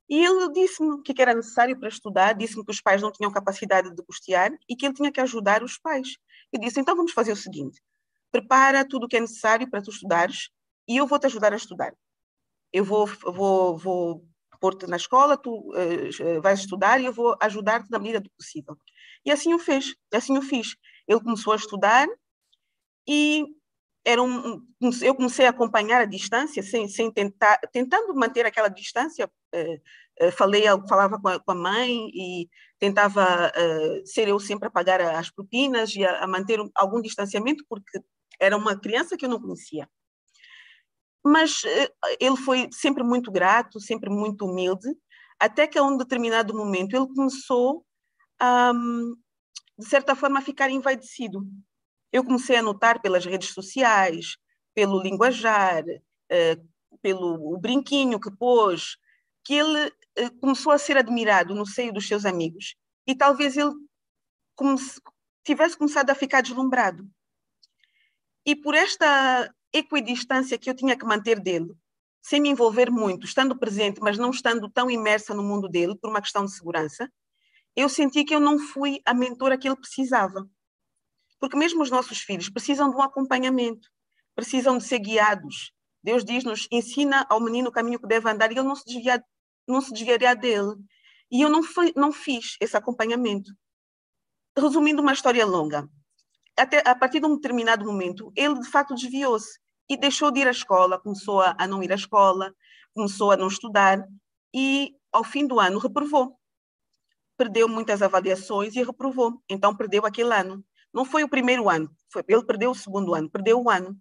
E 0.09 0.24
ele 0.24 0.51
disse-me 0.53 0.95
o 0.95 1.03
que, 1.03 1.12
é 1.12 1.14
que 1.14 1.22
era 1.22 1.34
necessário 1.34 1.78
para 1.78 1.88
estudar, 1.88 2.32
disse-me 2.32 2.64
que 2.64 2.72
os 2.72 2.80
pais 2.80 3.01
não 3.01 3.12
tinham 3.12 3.30
capacidade 3.30 3.95
de 3.95 4.03
custear 4.03 4.51
e 4.68 4.74
que 4.74 4.84
ele 4.84 4.95
tinha 4.95 5.12
que 5.12 5.20
ajudar 5.20 5.62
os 5.62 5.78
pais. 5.78 6.16
Eu 6.53 6.61
disse: 6.61 6.80
Então 6.80 6.97
vamos 6.97 7.12
fazer 7.12 7.32
o 7.32 7.36
seguinte: 7.36 7.80
prepara 8.32 8.84
tudo 8.88 9.05
o 9.05 9.09
que 9.09 9.16
é 9.16 9.20
necessário 9.20 9.70
para 9.70 9.82
tu 9.82 9.91
estudares 9.91 10.49
e 10.88 10.97
eu 10.97 11.07
vou 11.07 11.18
te 11.18 11.26
ajudar 11.26 11.53
a 11.53 11.57
estudar. 11.57 11.95
Eu 12.72 12.84
vou, 12.84 13.07
vou, 13.07 13.76
vou 13.76 14.30
pôr-te 14.61 14.87
na 14.87 14.97
escola, 14.97 15.37
tu 15.37 15.73
uh, 15.73 16.43
vais 16.43 16.61
estudar 16.61 17.01
e 17.01 17.07
eu 17.07 17.13
vou 17.13 17.37
ajudar-te 17.41 17.91
na 17.91 17.99
medida 17.99 18.21
do 18.21 18.31
possível. 18.31 18.77
E 19.25 19.31
assim 19.31 19.55
o 19.55 19.59
fez, 19.59 19.95
assim 20.13 20.37
o 20.39 20.43
fiz. 20.43 20.77
Ele 21.09 21.21
começou 21.21 21.53
a 21.53 21.57
estudar 21.57 22.07
e 23.09 23.47
era 24.05 24.23
um, 24.23 24.63
eu 25.03 25.15
comecei 25.15 25.47
a 25.47 25.51
acompanhar 25.51 26.01
a 26.01 26.07
distância, 26.07 26.63
sem, 26.63 26.89
sem 26.89 27.11
tentar, 27.13 27.59
tentando 27.73 28.15
manter 28.15 28.47
aquela 28.47 28.69
distância. 28.69 29.31
Uh, 29.55 30.27
uh, 30.27 30.33
falei, 30.33 30.65
falava 30.89 31.19
com 31.21 31.29
a, 31.29 31.41
com 31.41 31.53
a, 31.53 31.55
mãe 31.55 32.09
e 32.15 32.49
tentava 32.79 33.53
ser 34.07 34.29
eu 34.29 34.39
sempre 34.39 34.69
a 34.69 34.71
pagar 34.71 35.01
as 35.01 35.31
propinas 35.31 35.95
e 35.95 36.05
a, 36.05 36.25
a 36.25 36.27
manter 36.27 36.59
algum 36.75 37.01
distanciamento, 37.01 37.65
porque 37.69 38.01
era 38.41 38.57
uma 38.57 38.79
criança 38.79 39.17
que 39.17 39.27
eu 39.27 39.29
não 39.29 39.41
conhecia. 39.41 39.87
Mas 41.25 41.62
eh, 41.64 41.93
ele 42.18 42.37
foi 42.37 42.68
sempre 42.73 43.03
muito 43.03 43.31
grato, 43.31 43.81
sempre 43.81 44.09
muito 44.09 44.47
humilde, 44.47 44.89
até 45.39 45.66
que 45.66 45.79
a 45.79 45.83
um 45.83 45.97
determinado 45.97 46.55
momento 46.55 46.95
ele 46.95 47.07
começou, 47.14 47.85
um, 48.75 49.14
de 49.79 49.87
certa 49.87 50.14
forma, 50.14 50.39
a 50.39 50.43
ficar 50.43 50.71
envaidecido. 50.71 51.47
Eu 52.12 52.25
comecei 52.25 52.57
a 52.57 52.62
notar 52.62 53.01
pelas 53.01 53.25
redes 53.25 53.51
sociais, 53.51 54.37
pelo 54.75 55.01
linguajar, 55.01 55.85
uh, 55.85 56.68
pelo 57.01 57.59
brinquinho 57.59 58.21
que 58.21 58.31
pôs, 58.31 58.97
que 59.45 59.55
ele 59.55 59.89
uh, 59.89 60.41
começou 60.41 60.73
a 60.73 60.79
ser 60.79 60.97
admirado 60.97 61.55
no 61.55 61.66
seio 61.66 61.93
dos 61.93 62.07
seus 62.07 62.25
amigos 62.25 62.77
e 63.07 63.14
talvez 63.14 63.57
ele 63.57 63.73
tivesse 65.45 65.77
começado 65.77 66.11
a 66.11 66.14
ficar 66.14 66.43
deslumbrado. 66.43 67.09
E 68.45 68.55
por 68.55 68.75
esta 68.75 69.53
equidistância 69.73 70.59
que 70.59 70.68
eu 70.68 70.75
tinha 70.75 70.97
que 70.97 71.05
manter 71.05 71.41
dele, 71.41 71.73
sem 72.23 72.41
me 72.41 72.49
envolver 72.49 72.91
muito, 72.91 73.25
estando 73.25 73.59
presente, 73.59 74.01
mas 74.01 74.18
não 74.18 74.31
estando 74.31 74.68
tão 74.71 74.91
imersa 74.91 75.35
no 75.35 75.43
mundo 75.43 75.68
dele, 75.68 75.97
por 75.97 76.11
uma 76.11 76.21
questão 76.21 76.45
de 76.45 76.53
segurança, 76.53 77.11
eu 77.75 77.89
senti 77.89 78.25
que 78.25 78.35
eu 78.35 78.41
não 78.41 78.59
fui 78.59 79.01
a 79.05 79.14
mentora 79.14 79.57
que 79.57 79.68
ele 79.68 79.77
precisava. 79.77 80.49
Porque 81.39 81.57
mesmo 81.57 81.83
os 81.83 81.91
nossos 81.91 82.18
filhos 82.18 82.51
precisam 82.51 82.91
de 82.91 82.97
um 82.97 83.03
acompanhamento, 83.03 83.89
precisam 84.35 84.77
de 84.77 84.85
ser 84.85 84.99
guiados. 84.99 85.73
Deus 86.03 86.25
diz-nos: 86.25 86.68
ensina 86.71 87.27
ao 87.31 87.41
menino 87.41 87.68
o 87.68 87.73
caminho 87.73 87.99
que 87.99 88.07
deve 88.07 88.29
andar 88.29 88.51
e 88.51 88.55
ele 88.55 88.62
não 88.62 88.75
se, 88.75 88.85
desvia, 88.85 89.25
não 89.66 89.81
se 89.81 89.93
desviará 89.93 90.35
dele. 90.35 90.75
E 91.31 91.41
eu 91.41 91.49
não, 91.49 91.62
fui, 91.62 91.93
não 91.97 92.12
fiz 92.12 92.57
esse 92.61 92.77
acompanhamento. 92.77 93.53
Resumindo 94.57 95.01
uma 95.01 95.12
história 95.12 95.47
longa, 95.47 95.89
até 96.61 96.83
a 96.87 96.95
partir 96.95 97.21
de 97.21 97.27
um 97.27 97.35
determinado 97.35 97.85
momento, 97.85 98.33
ele 98.37 98.61
de 98.61 98.69
facto 98.69 98.95
desviou-se 98.95 99.59
e 99.89 99.97
deixou 99.97 100.31
de 100.31 100.41
ir 100.41 100.49
à 100.49 100.51
escola, 100.51 101.01
começou 101.01 101.41
a, 101.41 101.57
a 101.59 101.67
não 101.67 101.83
ir 101.83 101.91
à 101.91 101.95
escola, 101.95 102.55
começou 102.95 103.33
a 103.33 103.37
não 103.37 103.49
estudar 103.49 104.05
e 104.55 104.95
ao 105.13 105.25
fim 105.25 105.47
do 105.47 105.59
ano 105.59 105.79
reprovou. 105.79 106.39
Perdeu 107.37 107.69
muitas 107.69 108.03
avaliações 108.03 108.77
e 108.77 108.83
reprovou. 108.83 109.43
Então 109.49 109.75
perdeu 109.75 110.05
aquele 110.05 110.35
ano. 110.35 110.65
Não 110.93 111.05
foi 111.05 111.25
o 111.25 111.29
primeiro 111.29 111.69
ano, 111.69 111.91
foi, 112.13 112.23
ele 112.29 112.45
perdeu 112.45 112.73
o 112.73 112.75
segundo 112.75 113.15
ano, 113.15 113.31
perdeu 113.31 113.61
o 113.61 113.71
ano. 113.71 113.97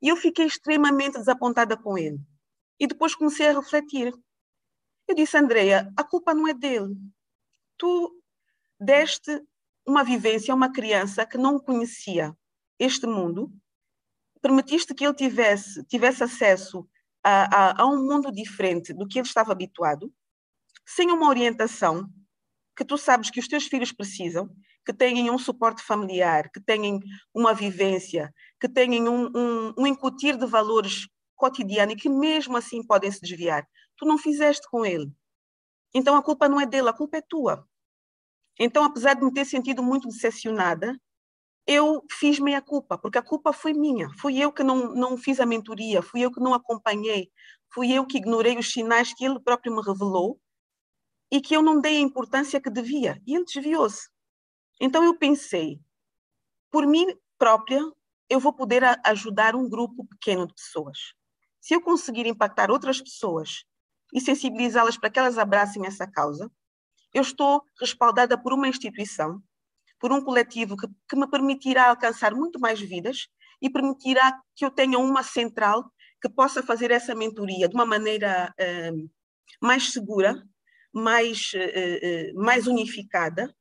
E 0.00 0.08
eu 0.08 0.16
fiquei 0.16 0.46
extremamente 0.46 1.18
desapontada 1.18 1.76
com 1.76 1.98
ele. 1.98 2.20
E 2.78 2.86
depois 2.86 3.14
comecei 3.14 3.48
a 3.48 3.52
refletir. 3.52 4.12
Eu 5.08 5.14
disse, 5.14 5.36
Andreia, 5.36 5.90
a 5.96 6.04
culpa 6.04 6.34
não 6.34 6.46
é 6.46 6.54
dele. 6.54 6.94
Tu 7.76 8.22
deste 8.78 9.42
uma 9.88 10.04
vivência 10.04 10.54
uma 10.54 10.70
criança 10.70 11.24
que 11.24 11.38
não 11.38 11.58
conhecia 11.58 12.36
este 12.78 13.06
mundo, 13.06 13.50
permitiste 14.42 14.94
que 14.94 15.04
ele 15.04 15.14
tivesse, 15.14 15.82
tivesse 15.84 16.22
acesso 16.22 16.86
a, 17.24 17.70
a, 17.70 17.82
a 17.82 17.86
um 17.86 18.04
mundo 18.04 18.30
diferente 18.30 18.92
do 18.92 19.08
que 19.08 19.18
ele 19.18 19.26
estava 19.26 19.50
habituado, 19.50 20.12
sem 20.86 21.10
uma 21.10 21.28
orientação 21.28 22.08
que 22.76 22.84
tu 22.84 22.98
sabes 22.98 23.30
que 23.30 23.40
os 23.40 23.48
teus 23.48 23.64
filhos 23.64 23.90
precisam, 23.90 24.48
que 24.84 24.92
tenham 24.92 25.34
um 25.34 25.38
suporte 25.38 25.82
familiar, 25.82 26.50
que 26.52 26.60
tenham 26.60 27.00
uma 27.34 27.52
vivência, 27.52 28.32
que 28.60 28.68
tenham 28.68 29.08
um, 29.08 29.30
um, 29.34 29.74
um 29.78 29.86
incutir 29.86 30.36
de 30.36 30.46
valores 30.46 31.08
cotidiano 31.34 31.92
e 31.92 31.96
que 31.96 32.08
mesmo 32.08 32.56
assim 32.56 32.86
podem 32.86 33.10
se 33.10 33.20
desviar. 33.20 33.66
Tu 33.96 34.06
não 34.06 34.16
fizeste 34.16 34.68
com 34.70 34.84
ele. 34.84 35.10
Então 35.94 36.14
a 36.14 36.22
culpa 36.22 36.48
não 36.48 36.60
é 36.60 36.66
dele, 36.66 36.88
a 36.88 36.92
culpa 36.92 37.16
é 37.16 37.22
tua. 37.22 37.67
Então, 38.58 38.84
apesar 38.84 39.14
de 39.14 39.24
me 39.24 39.32
ter 39.32 39.44
sentido 39.44 39.82
muito 39.82 40.08
decepcionada, 40.08 40.98
eu 41.66 42.02
fiz 42.10 42.38
meia 42.38 42.62
culpa, 42.62 42.96
porque 42.96 43.18
a 43.18 43.22
culpa 43.22 43.52
foi 43.52 43.74
minha. 43.74 44.08
Fui 44.18 44.38
eu 44.38 44.50
que 44.50 44.64
não, 44.64 44.94
não 44.94 45.18
fiz 45.18 45.38
a 45.38 45.46
mentoria, 45.46 46.02
fui 46.02 46.22
eu 46.22 46.32
que 46.32 46.40
não 46.40 46.54
acompanhei, 46.54 47.30
fui 47.72 47.92
eu 47.92 48.06
que 48.06 48.16
ignorei 48.16 48.56
os 48.58 48.72
sinais 48.72 49.12
que 49.12 49.24
ele 49.24 49.38
próprio 49.38 49.74
me 49.74 49.82
revelou 49.82 50.40
e 51.30 51.40
que 51.40 51.54
eu 51.54 51.62
não 51.62 51.80
dei 51.80 51.98
a 51.98 52.00
importância 52.00 52.60
que 52.60 52.70
devia. 52.70 53.20
E 53.26 53.34
ele 53.34 53.44
desviou-se. 53.44 54.08
Então 54.80 55.04
eu 55.04 55.18
pensei, 55.18 55.78
por 56.70 56.86
mim 56.86 57.06
própria, 57.36 57.80
eu 58.30 58.40
vou 58.40 58.52
poder 58.52 58.82
ajudar 59.04 59.54
um 59.54 59.68
grupo 59.68 60.06
pequeno 60.06 60.46
de 60.46 60.54
pessoas. 60.54 60.98
Se 61.60 61.74
eu 61.74 61.80
conseguir 61.80 62.26
impactar 62.26 62.70
outras 62.70 63.00
pessoas 63.00 63.64
e 64.12 64.20
sensibilizá-las 64.20 64.96
para 64.96 65.10
que 65.10 65.18
elas 65.18 65.36
abracem 65.36 65.86
essa 65.86 66.06
causa, 66.06 66.50
eu 67.14 67.22
estou 67.22 67.62
respaldada 67.80 68.36
por 68.40 68.52
uma 68.52 68.68
instituição, 68.68 69.42
por 69.98 70.12
um 70.12 70.22
coletivo 70.22 70.76
que, 70.76 70.86
que 71.08 71.16
me 71.16 71.28
permitirá 71.28 71.88
alcançar 71.88 72.34
muito 72.34 72.60
mais 72.60 72.80
vidas 72.80 73.28
e 73.60 73.70
permitirá 73.70 74.40
que 74.54 74.64
eu 74.64 74.70
tenha 74.70 74.98
uma 74.98 75.22
central 75.22 75.90
que 76.20 76.28
possa 76.28 76.62
fazer 76.62 76.90
essa 76.90 77.14
mentoria 77.14 77.68
de 77.68 77.74
uma 77.74 77.86
maneira 77.86 78.52
uh, 78.58 79.10
mais 79.60 79.92
segura, 79.92 80.42
mais, 80.92 81.52
uh, 81.54 82.38
uh, 82.38 82.44
mais 82.44 82.66
unificada 82.66 83.54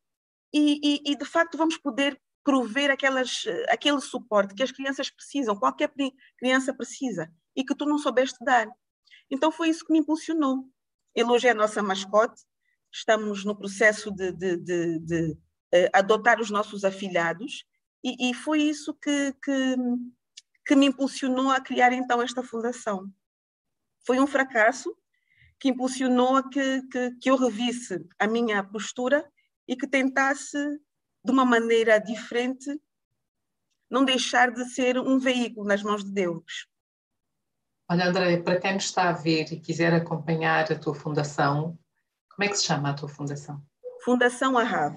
e, 0.54 0.80
e, 0.84 1.12
e, 1.12 1.18
de 1.18 1.26
facto 1.26 1.58
vamos 1.58 1.78
poder 1.78 2.20
prover 2.44 2.90
aquelas, 2.90 3.44
aquele 3.68 4.00
suporte 4.00 4.56
que 4.56 4.64
as 4.64 4.72
crianças 4.72 5.10
precisam, 5.10 5.58
qualquer 5.58 5.92
criança 6.38 6.74
precisa 6.74 7.30
e 7.56 7.64
que 7.64 7.76
tu 7.76 7.86
não 7.86 7.98
soubeste 7.98 8.38
dar. 8.44 8.68
Então 9.30 9.52
foi 9.52 9.70
isso 9.70 9.86
que 9.86 9.92
me 9.92 10.00
impulsionou. 10.00 10.64
Ele 11.14 11.30
hoje 11.30 11.48
é 11.48 11.52
a 11.52 11.56
nossa 11.56 11.84
mascote, 11.84 12.42
estamos 12.92 13.44
no 13.44 13.56
processo 13.56 14.12
de, 14.12 14.32
de, 14.32 14.58
de, 14.58 15.00
de 15.00 15.32
uh, 15.32 15.90
adotar 15.94 16.40
os 16.40 16.50
nossos 16.50 16.84
afilhados, 16.84 17.66
e, 18.04 18.30
e 18.30 18.34
foi 18.34 18.62
isso 18.62 18.94
que, 18.94 19.34
que, 19.44 19.76
que, 20.66 20.76
me 20.76 20.86
impulsionou 20.86 21.52
a 21.52 21.60
criar 21.60 21.92
então 21.92 22.22
esta 22.22 22.44
fundação. 22.44 23.12
Foi 24.06 24.20
um 24.20 24.28
fracasso 24.28 24.96
que 25.60 25.70
impulsionou 25.70 26.38
a 26.38 26.48
que, 26.48 26.82
que, 26.84 27.12
que 27.20 27.30
eu 27.30 27.36
revisse 27.36 28.06
a 28.20 28.28
minha 28.28 28.64
postura 28.64 29.28
e 29.68 29.76
que 29.76 29.88
tentasse, 29.88 30.58
de 31.24 31.32
uma 31.32 31.44
maneira 31.44 32.00
diferente, 32.00 32.80
não 33.90 34.06
deixar 34.06 34.52
de 34.52 34.64
ser 34.66 34.98
um 34.98 35.18
veículo 35.18 35.68
nas 35.68 35.82
mãos 35.82 36.04
de 36.04 36.12
Deus. 36.12 36.68
Olha, 37.90 38.08
André, 38.08 38.42
para 38.42 38.60
quem 38.60 38.74
nos 38.74 38.86
está 38.86 39.10
a 39.10 39.14
ver 39.14 39.52
e 39.52 39.60
quiser 39.60 39.94
acompanhar 39.94 40.72
a 40.72 40.78
tua 40.78 40.94
fundação, 40.94 41.80
Como 42.38 42.48
é 42.48 42.52
que 42.52 42.58
se 42.58 42.66
chama 42.66 42.92
a 42.92 42.94
tua 42.94 43.10
fundação? 43.10 43.60
Fundação 44.06 44.56
Arrave. 44.60 44.96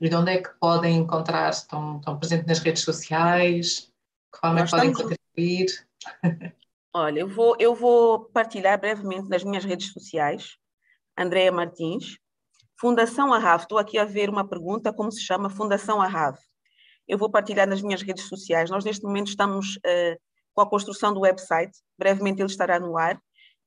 E 0.00 0.08
de 0.08 0.16
onde 0.16 0.30
é 0.30 0.42
que 0.42 0.48
podem 0.58 0.96
encontrar? 0.96 1.50
Estão, 1.50 1.98
estão 1.98 2.18
presentes 2.18 2.46
nas 2.46 2.58
redes 2.58 2.82
sociais? 2.84 3.92
Forma 4.34 4.60
é 4.60 4.64
que 4.64 4.70
podem 4.70 4.90
estamos... 4.92 5.14
contribuir? 5.34 5.66
Olha, 6.94 7.20
eu 7.20 7.28
vou, 7.28 7.54
eu 7.58 7.74
vou 7.74 8.24
partilhar 8.30 8.80
brevemente 8.80 9.28
nas 9.28 9.44
minhas 9.44 9.62
redes 9.62 9.92
sociais. 9.92 10.56
Andréa 11.18 11.52
Martins. 11.52 12.16
Fundação 12.80 13.30
Arrave. 13.34 13.64
Estou 13.64 13.76
aqui 13.76 13.98
a 13.98 14.06
ver 14.06 14.30
uma 14.30 14.48
pergunta, 14.48 14.94
como 14.94 15.12
se 15.12 15.20
chama 15.20 15.50
Fundação 15.50 16.00
Arrave. 16.00 16.38
Eu 17.06 17.18
vou 17.18 17.30
partilhar 17.30 17.68
nas 17.68 17.82
minhas 17.82 18.00
redes 18.00 18.26
sociais. 18.26 18.70
Nós, 18.70 18.86
neste 18.86 19.04
momento, 19.04 19.28
estamos 19.28 19.76
uh, 19.76 20.18
com 20.54 20.62
a 20.62 20.70
construção 20.70 21.12
do 21.12 21.20
website. 21.20 21.76
Brevemente 21.98 22.40
ele 22.40 22.50
estará 22.50 22.80
no 22.80 22.96
ar 22.96 23.20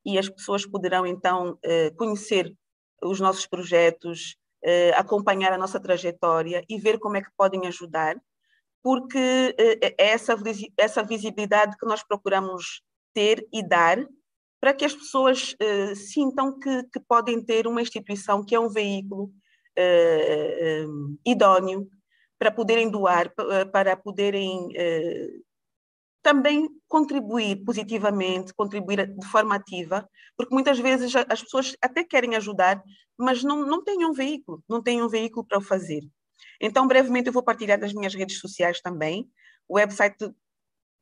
e 0.05 0.17
as 0.17 0.29
pessoas 0.29 0.65
poderão, 0.65 1.05
então, 1.05 1.51
uh, 1.53 1.95
conhecer 1.95 2.53
os 3.01 3.19
nossos 3.19 3.45
projetos, 3.45 4.35
uh, 4.63 4.93
acompanhar 4.95 5.53
a 5.53 5.57
nossa 5.57 5.79
trajetória 5.79 6.63
e 6.69 6.77
ver 6.77 6.99
como 6.99 7.17
é 7.17 7.21
que 7.21 7.31
podem 7.37 7.67
ajudar, 7.67 8.15
porque 8.81 9.55
é 9.57 9.95
essa, 9.97 10.35
essa 10.77 11.03
visibilidade 11.03 11.77
que 11.77 11.85
nós 11.85 12.03
procuramos 12.03 12.81
ter 13.13 13.47
e 13.53 13.65
dar 13.65 14.05
para 14.59 14.73
que 14.73 14.83
as 14.83 14.93
pessoas 14.93 15.55
sintam 15.95 16.59
que, 16.59 16.83
que, 16.91 16.99
podem 16.99 17.41
ter 17.41 17.65
uma 17.65 17.81
instituição 17.81 18.43
que 18.43 18.53
é 18.53 18.59
um 18.59 18.67
veículo 18.67 19.31
idóneo 21.25 21.87
para 22.37 22.51
poderem 22.51 22.89
doar, 22.89 23.33
para 23.71 23.95
poderem 23.95 24.67
também 26.23 26.69
contribuir 26.87 27.63
positivamente, 27.65 28.53
contribuir 28.53 29.13
de 29.13 29.27
forma 29.27 29.55
ativa, 29.55 30.09
porque 30.37 30.55
muitas 30.55 30.79
vezes 30.79 31.13
as 31.15 31.43
pessoas 31.43 31.75
até 31.81 32.03
querem 32.03 32.35
ajudar, 32.35 32.81
mas 33.17 33.43
não, 33.43 33.65
não 33.65 33.83
têm 33.83 34.05
um 34.05 34.13
veículo, 34.13 34.63
não 34.67 34.81
têm 34.81 35.03
um 35.03 35.09
veículo 35.09 35.45
para 35.45 35.57
o 35.57 35.61
fazer. 35.61 36.01
Então, 36.61 36.87
brevemente, 36.87 37.27
eu 37.27 37.33
vou 37.33 37.43
partilhar 37.43 37.77
nas 37.77 37.93
minhas 37.93 38.15
redes 38.15 38.39
sociais 38.39 38.79
também. 38.79 39.29
O 39.67 39.75
website 39.75 40.33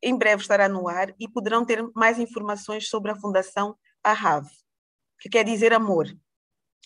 em 0.02 0.18
breve 0.18 0.42
estará 0.42 0.68
no 0.68 0.88
ar 0.88 1.14
e 1.20 1.28
poderão 1.28 1.64
ter 1.64 1.88
mais 1.96 2.18
informações 2.18 2.90
sobre 2.90 3.12
a 3.12 3.16
Fundação 3.16 3.78
Ahav, 4.04 4.48
que 5.20 5.30
quer 5.30 5.46
dizer 5.46 5.72
amor 5.72 6.08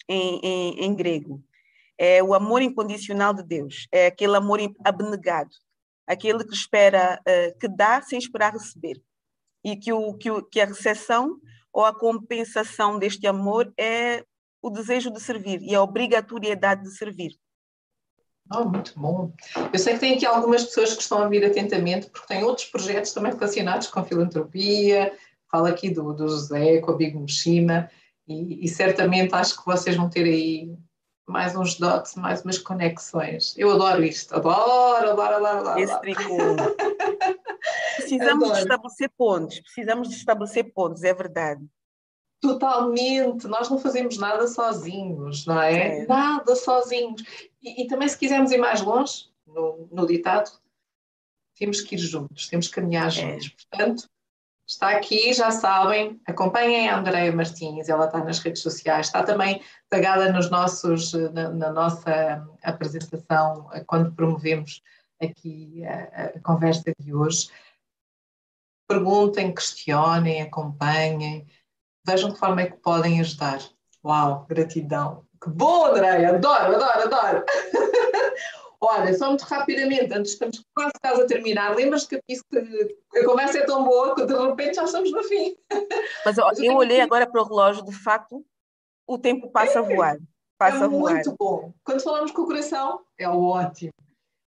em, 0.09 0.39
em, 0.43 0.85
em 0.85 0.93
grego. 0.93 1.41
É 1.97 2.21
o 2.21 2.33
amor 2.33 2.61
incondicional 2.61 3.33
de 3.33 3.43
Deus, 3.43 3.87
é 3.89 4.07
aquele 4.07 4.35
amor 4.35 4.59
abnegado, 4.83 5.55
aquele 6.07 6.43
que 6.43 6.53
espera, 6.53 7.21
uh, 7.21 7.59
que 7.59 7.67
dá 7.67 8.01
sem 8.01 8.19
esperar 8.19 8.53
receber. 8.53 9.01
E 9.63 9.75
que, 9.75 9.91
o, 9.91 10.13
que, 10.13 10.29
o, 10.29 10.43
que 10.43 10.61
a 10.61 10.65
recepção 10.65 11.37
ou 11.73 11.83
a 11.83 11.97
compensação 11.97 12.99
deste 12.99 13.25
amor 13.27 13.73
é 13.77 14.23
o 14.61 14.69
desejo 14.69 15.11
de 15.11 15.19
servir 15.19 15.61
e 15.61 15.75
a 15.75 15.81
obrigatoriedade 15.81 16.83
de 16.83 16.95
servir. 16.97 17.37
Oh, 18.53 18.63
muito 18.63 18.93
bom. 18.95 19.33
Eu 19.73 19.79
sei 19.79 19.93
que 19.95 19.99
tem 19.99 20.15
aqui 20.15 20.25
algumas 20.25 20.63
pessoas 20.65 20.93
que 20.93 21.01
estão 21.01 21.17
a 21.17 21.27
vir 21.27 21.43
atentamente, 21.43 22.09
porque 22.09 22.27
têm 22.27 22.43
outros 22.43 22.67
projetos 22.67 23.11
também 23.11 23.33
relacionados 23.33 23.87
com 23.87 24.03
filantropia. 24.03 25.11
Fala 25.51 25.69
aqui 25.69 25.89
do, 25.89 26.13
do 26.13 26.27
José, 26.27 26.79
com 26.79 26.91
a 26.91 26.95
Big 26.95 27.15
Mushima, 27.15 27.89
e, 28.27 28.65
e, 28.65 28.67
certamente 28.67 29.33
acho 29.33 29.57
que 29.57 29.65
vocês 29.65 29.95
vão 29.95 30.09
ter 30.09 30.25
aí 30.25 30.75
mais 31.27 31.55
uns 31.55 31.75
dots, 31.79 32.15
mais 32.15 32.43
umas 32.43 32.57
conexões. 32.57 33.55
Eu 33.57 33.71
adoro 33.71 34.03
isto, 34.03 34.35
adoro, 34.35 35.11
adoro, 35.11 35.35
adoro, 35.35 35.59
adoro. 35.59 35.79
Esse 35.79 35.99
Precisamos 37.97 38.43
adoro. 38.43 38.53
de 38.53 38.59
estabelecer 38.61 39.11
pontos, 39.17 39.59
precisamos 39.59 40.09
de 40.09 40.15
estabelecer 40.15 40.71
pontos, 40.73 41.03
é 41.03 41.13
verdade. 41.13 41.65
Totalmente, 42.41 43.47
nós 43.47 43.69
não 43.69 43.79
fazemos 43.79 44.17
nada 44.17 44.47
sozinhos, 44.47 45.45
não 45.47 45.59
é? 45.61 46.01
é. 46.01 46.05
Nada 46.05 46.55
sozinhos. 46.55 47.23
E, 47.61 47.83
e, 47.83 47.87
também, 47.87 48.07
se 48.07 48.17
quisermos 48.17 48.51
ir 48.51 48.59
mais 48.59 48.81
longe, 48.81 49.29
no, 49.47 49.87
no, 49.91 50.05
ditado, 50.05 50.51
temos 51.57 51.81
que 51.81 51.95
ir 51.95 51.97
juntos, 51.97 52.47
temos 52.47 52.67
que 52.67 52.75
caminhar 52.75 53.07
é. 53.07 53.09
juntos. 53.09 53.49
Portanto, 53.49 54.09
está 54.67 54.89
aqui, 54.91 55.33
já 55.33 55.51
sabem, 55.51 56.19
acompanhem 56.25 56.89
a 56.89 56.97
Andreia 56.97 57.31
Martins, 57.31 57.89
ela 57.89 58.05
está 58.05 58.23
nas 58.23 58.39
redes 58.39 58.61
sociais, 58.61 59.07
está 59.07 59.23
também 59.23 59.61
tagada 59.89 60.31
nos 60.31 60.49
nossos, 60.49 61.13
na, 61.13 61.49
na 61.49 61.71
nossa 61.71 62.47
apresentação, 62.63 63.69
quando 63.85 64.13
promovemos 64.13 64.81
aqui 65.21 65.83
a, 65.85 66.31
a 66.35 66.39
conversa 66.41 66.93
de 66.99 67.13
hoje. 67.13 67.49
Perguntem, 68.87 69.53
questionem, 69.53 70.41
acompanhem 70.41 71.47
vejam 72.05 72.29
de 72.29 72.37
forma 72.37 72.61
é 72.61 72.69
que 72.69 72.77
podem 72.77 73.19
ajudar. 73.19 73.59
Uau, 74.03 74.45
gratidão. 74.47 75.25
Que 75.41 75.49
bom, 75.49 75.87
Andréia, 75.87 76.29
adoro, 76.29 76.75
adoro, 76.75 77.01
adoro. 77.03 77.45
Olha, 78.81 79.13
só 79.13 79.29
muito 79.29 79.43
rapidamente, 79.43 80.13
antes 80.13 80.33
estamos 80.33 80.63
quase, 80.75 80.93
quase 81.01 81.21
a 81.21 81.25
terminar, 81.25 81.75
lembras 81.75 82.05
que 82.05 82.19
disse 82.27 82.43
que 82.51 83.19
a 83.19 83.25
conversa 83.25 83.59
é 83.59 83.65
tão 83.65 83.83
boa 83.83 84.15
que 84.15 84.25
de 84.25 84.33
repente 84.33 84.75
já 84.75 84.83
estamos 84.83 85.11
no 85.11 85.23
fim. 85.23 85.55
Mas, 86.25 86.37
Mas 86.37 86.59
eu, 86.59 86.65
eu 86.65 86.75
olhei 86.75 87.01
agora 87.01 87.25
para 87.25 87.41
o 87.41 87.45
relógio, 87.45 87.83
de 87.85 87.93
facto, 87.93 88.45
o 89.07 89.17
tempo 89.17 89.49
passa 89.49 89.79
é, 89.79 89.81
a 89.81 89.81
voar. 89.81 90.17
Passa 90.57 90.83
é 90.83 90.83
a 90.83 90.87
voar. 90.87 91.13
muito 91.13 91.35
bom. 91.37 91.73
Quando 91.83 92.01
falamos 92.01 92.31
com 92.31 92.41
o 92.41 92.47
coração, 92.47 93.01
é 93.17 93.27
ótimo. 93.27 93.91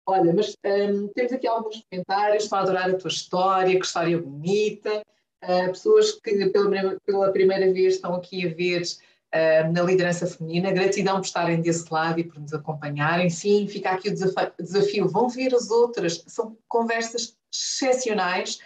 Olha, 0.09 0.33
mas 0.33 0.55
um, 0.65 1.09
temos 1.09 1.33
aqui 1.33 1.47
alguns 1.47 1.83
comentários, 1.91 2.43
estou 2.43 2.57
a 2.57 2.61
adorar 2.61 2.89
a 2.89 2.95
tua 2.95 3.09
história, 3.09 3.77
que 3.77 3.85
história 3.85 4.17
bonita. 4.17 5.03
Uh, 5.43 5.67
pessoas 5.67 6.13
que 6.13 6.49
pela, 6.49 6.97
pela, 7.05 7.31
primeira 7.31 7.71
vez 7.71 7.95
estão 7.95 8.15
aqui 8.15 8.47
a 8.47 8.53
ver 8.53 8.81
na 9.71 9.83
liderança 9.83 10.25
feminina. 10.25 10.71
Gratidão 10.71 11.15
por 11.15 11.25
estarem 11.25 11.61
desse 11.61 11.91
lado 11.91 12.19
e 12.19 12.23
por 12.23 12.39
nos 12.39 12.53
acompanharem. 12.53 13.29
Sim, 13.29 13.67
fica 13.67 13.91
aqui 13.91 14.09
o 14.09 14.13
desafio, 14.13 14.53
desafio. 14.59 15.09
Vão 15.09 15.29
ver 15.29 15.53
as 15.53 15.69
outras. 15.69 16.23
São 16.27 16.57
conversas 16.67 17.37
excepcionais 17.51 18.59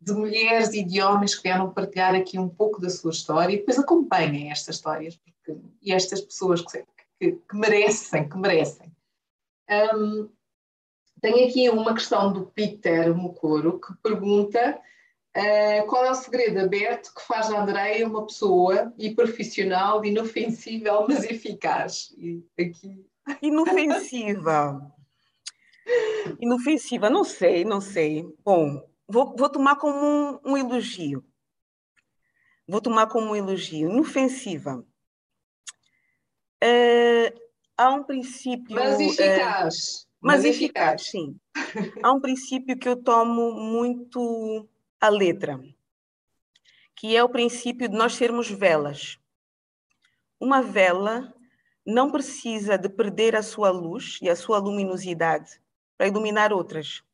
de 0.00 0.12
mulheres 0.12 0.72
e 0.72 0.82
de 0.84 1.00
homens 1.02 1.34
que 1.34 1.42
vieram 1.42 1.72
partilhar 1.72 2.14
aqui 2.14 2.38
um 2.38 2.48
pouco 2.48 2.80
da 2.80 2.90
sua 2.90 3.10
história 3.10 3.54
e 3.54 3.58
depois 3.58 3.78
acompanhem 3.78 4.50
estas 4.50 4.76
histórias 4.76 5.16
porque, 5.16 5.60
e 5.82 5.92
estas 5.92 6.20
pessoas 6.20 6.60
que, 6.60 6.84
que, 7.18 7.32
que 7.32 7.56
merecem, 7.56 8.28
que 8.28 8.36
merecem. 8.36 8.92
Um, 9.94 10.28
tenho 11.20 11.48
aqui 11.48 11.68
uma 11.70 11.94
questão 11.94 12.32
do 12.32 12.46
Peter 12.46 13.14
Mocoro 13.14 13.80
que 13.80 13.94
pergunta 14.02 14.78
Uh, 15.36 15.86
qual 15.86 16.06
é 16.06 16.10
o 16.10 16.14
segredo 16.14 16.58
aberto 16.60 17.12
que 17.14 17.20
faz 17.20 17.50
a 17.50 17.60
Andreia 17.60 18.08
uma 18.08 18.24
pessoa 18.24 18.90
e 18.96 19.14
profissional, 19.14 20.02
inofensível, 20.02 21.04
mas 21.06 21.24
eficaz? 21.24 22.14
E 22.16 22.42
aqui... 22.58 23.04
Inofensiva. 23.42 24.80
Inofensiva, 26.40 27.10
não 27.10 27.22
sei, 27.22 27.66
não 27.66 27.82
sei. 27.82 28.24
Bom, 28.42 28.82
vou, 29.06 29.36
vou 29.36 29.50
tomar 29.50 29.76
como 29.76 29.98
um, 29.98 30.52
um, 30.52 30.56
elogio. 30.56 31.22
Vou 32.66 32.80
tomar 32.80 33.06
como 33.06 33.32
um 33.32 33.36
elogio. 33.36 33.90
Inofensiva. 33.90 34.86
Uh, 36.64 37.40
há 37.76 37.90
um 37.90 38.04
princípio. 38.04 38.74
Mas 38.74 38.98
eficaz. 38.98 39.74
Uh, 39.74 40.06
mas, 40.18 40.42
mas 40.42 40.44
eficaz, 40.46 41.02
eficaz, 41.02 41.10
sim. 41.10 41.38
há 42.02 42.10
um 42.10 42.20
princípio 42.20 42.78
que 42.78 42.88
eu 42.88 42.96
tomo 42.96 43.52
muito 43.52 44.66
a 45.06 45.08
letra, 45.08 45.60
que 46.96 47.16
é 47.16 47.22
o 47.22 47.28
princípio 47.28 47.88
de 47.88 47.96
nós 47.96 48.14
sermos 48.14 48.50
velas. 48.50 49.20
Uma 50.40 50.60
vela 50.60 51.32
não 51.86 52.10
precisa 52.10 52.76
de 52.76 52.88
perder 52.88 53.36
a 53.36 53.42
sua 53.42 53.70
luz 53.70 54.18
e 54.20 54.28
a 54.28 54.34
sua 54.34 54.58
luminosidade 54.58 55.60
para 55.96 56.08
iluminar 56.08 56.52
outras. 56.52 57.04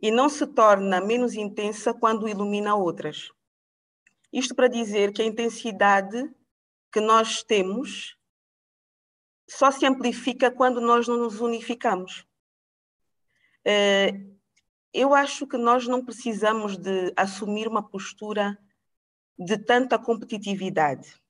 E 0.00 0.10
não 0.10 0.28
se 0.28 0.46
torna 0.46 1.00
menos 1.00 1.34
intensa 1.34 1.92
quando 1.92 2.28
ilumina 2.28 2.76
outras. 2.76 3.32
Isto 4.32 4.54
para 4.54 4.68
dizer 4.68 5.12
que 5.12 5.22
a 5.22 5.26
intensidade 5.26 6.30
que 6.92 7.00
nós 7.00 7.42
temos 7.42 8.16
só 9.48 9.70
se 9.72 9.84
amplifica 9.84 10.50
quando 10.50 10.80
nós 10.80 11.08
não 11.08 11.16
nos 11.16 11.40
unificamos. 11.40 12.24
Eh, 13.64 14.33
eu 14.94 15.12
acho 15.12 15.44
que 15.44 15.56
nós 15.56 15.88
não 15.88 16.04
precisamos 16.04 16.76
de 16.76 17.12
assumir 17.16 17.66
uma 17.66 17.82
postura 17.82 18.56
de 19.36 19.58
tanta 19.58 19.98
competitividade. 19.98 21.20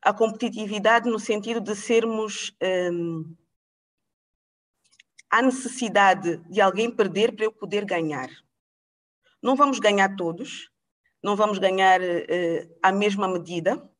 A 0.00 0.14
competitividade 0.14 1.10
no 1.10 1.18
sentido 1.18 1.60
de 1.60 1.74
sermos. 1.74 2.56
Hum, 2.62 3.34
há 5.28 5.42
necessidade 5.42 6.36
de 6.48 6.60
alguém 6.60 6.88
perder 6.88 7.34
para 7.34 7.44
eu 7.44 7.52
poder 7.52 7.84
ganhar. 7.84 8.30
Não 9.42 9.56
vamos 9.56 9.80
ganhar 9.80 10.14
todos, 10.14 10.70
não 11.20 11.34
vamos 11.34 11.58
ganhar 11.58 12.00
uh, 12.00 12.78
a 12.80 12.92
mesma 12.92 13.26
medida, 13.26 13.90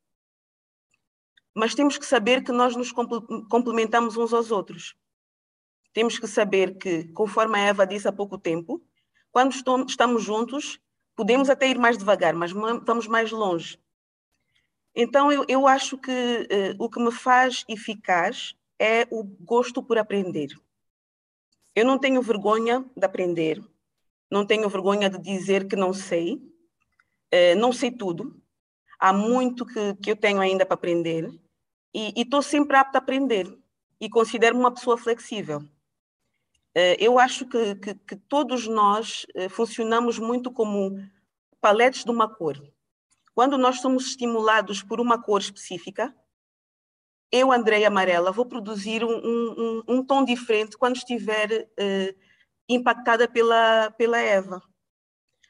mas 1.53 1.75
temos 1.75 1.99
que 1.99 2.07
saber 2.07 2.45
que 2.45 2.53
nós 2.53 2.77
nos 2.77 2.93
complementamos 2.93 4.17
uns 4.17 4.33
aos 4.33 4.53
outros. 4.53 4.95
Temos 5.97 6.19
que 6.19 6.27
saber 6.27 6.77
que, 6.77 7.05
conforme 7.15 7.59
a 7.59 7.69
Eva 7.69 7.87
disse 7.87 8.07
há 8.07 8.13
pouco 8.13 8.37
tempo, 8.37 8.83
quando 9.33 9.55
estamos 9.89 10.23
juntos, 10.23 10.79
podemos 11.15 11.49
até 11.49 11.71
ir 11.71 11.79
mais 11.79 11.97
devagar, 11.97 12.35
mas 12.35 12.53
vamos 12.53 13.07
mais 13.07 13.31
longe. 13.33 13.81
Então, 14.95 15.33
eu, 15.33 15.47
eu 15.49 15.67
acho 15.67 15.97
que 15.97 16.11
uh, 16.13 16.85
o 16.85 16.91
que 16.91 17.01
me 17.01 17.11
faz 17.11 17.65
eficaz 17.67 18.55
é 18.79 19.09
o 19.11 19.25
gosto 19.25 19.83
por 19.83 19.97
aprender. 19.97 20.49
Eu 21.75 21.87
não 21.87 21.99
tenho 21.99 22.21
vergonha 22.21 22.85
de 22.95 23.07
aprender, 23.07 23.65
não 24.31 24.45
tenho 24.45 24.69
vergonha 24.69 25.09
de 25.09 25.19
dizer 25.19 25.67
que 25.67 25.77
não 25.77 25.95
sei, 25.95 26.35
uh, 26.35 27.57
não 27.57 27.73
sei 27.73 27.91
tudo, 27.91 28.39
há 28.99 29.15
muito 29.15 29.65
que, 29.65 29.95
que 29.95 30.11
eu 30.11 30.17
tenho 30.17 30.43
ainda 30.43 30.67
para 30.67 30.75
aprender 30.75 31.33
e 31.95 32.13
estou 32.15 32.43
sempre 32.43 32.77
apta 32.77 32.99
a 32.99 33.01
aprender 33.01 33.51
e 33.99 34.11
considero-me 34.11 34.61
uma 34.61 34.75
pessoa 34.75 34.99
flexível. 34.99 35.67
Uh, 36.77 36.95
eu 36.99 37.19
acho 37.19 37.47
que, 37.47 37.75
que, 37.77 37.95
que 37.95 38.17
todos 38.17 38.69
nós 38.69 39.25
funcionamos 39.49 40.19
muito 40.19 40.51
como 40.51 40.99
paletes 41.61 42.05
de 42.05 42.11
uma 42.11 42.29
cor 42.29 42.61
quando 43.37 43.59
nós 43.59 43.83
somos 43.83 44.07
estimulados 44.07 44.83
por 44.83 44.99
uma 44.99 45.23
cor 45.23 45.43
específica, 45.43 46.17
eu, 47.31 47.53
Andréia 47.53 47.89
Amarela, 47.89 48.33
vou 48.33 48.47
produzir 48.47 49.05
um, 49.05 49.11
um, 49.11 49.83
um, 49.87 50.03
tom 50.03 50.25
diferente 50.25 50.79
quando 50.79 50.97
estiver 50.97 51.69
uh, 51.79 52.19
impactada 52.67 53.29
pela, 53.29 53.91
pela 53.91 54.19
Eva. 54.19 54.63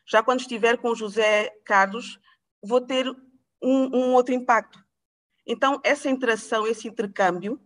Já 0.05 0.21
quando 0.21 0.41
estiver 0.41 0.79
com 0.79 0.97
José 0.97 1.51
Carlos, 1.65 2.19
vou 2.61 2.81
ter 2.81 3.09
um, 3.63 3.97
um 3.97 4.15
outro 4.15 4.35
impacto. 4.35 4.85
Então, 5.47 5.81
essa 5.85 6.11
interação, 6.11 6.67
esse 6.67 6.89
intercâmbio, 6.89 7.61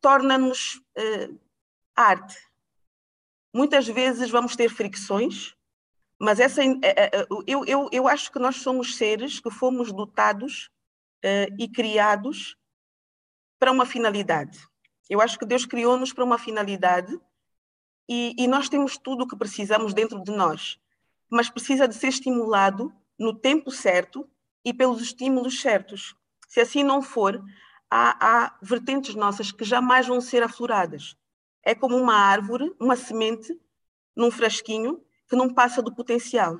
torna-nos 0.00 0.82
arte. 2.00 2.36
Muitas 3.52 3.86
vezes 3.86 4.30
vamos 4.30 4.54
ter 4.54 4.68
fricções, 4.68 5.54
mas 6.18 6.38
essa, 6.38 6.62
eh, 6.62 6.78
eh, 6.82 7.10
eh, 7.14 7.26
eu, 7.46 7.64
eu, 7.64 7.88
eu 7.90 8.08
acho 8.08 8.30
que 8.30 8.38
nós 8.38 8.56
somos 8.56 8.96
seres 8.96 9.40
que 9.40 9.50
fomos 9.50 9.90
dotados 9.90 10.70
uh, 11.24 11.54
e 11.58 11.66
criados 11.66 12.56
para 13.58 13.72
uma 13.72 13.86
finalidade. 13.86 14.58
Eu 15.08 15.20
acho 15.20 15.38
que 15.38 15.46
Deus 15.46 15.64
criou-nos 15.64 16.12
para 16.12 16.22
uma 16.22 16.38
finalidade 16.38 17.18
e, 18.08 18.34
e 18.38 18.46
nós 18.46 18.68
temos 18.68 18.98
tudo 18.98 19.24
o 19.24 19.26
que 19.26 19.36
precisamos 19.36 19.94
dentro 19.94 20.22
de 20.22 20.30
nós, 20.30 20.78
mas 21.30 21.48
precisa 21.48 21.88
de 21.88 21.94
ser 21.94 22.08
estimulado 22.08 22.92
no 23.18 23.34
tempo 23.34 23.70
certo 23.70 24.28
e 24.64 24.74
pelos 24.74 25.00
estímulos 25.00 25.60
certos. 25.60 26.14
Se 26.48 26.60
assim 26.60 26.82
não 26.82 27.00
for, 27.00 27.42
há, 27.90 28.44
há 28.44 28.58
vertentes 28.62 29.14
nossas 29.14 29.50
que 29.50 29.64
jamais 29.64 30.06
vão 30.06 30.20
ser 30.20 30.42
afloradas. 30.42 31.16
É 31.62 31.74
como 31.74 31.96
uma 31.96 32.14
árvore, 32.14 32.74
uma 32.80 32.96
semente 32.96 33.58
num 34.16 34.30
frasquinho 34.30 35.02
que 35.28 35.36
não 35.36 35.52
passa 35.52 35.80
do 35.80 35.94
potencial, 35.94 36.58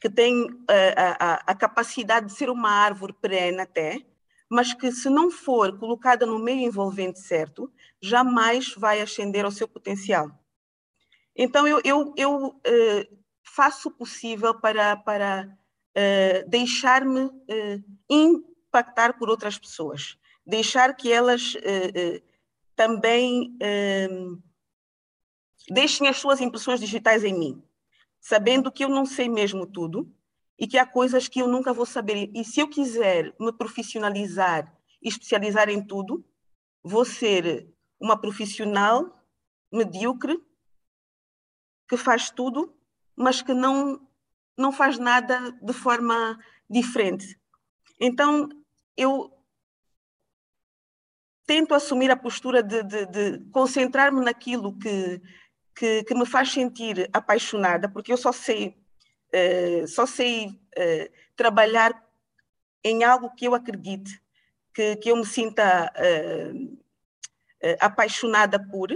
que 0.00 0.08
tem 0.08 0.46
eh, 0.68 0.94
a, 0.96 1.10
a, 1.18 1.34
a 1.48 1.54
capacidade 1.54 2.26
de 2.26 2.32
ser 2.32 2.48
uma 2.48 2.70
árvore 2.70 3.12
perene 3.12 3.60
até, 3.60 4.00
mas 4.48 4.72
que 4.72 4.90
se 4.92 5.10
não 5.10 5.30
for 5.30 5.78
colocada 5.78 6.24
no 6.24 6.38
meio 6.38 6.60
envolvente 6.60 7.20
certo, 7.20 7.72
jamais 8.00 8.74
vai 8.74 9.00
ascender 9.00 9.44
ao 9.44 9.50
seu 9.50 9.66
potencial. 9.66 10.30
Então, 11.36 11.66
eu, 11.66 11.80
eu, 11.84 12.14
eu 12.16 12.60
eh, 12.64 13.08
faço 13.42 13.88
o 13.88 13.92
possível 13.92 14.54
para, 14.54 14.96
para 14.96 15.48
eh, 15.94 16.44
deixar-me 16.46 17.30
impactar 18.08 19.18
por 19.18 19.28
outras 19.28 19.58
pessoas, 19.58 20.16
deixar 20.46 20.94
que 20.94 21.12
elas 21.12 21.54
também 22.80 23.56
deixem 25.68 26.08
as 26.08 26.16
suas 26.16 26.40
impressões 26.40 26.80
digitais 26.80 27.24
em 27.24 27.38
mim 27.38 27.62
sabendo 28.20 28.70
que 28.70 28.84
eu 28.84 28.88
não 28.88 29.06
sei 29.06 29.28
mesmo 29.28 29.66
tudo 29.66 30.12
e 30.58 30.66
que 30.66 30.76
há 30.76 30.86
coisas 30.86 31.26
que 31.26 31.40
eu 31.40 31.48
nunca 31.48 31.72
vou 31.72 31.86
saber. 31.86 32.30
E 32.34 32.44
se 32.44 32.60
eu 32.60 32.68
quiser 32.68 33.34
me 33.40 33.52
profissionalizar 33.52 34.70
e 35.02 35.08
especializar 35.08 35.70
em 35.70 35.82
tudo, 35.82 36.22
vou 36.84 37.04
ser 37.04 37.72
uma 37.98 38.20
profissional 38.20 39.24
medíocre 39.72 40.38
que 41.88 41.96
faz 41.96 42.30
tudo, 42.30 42.76
mas 43.16 43.40
que 43.40 43.54
não 43.54 44.06
não 44.56 44.70
faz 44.70 44.98
nada 44.98 45.52
de 45.62 45.72
forma 45.72 46.38
diferente. 46.68 47.40
Então, 47.98 48.46
eu 48.94 49.32
tento 51.50 51.74
assumir 51.74 52.12
a 52.12 52.16
postura 52.16 52.62
de, 52.62 52.80
de, 52.84 53.06
de 53.06 53.38
concentrar-me 53.50 54.24
naquilo 54.24 54.78
que, 54.78 55.20
que, 55.74 56.04
que 56.04 56.14
me 56.14 56.24
faz 56.24 56.52
sentir 56.52 57.10
apaixonada, 57.12 57.88
porque 57.88 58.12
eu 58.12 58.16
só 58.16 58.30
sei, 58.30 58.78
uh, 59.34 59.88
só 59.88 60.06
sei 60.06 60.46
uh, 60.46 61.12
trabalhar 61.34 61.90
em 62.84 63.02
algo 63.02 63.34
que 63.34 63.46
eu 63.46 63.54
acredite, 63.56 64.22
que, 64.72 64.94
que 64.94 65.10
eu 65.10 65.16
me 65.16 65.26
sinta 65.26 65.92
uh, 65.92 66.78
apaixonada 67.80 68.56
por, 68.56 68.88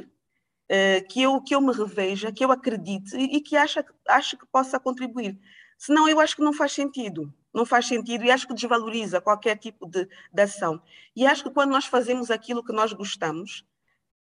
que, 1.09 1.23
eu, 1.23 1.43
que 1.43 1.55
eu 1.57 1.61
me 1.61 1.73
reveja, 1.73 2.33
que 2.33 2.45
eu 2.45 2.53
acredite 2.53 3.17
e, 3.17 3.37
e 3.37 3.41
que 3.41 3.57
acha, 3.57 3.85
acho 4.09 4.37
que 4.39 4.47
possa 4.47 4.79
contribuir. 4.79 5.37
Senão, 5.77 6.09
eu 6.09 6.21
acho 6.21 6.37
que 6.37 6.43
não 6.43 6.53
faz 6.53 6.71
sentido. 6.71 7.35
Não 7.55 7.65
faz 7.65 7.87
sentido 7.87 8.25
e 8.25 8.31
acho 8.31 8.49
que 8.49 8.55
desvaloriza 8.55 9.21
qualquer 9.21 9.57
tipo 9.57 9.87
de, 9.87 10.09
de 10.33 10.43
ação. 10.43 10.83
E 11.15 11.25
acho 11.27 11.45
que 11.45 11.51
quando 11.51 11.71
nós 11.71 11.87
fazemos 11.87 12.31
aquilo 12.31 12.65
que 12.65 12.73
nós 12.73 12.93
gostamos, 12.93 13.65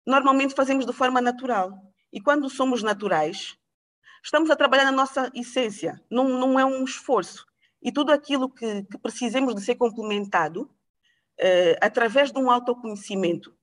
normalmente 0.06 0.54
fazemos 0.54 0.86
de 0.86 0.92
forma 0.92 1.22
natural. 1.22 1.94
E 2.12 2.20
quando 2.20 2.50
somos 2.50 2.84
naturais, 2.84 3.58
estamos 4.24 4.50
a 4.50 4.56
trabalhar 4.56 4.86
na 4.86 4.92
nossa 4.92 5.32
essência, 5.34 6.02
não, 6.10 6.28
não 6.28 6.60
é 6.60 6.66
um 6.66 6.84
esforço. 6.84 7.46
E 7.82 7.92
tudo 7.92 8.12
aquilo 8.12 8.50
que, 8.50 8.84
que 8.84 8.98
precisemos 8.98 9.56
de 9.56 9.62
ser 9.62 9.76
complementado, 9.76 10.64
uh, 11.40 11.78
através 11.82 12.32
de 12.32 12.40
um 12.40 12.52
autoconhecimento, 12.52 13.56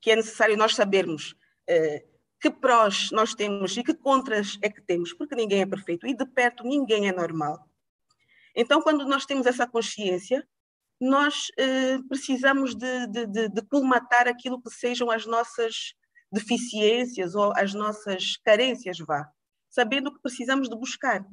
que 0.00 0.10
é 0.10 0.16
necessário 0.16 0.56
nós 0.56 0.74
sabermos 0.74 1.32
uh, 1.68 2.18
que 2.40 2.50
prós 2.50 3.10
nós 3.10 3.34
temos 3.34 3.76
e 3.76 3.82
que 3.82 3.94
contras 3.94 4.58
é 4.62 4.68
que 4.68 4.80
temos, 4.80 5.12
porque 5.12 5.34
ninguém 5.34 5.62
é 5.62 5.66
perfeito 5.66 6.06
e 6.06 6.14
de 6.14 6.24
perto 6.24 6.64
ninguém 6.64 7.08
é 7.08 7.12
normal. 7.12 7.68
Então, 8.60 8.82
quando 8.82 9.06
nós 9.06 9.24
temos 9.24 9.46
essa 9.46 9.68
consciência, 9.68 10.44
nós 11.00 11.46
uh, 11.50 12.08
precisamos 12.08 12.74
de, 12.74 13.06
de, 13.06 13.26
de, 13.28 13.48
de 13.48 13.62
colmatar 13.68 14.26
aquilo 14.26 14.60
que 14.60 14.68
sejam 14.68 15.12
as 15.12 15.24
nossas 15.24 15.94
deficiências 16.32 17.36
ou 17.36 17.52
as 17.56 17.72
nossas 17.72 18.36
carências, 18.38 18.98
vá, 18.98 19.30
sabendo 19.70 20.12
que 20.12 20.20
precisamos 20.20 20.68
de 20.68 20.76
buscar. 20.76 21.24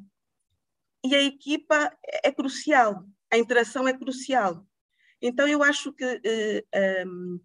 E 1.04 1.16
a 1.16 1.24
equipa 1.24 1.92
é 2.24 2.32
crucial, 2.32 3.04
a 3.34 3.40
interação 3.40 3.88
é 3.88 3.98
crucial. 3.98 4.64
Então, 5.20 5.48
eu 5.48 5.64
acho 5.64 5.92
que 5.94 6.22
eh, 6.24 7.04
um, 7.08 7.40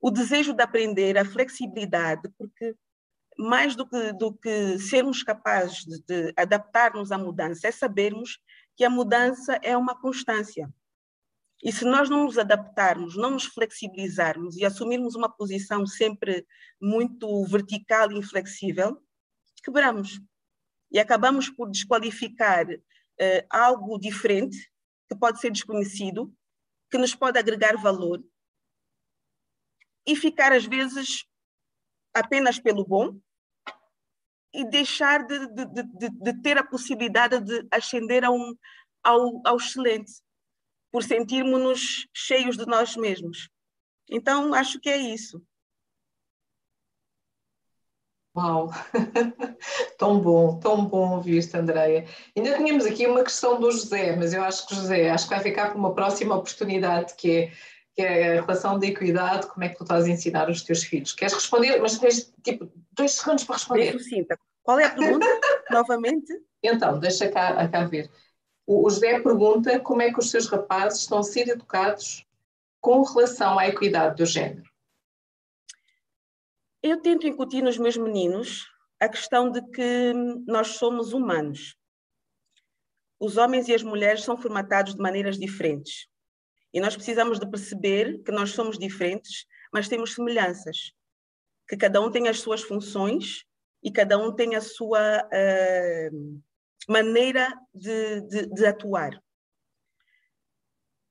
o 0.00 0.10
desejo 0.10 0.52
de 0.52 0.62
aprender, 0.62 1.16
a 1.16 1.24
flexibilidade, 1.24 2.28
porque 2.36 2.74
mais 3.38 3.76
do 3.76 3.88
que, 3.88 4.12
do 4.12 4.34
que 4.34 4.76
sermos 4.80 5.22
capazes 5.22 5.84
de, 5.84 6.02
de 6.02 6.32
adaptar-nos 6.36 7.12
à 7.12 7.18
mudança, 7.18 7.68
é 7.68 7.70
sabermos 7.70 8.40
que 8.76 8.84
a 8.84 8.90
mudança 8.90 9.58
é 9.62 9.76
uma 9.76 9.98
constância. 9.98 10.72
E 11.62 11.70
se 11.70 11.84
nós 11.84 12.10
não 12.10 12.24
nos 12.24 12.38
adaptarmos, 12.38 13.16
não 13.16 13.30
nos 13.30 13.44
flexibilizarmos 13.44 14.56
e 14.56 14.64
assumirmos 14.64 15.14
uma 15.14 15.30
posição 15.30 15.86
sempre 15.86 16.44
muito 16.80 17.44
vertical 17.44 18.10
e 18.10 18.18
inflexível, 18.18 19.00
quebramos. 19.62 20.20
E 20.90 20.98
acabamos 20.98 21.48
por 21.48 21.70
desqualificar 21.70 22.66
uh, 22.68 23.46
algo 23.48 23.98
diferente, 23.98 24.58
que 25.08 25.16
pode 25.16 25.40
ser 25.40 25.52
desconhecido, 25.52 26.34
que 26.90 26.98
nos 26.98 27.14
pode 27.14 27.38
agregar 27.38 27.76
valor, 27.76 28.22
e 30.04 30.16
ficar, 30.16 30.52
às 30.52 30.66
vezes, 30.66 31.24
apenas 32.12 32.58
pelo 32.58 32.84
bom, 32.84 33.20
e 34.52 34.68
deixar 34.68 35.26
de, 35.26 35.46
de, 35.48 35.64
de, 35.82 36.10
de 36.10 36.42
ter 36.42 36.58
a 36.58 36.64
possibilidade 36.64 37.40
de 37.40 37.66
ascender 37.70 38.24
a 38.24 38.30
um, 38.30 38.54
ao, 39.02 39.40
ao 39.44 39.56
excelente 39.56 40.12
por 40.90 41.02
sentirmos-nos 41.02 42.06
cheios 42.12 42.56
de 42.56 42.66
nós 42.66 42.96
mesmos. 42.96 43.48
Então, 44.10 44.52
acho 44.52 44.78
que 44.78 44.90
é 44.90 44.96
isso. 44.98 45.42
Uau, 48.34 48.70
tão 49.98 50.18
bom, 50.18 50.58
tão 50.58 50.86
bom 50.86 51.16
ouvir-te, 51.16 51.54
Andreia. 51.56 52.06
Ainda 52.34 52.56
tínhamos 52.56 52.86
aqui 52.86 53.06
uma 53.06 53.22
questão 53.22 53.60
do 53.60 53.70
José, 53.70 54.16
mas 54.16 54.32
eu 54.32 54.42
acho 54.42 54.66
que 54.66 54.74
José, 54.74 55.10
acho 55.10 55.28
que 55.28 55.34
vai 55.34 55.42
ficar 55.42 55.68
para 55.68 55.78
uma 55.78 55.94
próxima 55.94 56.34
oportunidade, 56.34 57.14
que 57.14 57.30
é, 57.30 57.52
que 57.94 58.02
é 58.02 58.38
a 58.38 58.40
relação 58.40 58.78
da 58.78 58.86
equidade, 58.86 59.46
como 59.48 59.64
é 59.64 59.68
que 59.68 59.76
tu 59.76 59.84
estás 59.84 60.04
a 60.04 60.08
ensinar 60.08 60.48
os 60.48 60.62
teus 60.62 60.82
filhos. 60.82 61.12
Queres 61.12 61.34
responder? 61.34 61.78
Mas 61.80 61.98
tens 61.98 62.32
tipo 62.42 62.70
dois 62.92 63.12
segundos 63.12 63.44
para 63.44 63.56
responder. 63.56 63.92
Sucinta. 63.92 64.38
Qual 64.62 64.78
é 64.78 64.84
a 64.84 64.90
pergunta, 64.94 65.26
novamente? 65.70 66.32
Então, 66.62 66.98
deixa 66.98 67.28
cá, 67.28 67.68
cá 67.68 67.84
ver. 67.84 68.10
O 68.66 68.88
José 68.88 69.20
pergunta 69.20 69.78
como 69.80 70.02
é 70.02 70.12
que 70.12 70.18
os 70.18 70.30
seus 70.30 70.46
rapazes 70.46 71.00
estão 71.00 71.18
a 71.18 71.22
ser 71.22 71.48
educados 71.48 72.24
com 72.80 73.02
relação 73.02 73.58
à 73.58 73.66
equidade 73.68 74.16
do 74.16 74.24
género. 74.26 74.70
Eu 76.82 77.00
tento 77.00 77.26
incutir 77.26 77.62
nos 77.62 77.76
meus 77.76 77.96
meninos 77.96 78.68
a 79.00 79.08
questão 79.08 79.50
de 79.50 79.60
que 79.70 80.12
nós 80.46 80.68
somos 80.76 81.12
humanos. 81.12 81.76
os 83.20 83.36
homens 83.36 83.68
e 83.68 83.74
as 83.74 83.82
mulheres 83.84 84.24
são 84.24 84.36
formatados 84.36 84.94
de 84.94 85.00
maneiras 85.00 85.38
diferentes. 85.38 86.08
E 86.72 86.80
nós 86.80 86.94
precisamos 86.94 87.38
de 87.38 87.48
perceber 87.48 88.22
que 88.22 88.32
nós 88.32 88.50
somos 88.50 88.78
diferentes, 88.78 89.46
mas 89.72 89.88
temos 89.88 90.14
semelhanças. 90.14 90.92
Que 91.68 91.76
cada 91.76 92.00
um 92.00 92.10
tem 92.10 92.28
as 92.28 92.40
suas 92.40 92.62
funções 92.62 93.44
e 93.82 93.90
cada 93.90 94.16
um 94.18 94.34
tem 94.34 94.54
a 94.54 94.60
sua 94.60 95.22
uh, 95.24 96.42
maneira 96.88 97.52
de, 97.74 98.20
de, 98.22 98.46
de 98.46 98.66
atuar. 98.66 99.22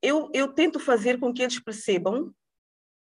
Eu, 0.00 0.30
eu, 0.34 0.52
tento 0.52 0.80
fazer 0.80 1.20
com 1.20 1.32
que 1.32 1.42
eles 1.42 1.60
percebam 1.60 2.34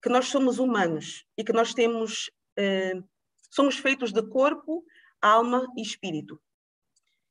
que 0.02 0.08
nós 0.08 0.28
somos 0.28 0.58
humanos 0.58 1.26
e 1.36 1.44
que 1.44 1.52
nós 1.52 1.74
temos 1.74 2.30
uh, 2.58 3.08
somos 3.50 3.76
feitos 3.76 4.12
de 4.12 4.22
corpo, 4.22 4.84
alma 5.20 5.66
e 5.76 5.82
espírito. 5.82 6.40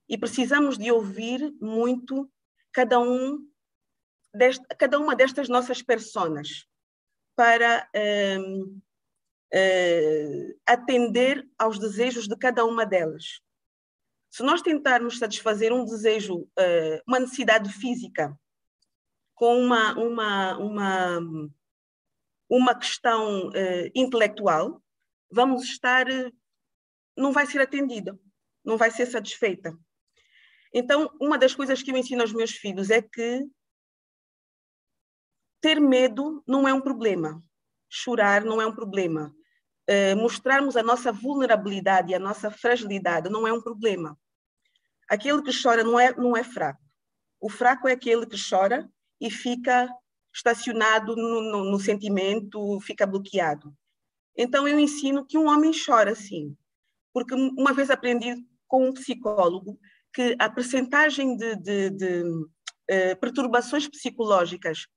E 0.09 0.17
precisamos 0.17 0.77
de 0.77 0.91
ouvir 0.91 1.53
muito 1.59 2.31
cada 2.71 2.99
um 2.99 3.47
deste, 4.33 4.65
cada 4.77 4.99
uma 4.99 5.15
destas 5.15 5.49
nossas 5.49 5.81
personas 5.81 6.65
para 7.35 7.87
uh, 7.95 8.63
uh, 8.63 10.59
atender 10.65 11.47
aos 11.57 11.77
desejos 11.77 12.27
de 12.27 12.35
cada 12.35 12.65
uma 12.65 12.85
delas. 12.85 13.41
Se 14.29 14.43
nós 14.43 14.61
tentarmos 14.61 15.19
satisfazer 15.19 15.71
um 15.71 15.85
desejo, 15.85 16.39
uh, 16.39 17.01
uma 17.07 17.19
necessidade 17.19 17.71
física, 17.71 18.37
com 19.35 19.59
uma, 19.59 19.93
uma, 19.93 20.57
uma, 20.57 21.19
uma 22.49 22.75
questão 22.75 23.51
intelectual, 23.93 24.81
vamos 25.31 25.63
estar, 25.63 26.07
não 27.15 27.31
vai 27.31 27.45
ser 27.45 27.61
atendida, 27.61 28.19
não 28.65 28.77
vai 28.77 28.89
ser 28.89 29.05
satisfeita. 29.05 29.77
Então, 30.73 31.15
uma 31.21 31.37
das 31.37 31.53
coisas 31.53 31.83
que 31.83 31.91
eu 31.91 31.97
ensino 31.97 32.23
aos 32.23 32.33
meus 32.33 32.51
filhos 32.51 32.89
é 32.89 32.99
que 32.99 33.47
ter 35.61 35.79
medo 35.79 36.43
não 36.47 36.67
é 36.67 36.73
um 36.73 36.81
problema, 36.81 37.43
chorar 37.89 38.43
não 38.43 38.61
é 38.61 38.65
um 38.65 38.73
problema, 38.73 39.33
uh, 39.89 40.17
mostrarmos 40.17 40.75
a 40.75 40.83
nossa 40.83 41.11
vulnerabilidade 41.11 42.11
e 42.11 42.15
a 42.15 42.19
nossa 42.19 42.51
fragilidade 42.51 43.29
não 43.29 43.47
é 43.47 43.53
um 43.53 43.61
problema. 43.61 44.17
Aquele 45.09 45.41
que 45.41 45.51
chora 45.51 45.83
não 45.83 45.99
é, 45.99 46.13
não 46.15 46.35
é 46.35 46.43
fraco. 46.43 46.81
O 47.39 47.49
fraco 47.49 47.87
é 47.87 47.93
aquele 47.93 48.25
que 48.25 48.37
chora 48.37 48.89
e 49.21 49.31
fica 49.31 49.89
estacionado 50.33 51.15
no, 51.15 51.41
no, 51.41 51.71
no 51.71 51.79
sentimento, 51.79 52.79
fica 52.81 53.07
bloqueado. 53.07 53.73
Então 54.35 54.67
eu 54.67 54.79
ensino 54.79 55.25
que 55.25 55.37
um 55.37 55.47
homem 55.47 55.71
chora 55.73 56.13
sim, 56.13 56.55
porque 57.13 57.33
uma 57.33 57.73
vez 57.73 57.89
aprendi 57.89 58.35
com 58.67 58.87
um 58.87 58.93
psicólogo 58.93 59.79
que 60.13 60.35
a 60.39 60.49
percentagem 60.49 61.35
de, 61.35 61.55
de, 61.55 61.89
de 61.89 62.23
uh, 62.23 63.19
perturbações 63.19 63.87
psicológicas 63.87 64.87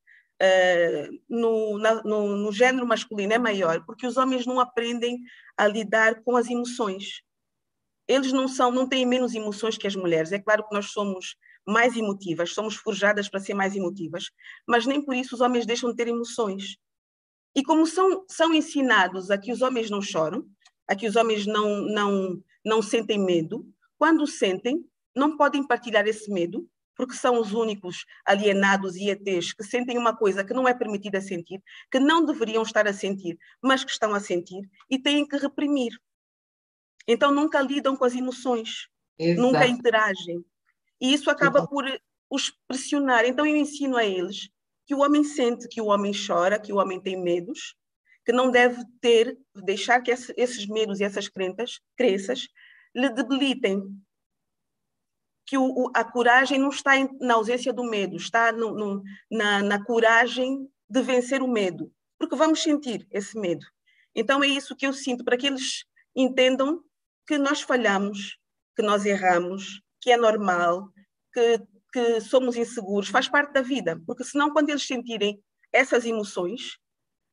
uh, 0.42 1.20
no, 1.28 1.78
na, 1.78 2.02
no, 2.02 2.36
no 2.36 2.52
género 2.52 2.86
masculino 2.86 3.32
é 3.32 3.38
maior, 3.38 3.84
porque 3.84 4.06
os 4.06 4.16
homens 4.16 4.46
não 4.46 4.58
aprendem 4.58 5.18
a 5.56 5.66
lidar 5.66 6.22
com 6.22 6.36
as 6.36 6.48
emoções. 6.48 7.22
Eles 8.08 8.32
não 8.32 8.48
são, 8.48 8.70
não 8.72 8.88
têm 8.88 9.06
menos 9.06 9.34
emoções 9.34 9.78
que 9.78 9.86
as 9.86 9.94
mulheres. 9.94 10.32
É 10.32 10.38
claro 10.38 10.66
que 10.66 10.74
nós 10.74 10.90
somos 10.90 11.36
mais 11.66 11.96
emotivas, 11.96 12.52
somos 12.52 12.74
forjadas 12.74 13.28
para 13.28 13.40
ser 13.40 13.54
mais 13.54 13.76
emotivas, 13.76 14.30
mas 14.66 14.86
nem 14.86 15.00
por 15.04 15.14
isso 15.14 15.34
os 15.34 15.40
homens 15.40 15.66
deixam 15.66 15.90
de 15.90 15.96
ter 15.96 16.08
emoções. 16.08 16.76
E 17.54 17.62
como 17.62 17.86
são, 17.86 18.24
são 18.28 18.54
ensinados 18.54 19.30
a 19.30 19.38
que 19.38 19.52
os 19.52 19.60
homens 19.60 19.90
não 19.90 20.00
choram, 20.00 20.46
a 20.88 20.96
que 20.96 21.06
os 21.06 21.16
homens 21.16 21.46
não, 21.46 21.82
não, 21.82 22.42
não 22.64 22.82
sentem 22.82 23.18
medo, 23.18 23.66
quando 23.98 24.26
sentem, 24.26 24.84
não 25.14 25.36
podem 25.36 25.66
partilhar 25.66 26.06
esse 26.06 26.30
medo, 26.32 26.68
porque 27.00 27.14
são 27.14 27.40
os 27.40 27.54
únicos 27.54 28.04
alienados 28.26 28.94
e 28.94 29.08
ETs 29.08 29.54
que 29.54 29.64
sentem 29.64 29.96
uma 29.96 30.14
coisa 30.14 30.44
que 30.44 30.52
não 30.52 30.68
é 30.68 30.74
permitida 30.74 31.18
sentir, 31.18 31.62
que 31.90 31.98
não 31.98 32.26
deveriam 32.26 32.62
estar 32.62 32.86
a 32.86 32.92
sentir, 32.92 33.38
mas 33.62 33.82
que 33.82 33.90
estão 33.90 34.12
a 34.12 34.20
sentir 34.20 34.68
e 34.90 34.98
têm 34.98 35.26
que 35.26 35.38
reprimir. 35.38 35.98
Então 37.08 37.30
nunca 37.32 37.62
lidam 37.62 37.96
com 37.96 38.04
as 38.04 38.14
emoções, 38.14 38.86
Exato. 39.18 39.40
nunca 39.40 39.66
interagem. 39.66 40.44
E 41.00 41.14
isso 41.14 41.30
acaba 41.30 41.66
por 41.66 41.86
os 42.28 42.52
pressionar. 42.68 43.24
Então 43.24 43.46
eu 43.46 43.56
ensino 43.56 43.96
a 43.96 44.04
eles 44.04 44.50
que 44.84 44.94
o 44.94 44.98
homem 44.98 45.24
sente, 45.24 45.68
que 45.68 45.80
o 45.80 45.86
homem 45.86 46.12
chora, 46.12 46.60
que 46.60 46.70
o 46.70 46.76
homem 46.76 47.00
tem 47.00 47.18
medos, 47.18 47.74
que 48.26 48.32
não 48.32 48.50
deve 48.50 48.84
ter, 49.00 49.38
deixar 49.64 50.02
que 50.02 50.10
esses 50.10 50.66
medos 50.66 51.00
e 51.00 51.04
essas 51.04 51.30
crenças, 51.30 51.80
crenças 51.96 52.46
lhe 52.94 53.08
debilitem. 53.08 53.84
Que 55.50 55.58
o, 55.58 55.90
a 55.92 56.04
coragem 56.04 56.60
não 56.60 56.68
está 56.68 56.96
em, 56.96 57.08
na 57.20 57.34
ausência 57.34 57.72
do 57.72 57.82
medo, 57.82 58.16
está 58.16 58.52
no, 58.52 58.72
no, 58.72 59.02
na, 59.28 59.62
na 59.62 59.84
coragem 59.84 60.70
de 60.88 61.02
vencer 61.02 61.42
o 61.42 61.48
medo, 61.48 61.92
porque 62.16 62.36
vamos 62.36 62.62
sentir 62.62 63.04
esse 63.10 63.36
medo. 63.36 63.66
Então 64.14 64.44
é 64.44 64.46
isso 64.46 64.76
que 64.76 64.86
eu 64.86 64.92
sinto, 64.92 65.24
para 65.24 65.36
que 65.36 65.48
eles 65.48 65.84
entendam 66.14 66.80
que 67.26 67.36
nós 67.36 67.62
falhamos, 67.62 68.38
que 68.76 68.82
nós 68.82 69.04
erramos, 69.04 69.82
que 70.00 70.12
é 70.12 70.16
normal, 70.16 70.88
que 71.32 71.60
que 71.92 72.20
somos 72.20 72.56
inseguros, 72.56 73.08
faz 73.08 73.28
parte 73.28 73.52
da 73.52 73.62
vida, 73.62 74.00
porque 74.06 74.24
senão 74.24 74.52
quando 74.52 74.70
eles 74.70 74.86
sentirem 74.86 75.42
essas 75.72 76.04
emoções, 76.04 76.78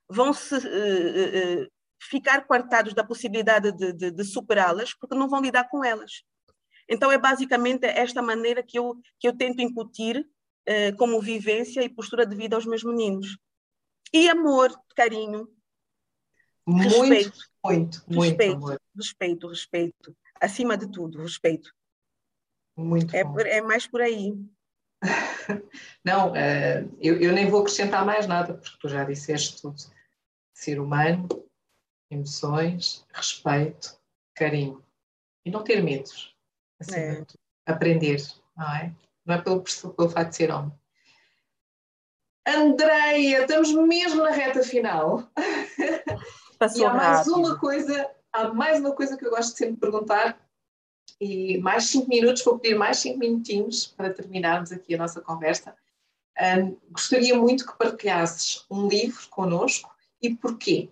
vão 0.09 0.33
se 0.33 0.55
uh, 0.55 0.57
uh, 0.57 1.67
ficar 2.01 2.45
quartados 2.45 2.93
da 2.93 3.03
possibilidade 3.03 3.71
de, 3.71 3.93
de, 3.93 4.11
de 4.11 4.23
superá-las, 4.23 4.93
porque 4.93 5.15
não 5.15 5.29
vão 5.29 5.41
lidar 5.41 5.69
com 5.69 5.83
elas. 5.83 6.23
Então 6.89 7.11
é 7.11 7.17
basicamente 7.17 7.85
esta 7.85 8.21
maneira 8.21 8.63
que 8.63 8.79
eu, 8.79 8.95
que 9.19 9.27
eu 9.27 9.35
tento 9.35 9.61
incutir 9.61 10.19
uh, 10.67 10.95
como 10.97 11.21
vivência 11.21 11.81
e 11.83 11.89
postura 11.89 12.25
de 12.25 12.35
vida 12.35 12.55
aos 12.55 12.65
meus 12.65 12.83
meninos. 12.83 13.37
E 14.13 14.29
amor, 14.29 14.71
carinho, 14.95 15.49
muito, 16.65 16.89
respeito, 16.89 17.39
muito, 17.63 18.03
muito 18.07 18.21
respeito, 18.21 18.55
amor. 18.55 18.81
respeito, 18.95 19.47
respeito, 19.47 20.17
acima 20.39 20.77
de 20.77 20.91
tudo, 20.91 21.21
respeito. 21.21 21.73
Muito 22.75 23.15
é, 23.15 23.23
bom. 23.23 23.39
é 23.39 23.61
mais 23.61 23.87
por 23.87 24.01
aí. 24.01 24.33
Não, 26.03 26.31
uh, 26.31 26.97
eu, 26.99 27.19
eu, 27.21 27.33
nem 27.33 27.49
vou 27.49 27.61
acrescentar 27.61 28.05
mais 28.05 28.27
nada, 28.27 28.53
porque 28.53 28.77
tu 28.79 28.89
já 28.89 29.03
disseste 29.03 29.61
tudo. 29.61 29.77
Ser 30.53 30.79
humano, 30.79 31.27
emoções, 32.11 33.05
respeito, 33.13 33.99
carinho. 34.33 34.83
E 35.45 35.51
não 35.51 35.63
ter 35.63 35.81
medos. 35.81 36.35
Assim, 36.79 36.95
é. 36.95 37.25
Aprender, 37.65 38.21
não 38.55 38.75
é? 38.75 38.93
Não 39.25 39.35
é 39.35 39.41
pelo, 39.41 39.63
pelo 39.63 40.09
facto 40.09 40.29
de 40.29 40.35
ser 40.35 40.51
homem. 40.51 40.71
Andreia, 42.47 43.41
estamos 43.41 43.73
mesmo 43.73 44.23
na 44.23 44.31
reta 44.31 44.63
final. 44.63 45.29
Passou 46.57 46.81
e 46.81 46.85
há 46.85 46.93
mais 46.93 47.17
rápido. 47.19 47.35
uma 47.35 47.59
coisa, 47.59 48.11
há 48.31 48.53
mais 48.53 48.79
uma 48.79 48.93
coisa 48.93 49.17
que 49.17 49.25
eu 49.25 49.29
gosto 49.29 49.51
de 49.51 49.57
sempre 49.57 49.77
perguntar, 49.77 50.39
e 51.19 51.57
mais 51.57 51.85
cinco 51.85 52.07
minutos, 52.09 52.43
vou 52.43 52.59
pedir 52.59 52.75
mais 52.75 52.99
cinco 52.99 53.19
minutinhos 53.19 53.87
para 53.87 54.13
terminarmos 54.13 54.71
aqui 54.71 54.95
a 54.95 54.97
nossa 54.97 55.21
conversa. 55.21 55.75
Um, 56.39 56.77
gostaria 56.91 57.35
muito 57.35 57.65
que 57.65 57.77
partilhasses 57.77 58.65
um 58.69 58.87
livro 58.87 59.27
connosco 59.29 59.93
e 60.21 60.35
porquê. 60.35 60.89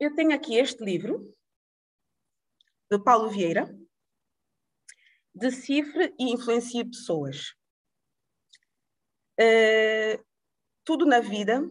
Eu 0.00 0.14
tenho 0.14 0.34
aqui 0.34 0.56
este 0.56 0.84
livro, 0.84 1.34
de 2.90 2.98
Paulo 2.98 3.28
Vieira, 3.28 3.68
Decifre 5.34 6.14
e 6.18 6.32
Influencie 6.32 6.84
Pessoas. 6.84 7.54
Uh, 9.40 10.24
tudo 10.84 11.06
na 11.06 11.20
vida 11.20 11.62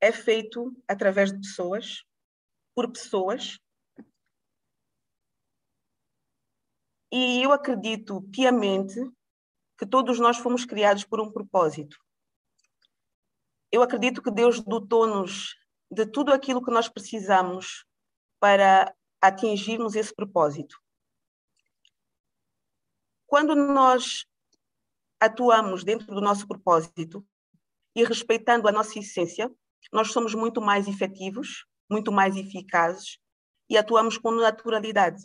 é 0.00 0.10
feito 0.10 0.72
através 0.88 1.32
de 1.32 1.38
pessoas, 1.38 2.04
por 2.74 2.90
pessoas, 2.90 3.58
E 7.12 7.42
eu 7.42 7.52
acredito 7.52 8.22
piamente 8.32 9.00
que 9.76 9.84
todos 9.84 10.20
nós 10.20 10.36
fomos 10.36 10.64
criados 10.64 11.04
por 11.04 11.20
um 11.20 11.30
propósito. 11.30 11.96
Eu 13.72 13.82
acredito 13.82 14.22
que 14.22 14.30
Deus 14.30 14.60
dotou-nos 14.60 15.56
de 15.90 16.06
tudo 16.06 16.32
aquilo 16.32 16.64
que 16.64 16.70
nós 16.70 16.88
precisamos 16.88 17.84
para 18.38 18.94
atingirmos 19.20 19.94
esse 19.94 20.14
propósito. 20.14 20.80
Quando 23.26 23.54
nós 23.54 24.26
atuamos 25.20 25.84
dentro 25.84 26.06
do 26.14 26.20
nosso 26.20 26.48
propósito 26.48 27.26
e 27.94 28.04
respeitando 28.04 28.66
a 28.66 28.72
nossa 28.72 28.98
essência, 28.98 29.50
nós 29.92 30.12
somos 30.12 30.34
muito 30.34 30.60
mais 30.60 30.88
efetivos, 30.88 31.66
muito 31.88 32.10
mais 32.10 32.36
eficazes 32.36 33.18
e 33.68 33.76
atuamos 33.76 34.18
com 34.18 34.30
naturalidade 34.30 35.24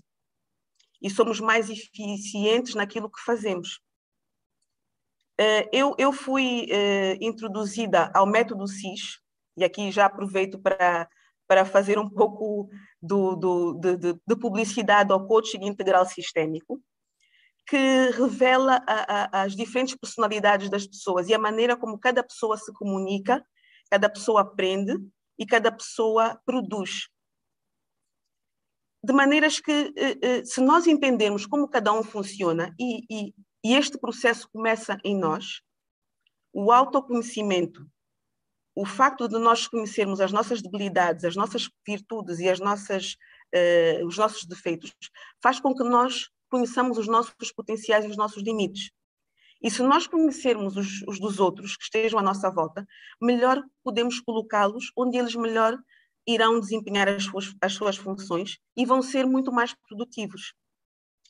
e 1.02 1.10
somos 1.10 1.39
mais 1.39 1.70
eficientes 1.70 2.76
naquilo 2.76 3.10
que 3.10 3.22
fazemos. 3.22 3.80
Eh, 5.38 5.70
eu, 5.72 5.96
eu 5.98 6.14
fui 6.14 6.68
eh, 6.70 7.18
introduzida 7.22 8.12
ao 8.14 8.26
método 8.26 8.68
CIS, 8.68 9.20
e 9.58 9.64
aqui 9.64 9.91
já 9.91 10.06
aproveito 10.06 10.60
para, 10.60 11.10
para 11.48 11.66
fazer 11.66 12.00
um 12.00 12.10
pouco 12.10 12.70
do, 13.02 13.36
do, 13.36 13.74
de, 13.74 13.98
de, 13.98 14.14
de 14.14 14.36
publicidade 14.36 15.12
ao 15.12 15.28
coaching 15.28 15.66
integral 15.66 16.06
sistêmico. 16.06 16.82
que 17.68 18.10
revela 18.12 18.84
a, 18.88 19.39
a, 19.39 19.43
as 19.43 19.56
diferentes 19.56 19.96
personalidades 19.96 20.70
das 20.70 20.86
pessoas 20.86 21.28
e 21.28 21.34
a 21.34 21.39
maneira 21.39 21.76
como 21.76 21.98
cada 21.98 22.24
pessoa 22.24 22.58
se 22.58 22.72
comunica, 22.74 23.43
cada 23.89 24.08
pessoa 24.08 24.41
aprende 24.41 24.93
e 25.38 25.46
cada 25.46 25.72
pessoa 25.72 26.39
produz. 26.46 27.10
De 29.04 29.14
maneiras 29.14 29.60
que, 29.60 29.93
eh, 29.96 30.18
eh, 30.22 30.46
se 30.46 30.62
nós 30.62 30.88
entendermos 30.88 31.46
como 31.46 31.68
cada 31.68 31.91
um 31.93 32.04
funciona 32.04 32.74
e, 32.80 33.04
e, 33.10 33.34
e 33.64 33.76
este 33.76 34.00
processo 34.00 34.50
começa 34.52 34.98
em 35.04 35.16
nós, 35.18 35.62
o 36.54 36.72
autoconhecimento, 36.72 37.86
o 38.76 38.86
facto 38.86 39.28
de 39.28 39.39
nós 39.39 39.67
conhecermos 39.67 40.19
as 40.19 40.32
nossas 40.32 40.61
debilidades, 40.61 41.23
as 41.23 41.36
nossas 41.36 41.69
virtudes 41.88 42.39
e 42.39 42.49
as 42.49 42.59
nossas, 42.59 43.15
uh, 43.55 44.05
os 44.05 44.17
nossos 44.17 44.45
defeitos, 44.45 44.93
faz 45.41 45.59
com 45.59 45.73
que 45.73 45.84
nós 45.84 46.30
conheçamos 46.49 46.97
os 46.97 47.07
nossos 47.07 47.51
potenciais 47.55 48.03
e 48.03 48.09
os 48.09 48.17
nossos 48.17 48.43
limites. 48.43 48.91
E 49.61 49.71
se 49.71 49.82
nós 49.82 50.05
conhecermos 50.05 50.76
os, 50.76 51.01
os 51.07 51.19
dos 51.19 51.39
outros 51.39 51.78
que 51.78 51.84
estejam 51.84 52.19
à 52.19 52.21
nossa 52.21 52.51
volta, 52.51 52.86
melhor 53.21 53.63
podemos 53.84 54.19
colocá-los 54.19 54.91
onde 54.95 55.17
eles 55.17 55.36
melhor 55.36 55.78
irão 56.28 56.59
desempenhar 56.59 57.07
as 57.07 57.23
suas, 57.23 57.55
as 57.61 57.73
suas 57.73 57.95
funções 57.95 58.57
e 58.76 58.86
vão 58.86 59.01
ser 59.01 59.26
muito 59.26 59.51
mais 59.51 59.73
produtivos. 59.88 60.53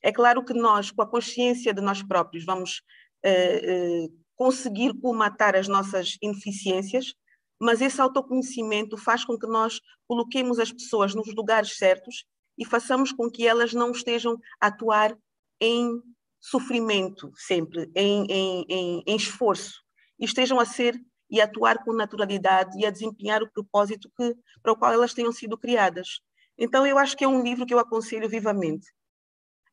É 0.02 0.12
claro 0.12 0.44
que 0.44 0.54
nós, 0.54 0.92
com 0.92 1.02
a 1.02 1.08
consciência 1.08 1.74
de 1.74 1.82
nós 1.82 2.02
próprios, 2.02 2.46
vamos 2.46 2.82
uh, 3.26 4.06
uh, 4.06 4.20
conseguir 4.36 4.94
colmatar 5.00 5.56
as 5.56 5.68
nossas 5.68 6.18
ineficiências, 6.22 7.14
mas 7.60 7.82
esse 7.82 8.02
autoconhecimento 8.02 8.98
faz 8.98 9.24
com 9.24 9.38
que 9.38 9.48
nós 9.48 9.80
coloquemos 10.08 10.60
as 10.60 10.72
pessoas 10.72 11.16
nos 11.16 11.34
lugares 11.34 11.78
certos 11.78 12.26
e 12.58 12.66
façamos 12.66 13.12
com 13.12 13.30
que 13.30 13.48
elas 13.48 13.74
não 13.74 13.92
estejam 13.92 14.38
a 14.60 14.68
atuar 14.68 15.18
em 15.60 16.02
sofrimento 16.40 17.32
sempre, 17.36 17.90
em, 17.96 18.26
em, 18.30 18.66
em, 18.70 19.04
em 19.08 19.16
esforço, 19.16 19.82
e 20.20 20.26
estejam 20.26 20.60
a 20.60 20.66
ser 20.66 20.96
e 21.30 21.42
a 21.42 21.46
atuar 21.46 21.84
com 21.84 21.92
naturalidade 21.92 22.80
e 22.80 22.86
a 22.86 22.92
desempenhar 22.92 23.42
o 23.42 23.52
propósito 23.52 24.12
que, 24.16 24.36
para 24.62 24.72
o 24.72 24.76
qual 24.76 24.94
elas 24.94 25.14
tenham 25.14 25.32
sido 25.32 25.58
criadas. 25.58 26.22
Então, 26.58 26.86
eu 26.86 26.98
acho 26.98 27.18
que 27.18 27.24
é 27.24 27.28
um 27.28 27.42
livro 27.42 27.66
que 27.66 27.74
eu 27.74 27.80
aconselho 27.80 28.30
vivamente. 28.30 28.94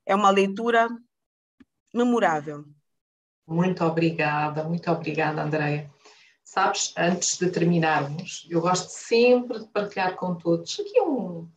É 0.07 0.15
uma 0.15 0.31
leitura 0.31 0.89
memorável. 1.95 2.65
Muito 3.47 3.85
obrigada, 3.85 4.65
muito 4.65 4.91
obrigada, 4.91 5.43
Andréia. 5.43 5.91
Sabes, 6.53 6.93
antes 6.99 7.39
de 7.39 7.51
terminarmos, 7.51 8.47
eu 8.51 8.61
gosto 8.61 8.91
sempre 8.91 9.59
de 9.59 9.67
partilhar 9.69 10.17
com 10.17 10.35
todos 10.35 10.79
aqui 10.79 11.01
um, 11.01 11.51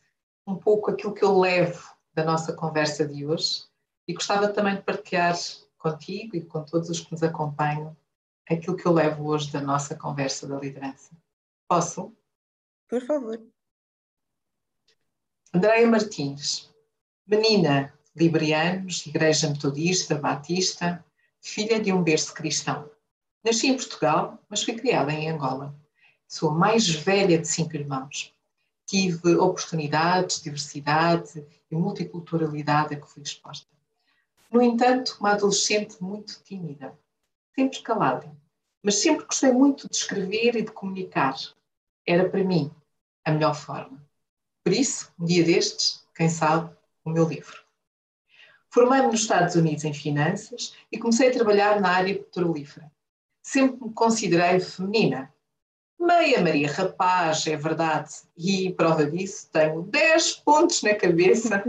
um 0.48 0.56
pouco 0.56 0.90
aquilo 0.90 1.14
que 1.14 1.22
eu 1.22 1.38
levo 1.38 1.94
da 2.14 2.24
nossa 2.24 2.54
conversa 2.54 3.06
de 3.06 3.26
hoje 3.26 3.66
e 4.08 4.14
gostava 4.14 4.48
também 4.48 4.78
de 4.78 4.84
partilhar 4.84 5.36
contigo 5.78 6.38
e 6.38 6.46
com 6.46 6.64
todos 6.64 6.90
os 6.90 7.02
que 7.02 7.12
nos 7.12 7.22
acompanham 7.24 7.94
aquilo 8.50 8.78
que 8.78 8.86
eu 8.86 8.94
levo 8.94 9.28
hoje 9.28 9.52
da 9.52 9.60
nossa 9.60 9.98
conversa 9.98 10.48
da 10.48 10.58
liderança. 10.58 11.12
Posso? 11.68 12.16
Por 12.88 13.06
favor. 13.06 13.46
Andréia 15.54 15.88
Martins, 15.88 16.74
menina, 17.28 17.94
Librianos, 18.16 19.06
Igreja 19.06 19.50
Metodista, 19.50 20.16
Batista, 20.16 21.04
filha 21.42 21.82
de 21.82 21.92
um 21.92 22.02
berço 22.02 22.34
cristão. 22.34 22.95
Nasci 23.46 23.68
em 23.68 23.76
Portugal, 23.76 24.44
mas 24.50 24.64
fui 24.64 24.74
criada 24.74 25.14
em 25.14 25.30
Angola. 25.30 25.80
Sou 26.28 26.50
a 26.50 26.56
mais 26.56 26.90
velha 26.90 27.38
de 27.38 27.48
cinco 27.48 27.76
irmãos. 27.76 28.34
Tive 28.88 29.36
oportunidades, 29.36 30.42
diversidade 30.42 31.46
e 31.70 31.76
multiculturalidade 31.76 32.96
a 32.96 33.00
que 33.00 33.08
fui 33.08 33.22
exposta. 33.22 33.68
No 34.52 34.64
entanto, 34.64 35.18
uma 35.20 35.34
adolescente 35.34 36.02
muito 36.02 36.42
tímida, 36.44 36.98
sempre 37.54 37.84
calada, 37.84 38.36
mas 38.82 38.96
sempre 38.96 39.26
gostei 39.26 39.52
muito 39.52 39.88
de 39.88 39.96
escrever 39.96 40.56
e 40.56 40.64
de 40.64 40.72
comunicar. 40.72 41.36
Era 42.04 42.28
para 42.28 42.44
mim 42.44 42.72
a 43.24 43.30
melhor 43.30 43.54
forma. 43.54 44.04
Por 44.64 44.74
isso, 44.74 45.14
um 45.20 45.26
dia 45.26 45.44
destes, 45.44 46.04
quem 46.16 46.30
sabe, 46.30 46.76
o 47.04 47.12
meu 47.12 47.30
livro. 47.30 47.64
Formei-me 48.72 49.12
nos 49.12 49.22
Estados 49.22 49.54
Unidos 49.54 49.84
em 49.84 49.94
finanças 49.94 50.74
e 50.92 50.98
comecei 50.98 51.30
a 51.30 51.34
trabalhar 51.34 51.80
na 51.80 51.90
área 51.90 52.16
petrolífera. 52.16 52.95
Sempre 53.46 53.86
me 53.86 53.94
considerei 53.94 54.60
feminina. 54.60 55.32
Meia 56.00 56.42
Maria 56.42 56.72
Rapaz, 56.72 57.46
é 57.46 57.56
verdade, 57.56 58.12
e 58.36 58.74
prova 58.74 59.06
disso, 59.06 59.48
tenho 59.52 59.84
10 59.84 60.38
pontos 60.38 60.82
na 60.82 60.96
cabeça 60.96 61.64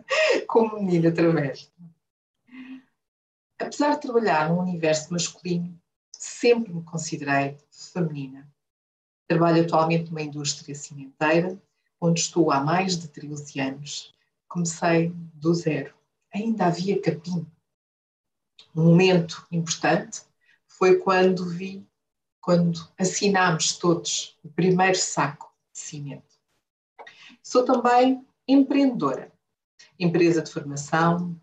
como 0.48 0.80
menina 0.80 1.10
através. 1.10 1.70
Apesar 3.60 3.96
de 3.96 4.00
trabalhar 4.00 4.48
num 4.48 4.58
universo 4.58 5.12
masculino, 5.12 5.78
sempre 6.10 6.72
me 6.72 6.82
considerei 6.82 7.58
feminina. 7.70 8.50
Trabalho 9.28 9.62
atualmente 9.62 10.08
numa 10.08 10.22
indústria 10.22 10.74
cimenteira, 10.74 11.60
onde 12.00 12.20
estou 12.20 12.50
há 12.50 12.58
mais 12.64 12.96
de 12.96 13.06
13 13.06 13.60
anos. 13.60 14.14
Comecei 14.48 15.12
do 15.34 15.52
zero 15.52 15.94
ainda 16.32 16.66
havia 16.66 16.98
capim. 17.02 17.46
Um 18.74 18.84
momento 18.84 19.46
importante 19.52 20.22
foi 20.78 20.98
quando 20.98 21.48
vi, 21.48 21.86
quando 22.40 22.88
assinámos 22.96 23.76
todos 23.76 24.38
o 24.44 24.48
primeiro 24.48 24.96
saco 24.96 25.52
de 25.72 25.80
cimento. 25.80 26.38
Sou 27.42 27.64
também 27.64 28.24
empreendedora, 28.46 29.32
empresa 29.98 30.40
de 30.40 30.50
formação, 30.50 31.38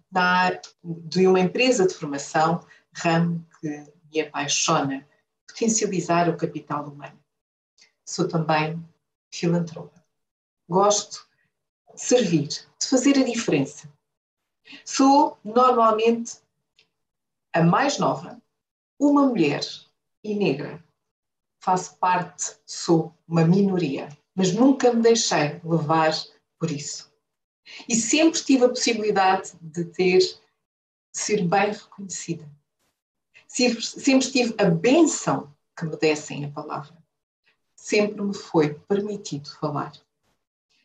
de 0.82 1.28
uma 1.28 1.40
empresa 1.40 1.86
de 1.86 1.94
formação, 1.94 2.66
ramo 2.94 3.46
que 3.60 3.94
me 4.12 4.22
apaixona, 4.22 5.08
potencializar 5.46 6.30
o 6.30 6.38
capital 6.38 6.88
humano. 6.88 7.20
Sou 8.06 8.28
também 8.28 8.82
filantropa. 9.32 10.04
Gosto 10.70 11.28
de 11.94 12.02
servir, 12.02 12.48
de 12.48 12.88
fazer 12.88 13.20
a 13.20 13.24
diferença, 13.24 13.94
Sou 14.84 15.38
normalmente 15.44 16.38
a 17.54 17.64
mais 17.64 18.00
nova, 18.00 18.42
uma 19.10 19.28
mulher 19.28 19.62
e 20.24 20.36
negra. 20.36 20.84
Faço 21.60 21.98
parte, 21.98 22.58
sou 22.66 23.14
uma 23.28 23.46
minoria, 23.46 24.10
mas 24.36 24.54
nunca 24.54 24.94
me 24.94 25.02
deixei 25.02 25.60
levar 25.64 26.14
por 26.60 26.70
isso. 26.70 27.12
E 27.90 27.96
sempre 27.96 28.44
tive 28.44 28.66
a 28.66 28.70
possibilidade 28.70 29.54
de 29.62 29.86
ter, 29.86 30.20
de 30.20 30.40
ser 31.12 31.48
bem 31.48 31.72
reconhecida. 31.72 32.48
Sempre, 33.48 33.82
sempre 33.86 34.32
tive 34.32 34.56
a 34.58 34.66
benção 34.66 35.56
que 35.76 35.86
me 35.86 35.96
dessem 35.98 36.46
a 36.46 36.52
palavra. 36.52 36.96
Sempre 37.76 38.22
me 38.22 38.34
foi 38.34 38.74
permitido 38.74 39.50
falar. 39.60 39.92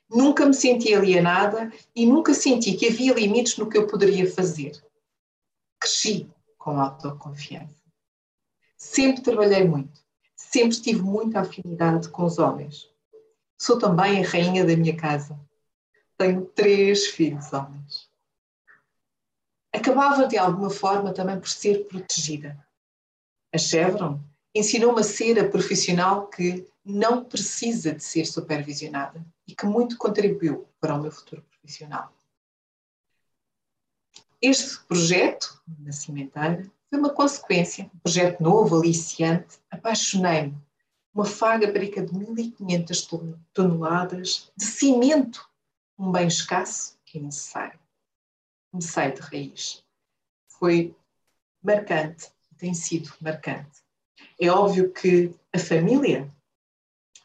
Nunca 0.08 0.44
me 0.44 0.54
senti 0.54 0.92
alienada 0.92 1.72
e 1.94 2.04
nunca 2.04 2.34
senti 2.34 2.74
que 2.74 2.88
havia 2.88 3.14
limites 3.14 3.56
no 3.56 3.68
que 3.68 3.78
eu 3.78 3.86
poderia 3.86 4.30
fazer. 4.30 4.72
Cresci 5.78 6.28
com 6.58 6.80
autoconfiança. 6.80 7.79
Sempre 8.80 9.20
trabalhei 9.20 9.68
muito. 9.68 10.00
Sempre 10.34 10.80
tive 10.80 11.02
muita 11.02 11.40
afinidade 11.40 12.08
com 12.08 12.24
os 12.24 12.38
homens. 12.38 12.90
Sou 13.58 13.78
também 13.78 14.24
a 14.24 14.26
rainha 14.26 14.64
da 14.64 14.74
minha 14.74 14.96
casa. 14.96 15.38
Tenho 16.16 16.46
três 16.46 17.08
filhos 17.08 17.52
homens. 17.52 18.08
Acabava 19.70 20.26
de 20.26 20.38
alguma 20.38 20.70
forma 20.70 21.12
também 21.12 21.38
por 21.38 21.48
ser 21.48 21.86
protegida. 21.88 22.58
A 23.54 23.58
Chevron 23.58 24.18
ensinou-me 24.54 25.00
a 25.00 25.04
ser 25.04 25.38
a 25.38 25.48
profissional 25.48 26.28
que 26.28 26.66
não 26.82 27.22
precisa 27.22 27.92
de 27.92 28.02
ser 28.02 28.24
supervisionada 28.24 29.22
e 29.46 29.54
que 29.54 29.66
muito 29.66 29.98
contribuiu 29.98 30.66
para 30.80 30.94
o 30.94 31.02
meu 31.02 31.12
futuro 31.12 31.42
profissional. 31.42 32.10
Este 34.40 34.80
projeto, 34.86 35.62
na 35.78 35.92
cimenteira, 35.92 36.66
foi 36.90 36.98
uma 36.98 37.14
consequência, 37.14 37.88
um 37.94 37.98
projeto 38.00 38.42
novo, 38.42 38.76
aliciante, 38.76 39.60
apaixonei-me. 39.70 40.58
Uma 41.14 41.24
faga 41.24 41.72
de 42.02 42.12
1.500 42.12 43.38
toneladas 43.54 44.52
de 44.56 44.64
cimento, 44.64 45.48
um 45.96 46.10
bem 46.10 46.26
escasso 46.26 46.98
e 47.14 47.20
necessário. 47.20 47.78
Comecei 48.70 49.12
de 49.12 49.20
raiz. 49.20 49.84
Foi 50.48 50.94
marcante, 51.62 52.28
tem 52.58 52.74
sido 52.74 53.12
marcante. 53.20 53.82
É 54.40 54.50
óbvio 54.50 54.92
que 54.92 55.34
a 55.52 55.58
família 55.58 56.32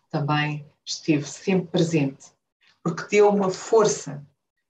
também 0.09 0.65
esteve 0.83 1.27
sempre 1.27 1.67
presente, 1.67 2.31
porque 2.83 3.17
deu 3.17 3.29
uma 3.29 3.49
força, 3.49 4.25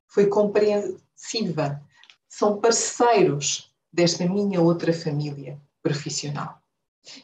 foi 0.07 0.27
compreensiva, 0.27 1.81
são 2.27 2.59
parceiros 2.59 3.74
desta 3.95 4.27
minha 4.27 4.61
outra 4.61 4.91
família 4.91 5.59
profissional. 5.81 6.61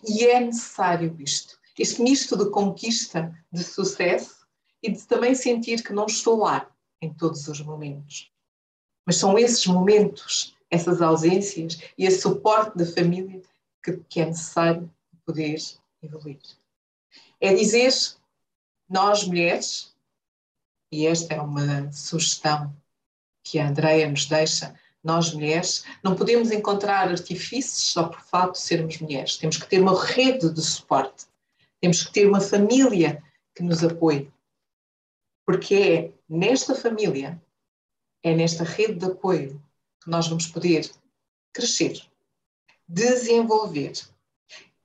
E 0.08 0.26
é 0.26 0.40
necessário 0.40 1.16
isto, 1.20 1.60
este 1.78 2.02
misto 2.02 2.38
de 2.38 2.50
conquista, 2.50 3.36
de 3.52 3.64
sucesso 3.64 4.48
e 4.82 4.92
de 4.92 5.04
também 5.06 5.36
sentir 5.36 5.84
que 5.84 5.94
não 5.94 6.06
estou 6.06 6.40
lá 6.40 6.72
em 7.02 7.14
todos 7.14 7.48
os 7.48 7.60
momentos. 7.62 8.32
Mas 9.06 9.18
são 9.18 9.38
esses 9.38 9.66
momentos 9.68 10.56
essas 10.72 11.02
ausências 11.02 11.82
e 11.98 12.06
esse 12.06 12.22
suporte 12.22 12.78
da 12.78 12.86
família 12.86 13.42
que, 13.84 13.98
que 14.10 14.22
é 14.22 14.26
necessário 14.26 14.90
poder 15.26 15.58
evoluir. 16.02 16.40
É 17.42 17.54
dizer, 17.54 17.92
nós 18.90 19.28
mulheres, 19.28 19.94
e 20.90 21.06
esta 21.06 21.34
é 21.34 21.42
uma 21.42 21.92
sugestão 21.92 22.74
que 23.44 23.60
a 23.60 23.68
Andrea 23.68 24.10
nos 24.10 24.26
deixa, 24.26 24.74
nós 25.04 25.34
mulheres, 25.34 25.84
não 26.04 26.16
podemos 26.16 26.52
encontrar 26.52 27.10
artifícios 27.10 27.92
só 27.92 28.08
por 28.08 28.22
fato 28.22 28.54
de 28.54 28.60
sermos 28.60 29.00
mulheres. 29.00 29.38
Temos 29.38 29.58
que 29.58 29.68
ter 29.68 29.82
uma 29.82 30.00
rede 30.00 30.50
de 30.52 30.62
suporte. 30.62 31.26
Temos 31.80 32.04
que 32.04 32.14
ter 32.14 32.28
uma 32.28 32.40
família 32.40 33.24
que 33.56 33.64
nos 33.64 33.84
apoie. 33.84 34.32
Porque 35.46 35.76
é 35.76 36.12
nesta 36.30 36.76
família, 36.76 37.42
é 38.24 38.36
nesta 38.36 38.64
rede 38.64 39.00
de 39.00 39.06
apoio 39.06 39.62
que 40.04 40.10
nós 40.10 40.28
vamos 40.28 40.48
poder 40.48 40.90
crescer, 41.52 42.02
desenvolver. 42.88 43.94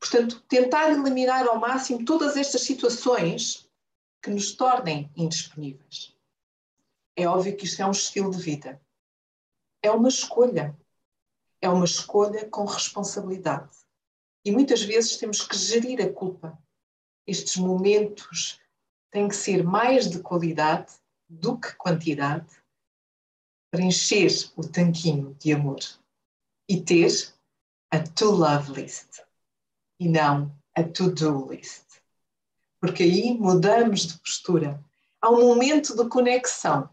Portanto, 0.01 0.43
tentar 0.49 0.91
eliminar 0.91 1.47
ao 1.47 1.61
máximo 1.61 2.05
todas 2.05 2.37
estas 2.37 2.63
situações 2.63 3.69
que 4.23 4.31
nos 4.31 4.53
tornem 4.53 5.11
indisponíveis. 5.15 6.15
É 7.15 7.27
óbvio 7.29 7.57
que 7.57 7.65
isto 7.65 7.81
é 7.81 7.87
um 7.87 7.93
estilo 7.93 8.31
de 8.31 8.39
vida. 8.39 8.81
É 9.83 9.91
uma 9.91 10.09
escolha. 10.09 10.77
É 11.61 11.69
uma 11.69 11.85
escolha 11.85 12.49
com 12.49 12.65
responsabilidade. 12.65 13.77
E 14.45 14.51
muitas 14.51 14.83
vezes 14.83 15.17
temos 15.17 15.41
que 15.41 15.57
gerir 15.57 16.01
a 16.01 16.13
culpa. 16.13 16.59
Estes 17.27 17.57
momentos 17.57 18.61
têm 19.11 19.29
que 19.29 19.35
ser 19.35 19.65
mais 19.65 20.09
de 20.09 20.21
qualidade 20.21 20.93
do 21.29 21.59
que 21.59 21.75
quantidade 21.75 22.47
para 23.71 23.83
encher 23.83 24.31
o 24.57 24.63
tanquinho 24.67 25.35
de 25.41 25.53
amor 25.53 25.81
e 26.69 26.81
ter 26.81 27.35
a 27.91 28.01
to 28.01 28.31
love 28.31 28.73
list 28.73 29.21
e 29.99 30.09
não 30.09 30.55
a 30.75 30.83
to 30.83 31.11
do 31.11 31.51
list. 31.51 31.85
Porque 32.81 33.03
aí 33.03 33.37
mudamos 33.37 34.07
de 34.07 34.19
postura. 34.19 34.83
Há 35.21 35.31
um 35.31 35.41
momento 35.41 35.97
de 35.97 36.09
conexão. 36.09 36.89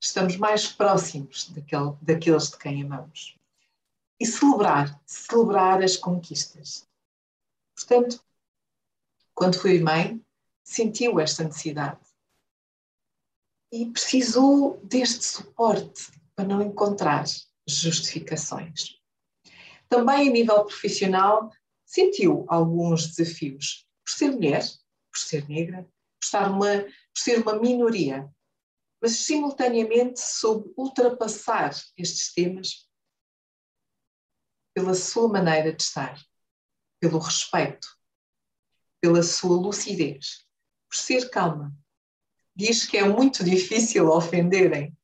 Estamos 0.00 0.36
mais 0.36 0.66
próximos 0.66 1.50
daquele, 1.50 1.92
daqueles 2.00 2.50
de 2.50 2.58
quem 2.58 2.82
amamos. 2.82 3.36
E 4.20 4.26
celebrar, 4.26 5.00
celebrar 5.06 5.82
as 5.82 5.96
conquistas. 5.96 6.86
Portanto, 7.74 8.22
quando 9.34 9.60
fui 9.60 9.80
mãe, 9.80 10.20
sentiu 10.64 11.20
esta 11.20 11.44
necessidade 11.44 12.00
e 13.72 13.86
precisou 13.86 14.80
deste 14.82 15.24
suporte 15.24 16.10
para 16.34 16.46
não 16.46 16.62
encontrar 16.62 17.24
justificações. 17.66 18.98
Também 19.88 20.28
a 20.28 20.32
nível 20.32 20.64
profissional, 20.64 21.50
sentiu 21.84 22.44
alguns 22.48 23.14
desafios 23.14 23.86
por 24.04 24.12
ser 24.12 24.30
mulher, 24.32 24.62
por 25.10 25.18
ser 25.18 25.48
negra, 25.48 25.82
por, 25.82 26.24
estar 26.24 26.50
uma, 26.50 26.82
por 26.82 26.92
ser 27.16 27.40
uma 27.40 27.58
minoria, 27.58 28.28
mas 29.00 29.18
simultaneamente 29.18 30.20
soube 30.20 30.72
ultrapassar 30.76 31.70
estes 31.96 32.32
temas 32.32 32.88
pela 34.74 34.94
sua 34.94 35.28
maneira 35.28 35.72
de 35.72 35.82
estar, 35.82 36.20
pelo 37.00 37.18
respeito, 37.18 37.88
pela 39.00 39.22
sua 39.22 39.56
lucidez, 39.56 40.46
por 40.88 40.96
ser 40.96 41.30
calma. 41.30 41.76
Diz 42.54 42.86
que 42.86 42.96
é 42.96 43.08
muito 43.08 43.44
difícil 43.44 44.08
ofenderem. 44.08 44.96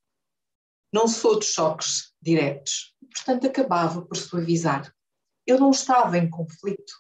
Não 0.93 1.07
sou 1.07 1.39
de 1.39 1.47
choques 1.47 2.13
diretos, 2.21 2.97
portanto 3.13 3.47
acabava 3.47 4.03
por 4.03 4.17
suavizar. 4.17 4.93
Eu 5.47 5.59
não 5.59 5.71
estava 5.71 6.19
em 6.19 6.29
conflito. 6.29 6.93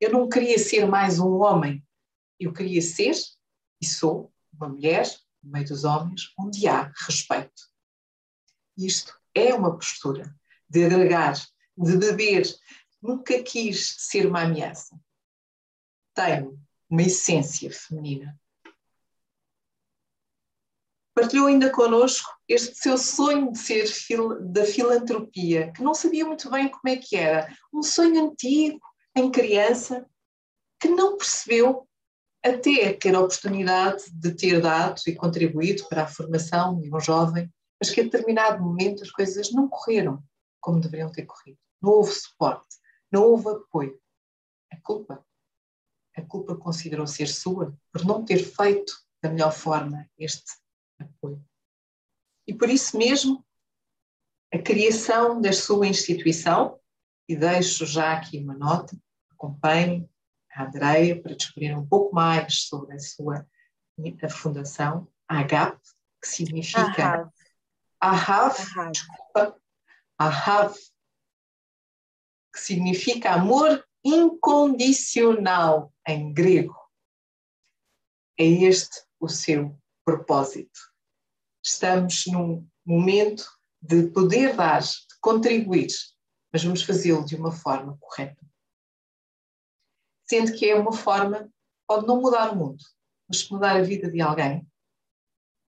Eu 0.00 0.10
não 0.10 0.28
queria 0.28 0.58
ser 0.58 0.86
mais 0.86 1.18
um 1.18 1.40
homem. 1.40 1.86
Eu 2.38 2.52
queria 2.52 2.82
ser, 2.82 3.14
e 3.80 3.86
sou, 3.86 4.32
uma 4.52 4.68
mulher, 4.68 5.06
no 5.42 5.50
meio 5.50 5.66
dos 5.66 5.84
homens, 5.84 6.32
onde 6.38 6.66
há 6.66 6.92
respeito. 7.06 7.62
Isto 8.76 9.18
é 9.34 9.54
uma 9.54 9.76
postura 9.76 10.34
de 10.68 10.84
agregar, 10.84 11.34
de 11.76 11.96
beber. 11.96 12.46
Nunca 13.00 13.42
quis 13.42 13.96
ser 13.98 14.26
uma 14.26 14.42
ameaça. 14.42 14.98
Tenho 16.14 16.58
uma 16.88 17.02
essência 17.02 17.70
feminina. 17.70 18.38
Partilhou 21.14 21.46
ainda 21.46 21.70
connosco 21.70 22.30
este 22.48 22.74
seu 22.74 22.96
sonho 22.96 23.52
de 23.52 23.58
ser 23.58 23.86
fil 23.86 24.40
da 24.40 24.64
filantropia, 24.64 25.70
que 25.72 25.82
não 25.82 25.92
sabia 25.92 26.24
muito 26.24 26.50
bem 26.50 26.70
como 26.70 26.88
é 26.88 26.96
que 26.96 27.16
era. 27.16 27.54
Um 27.72 27.82
sonho 27.82 28.30
antigo, 28.30 28.80
em 29.14 29.30
criança, 29.30 30.06
que 30.80 30.88
não 30.88 31.18
percebeu 31.18 31.86
até 32.44 32.92
ter 32.92 33.14
a 33.14 33.20
oportunidade 33.20 34.04
de 34.12 34.34
ter 34.34 34.60
dado 34.60 35.00
e 35.06 35.14
contribuído 35.14 35.88
para 35.88 36.04
a 36.04 36.08
formação 36.08 36.80
de 36.80 36.92
um 36.92 37.00
jovem, 37.00 37.52
mas 37.80 37.90
que 37.90 38.00
a 38.00 38.04
determinado 38.04 38.62
momento 38.62 39.02
as 39.02 39.10
coisas 39.10 39.52
não 39.52 39.68
correram 39.68 40.22
como 40.60 40.80
deveriam 40.80 41.10
ter 41.10 41.24
corrido. 41.24 41.58
Não 41.80 41.90
houve 41.90 42.12
suporte, 42.12 42.76
não 43.10 43.24
houve 43.24 43.48
apoio. 43.48 44.00
A 44.72 44.76
culpa 44.80 45.24
a 46.16 46.22
culpa 46.22 46.56
considerou 46.56 47.06
ser 47.06 47.26
sua 47.26 47.76
por 47.92 48.04
não 48.04 48.24
ter 48.24 48.38
feito 48.38 48.94
da 49.22 49.30
melhor 49.30 49.52
forma 49.52 50.08
este 50.18 50.52
apoio. 50.98 51.42
E 52.46 52.54
por 52.54 52.68
isso 52.68 52.96
mesmo, 52.98 53.44
a 54.52 54.58
criação 54.58 55.40
da 55.40 55.52
sua 55.52 55.86
instituição, 55.86 56.78
e 57.28 57.36
deixo 57.36 57.86
já 57.86 58.12
aqui 58.12 58.38
uma 58.38 58.54
nota, 58.54 58.96
acompanhe 59.30 60.08
a 60.54 60.64
Andreia 60.64 61.20
para 61.20 61.34
descobrir 61.34 61.76
um 61.76 61.86
pouco 61.86 62.14
mais 62.14 62.62
sobre 62.64 62.94
a 62.94 62.98
sua 62.98 63.46
a 64.22 64.28
fundação, 64.28 65.08
a 65.28 65.40
AGAP, 65.40 65.78
que 66.20 66.28
significa 66.28 67.30
Ahav, 68.00 68.56
desculpa, 68.90 69.56
Ahav, 70.18 70.74
que 72.52 72.60
significa 72.60 73.32
amor 73.32 73.86
incondicional 74.04 75.94
em 76.06 76.32
grego. 76.32 76.76
É 78.36 78.44
este 78.44 79.04
o 79.20 79.28
seu 79.28 79.78
propósito. 80.04 80.80
Estamos 81.64 82.24
num 82.26 82.68
momento 82.84 83.46
de 83.80 84.08
poder 84.08 84.56
dar, 84.56 84.80
de 84.80 85.18
contribuir, 85.20 85.92
mas 86.52 86.64
vamos 86.64 86.82
fazê-lo 86.82 87.24
de 87.24 87.36
uma 87.36 87.52
forma 87.52 87.96
correta. 88.00 88.44
Sendo 90.32 90.54
que 90.54 90.64
é 90.64 90.74
uma 90.74 90.94
forma, 90.94 91.52
pode 91.86 92.06
não 92.06 92.18
mudar 92.18 92.52
o 92.52 92.56
mundo, 92.56 92.82
mas 93.28 93.46
mudar 93.50 93.76
a 93.76 93.82
vida 93.82 94.10
de 94.10 94.18
alguém, 94.22 94.66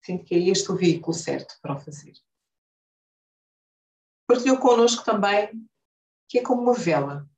sendo 0.04 0.22
que 0.22 0.36
é 0.36 0.38
este 0.38 0.70
o 0.70 0.76
veículo 0.76 1.12
certo 1.12 1.58
para 1.60 1.74
o 1.74 1.80
fazer. 1.80 2.12
Partilhou 4.24 4.58
connosco 4.58 5.04
também 5.04 5.68
que 6.28 6.38
é 6.38 6.42
como 6.44 6.62
uma 6.62 6.74
vela 6.74 7.28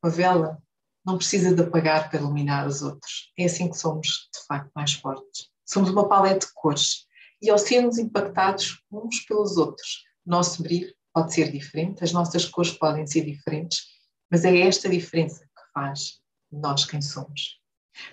uma 0.00 0.12
vela 0.12 0.62
não 1.04 1.18
precisa 1.18 1.52
de 1.52 1.60
apagar 1.60 2.08
para 2.08 2.20
iluminar 2.20 2.68
os 2.68 2.82
outros. 2.82 3.32
É 3.36 3.46
assim 3.46 3.68
que 3.68 3.76
somos, 3.76 4.30
de 4.32 4.46
facto, 4.46 4.70
mais 4.72 4.92
fortes. 4.92 5.50
Somos 5.66 5.90
uma 5.90 6.08
paleta 6.08 6.46
de 6.46 6.52
cores. 6.54 7.04
E 7.42 7.50
ao 7.50 7.58
sermos 7.58 7.98
impactados 7.98 8.80
uns 8.92 9.22
pelos 9.22 9.56
outros, 9.56 10.04
nosso 10.24 10.62
brilho 10.62 10.94
pode 11.12 11.34
ser 11.34 11.50
diferente, 11.50 12.04
as 12.04 12.12
nossas 12.12 12.44
cores 12.44 12.70
podem 12.70 13.08
ser 13.08 13.24
diferentes, 13.24 13.88
mas 14.30 14.44
é 14.44 14.56
esta 14.60 14.88
diferença 14.88 15.40
que 15.40 15.72
faz 15.74 16.19
nós 16.50 16.84
quem 16.84 17.00
somos. 17.00 17.60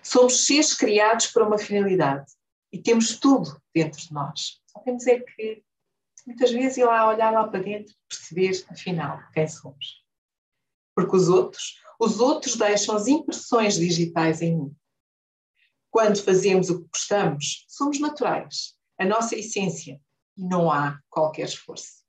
Somos 0.02 0.46
seres 0.46 0.74
criados 0.74 1.28
para 1.28 1.48
uma 1.48 1.58
finalidade 1.58 2.32
e 2.72 2.82
temos 2.82 3.20
tudo 3.20 3.62
dentro 3.74 4.00
de 4.00 4.14
nós. 4.14 4.60
Só 4.68 4.80
temos 4.80 5.06
é 5.08 5.20
que, 5.20 5.64
muitas 6.26 6.52
vezes, 6.52 6.78
ir 6.78 6.86
lá 6.86 7.08
olhar 7.08 7.32
lá 7.32 7.48
para 7.48 7.62
dentro 7.62 7.94
perceber, 8.10 8.66
afinal, 8.70 9.22
quem 9.34 9.48
somos 9.48 10.08
porque 10.98 11.16
os 11.16 11.30
outros, 11.30 11.80
os 12.00 12.20
outros 12.20 12.56
deixam 12.56 12.96
as 12.96 13.06
impressões 13.06 13.76
digitais 13.76 14.42
em 14.42 14.58
mim. 14.58 14.76
Quando 15.92 16.24
fazemos 16.24 16.72
o 16.72 16.82
que 16.82 16.90
gostamos, 16.92 17.66
somos 17.68 18.00
naturais, 18.00 18.74
a 19.00 19.06
nossa 19.06 19.36
essência, 19.36 20.02
e 20.36 20.44
não 20.44 20.72
há 20.72 21.00
qualquer 21.08 21.46
esforço. 21.46 22.04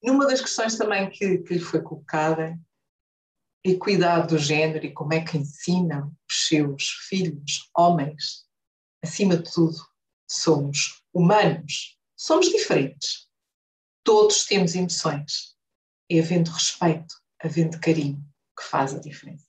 Numa 0.00 0.28
das 0.28 0.40
questões 0.40 0.78
também 0.78 1.10
que, 1.10 1.38
que 1.38 1.54
lhe 1.54 1.60
foi 1.60 1.82
colocada, 1.82 2.56
equidade 3.64 4.28
do 4.28 4.38
género 4.38 4.86
e 4.86 4.92
como 4.92 5.12
é 5.12 5.22
que 5.22 5.36
ensinam 5.36 6.14
os 6.28 6.46
seus 6.48 6.88
filhos, 7.08 7.70
homens, 7.76 8.46
acima 9.02 9.36
de 9.36 9.50
tudo, 9.52 9.76
somos 10.28 11.02
humanos, 11.12 11.98
somos 12.16 12.48
diferentes. 12.48 13.28
Todos 14.04 14.46
temos 14.46 14.74
emoções 14.74 15.56
é 16.10 16.18
havendo 16.18 16.50
respeito, 16.50 17.14
havendo 17.40 17.80
carinho, 17.80 18.20
que 18.58 18.64
faz 18.64 18.92
a 18.94 18.98
diferença. 18.98 19.46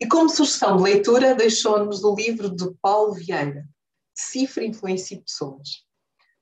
E 0.00 0.06
como 0.06 0.30
sugestão 0.30 0.76
de 0.76 0.82
leitura, 0.84 1.34
deixou-nos 1.34 2.04
o 2.04 2.14
livro 2.14 2.54
de 2.54 2.72
Paulo 2.80 3.14
Vieira, 3.14 3.68
Cifra, 4.16 4.64
Influência 4.64 5.14
e 5.14 5.22
Pessoas. 5.22 5.84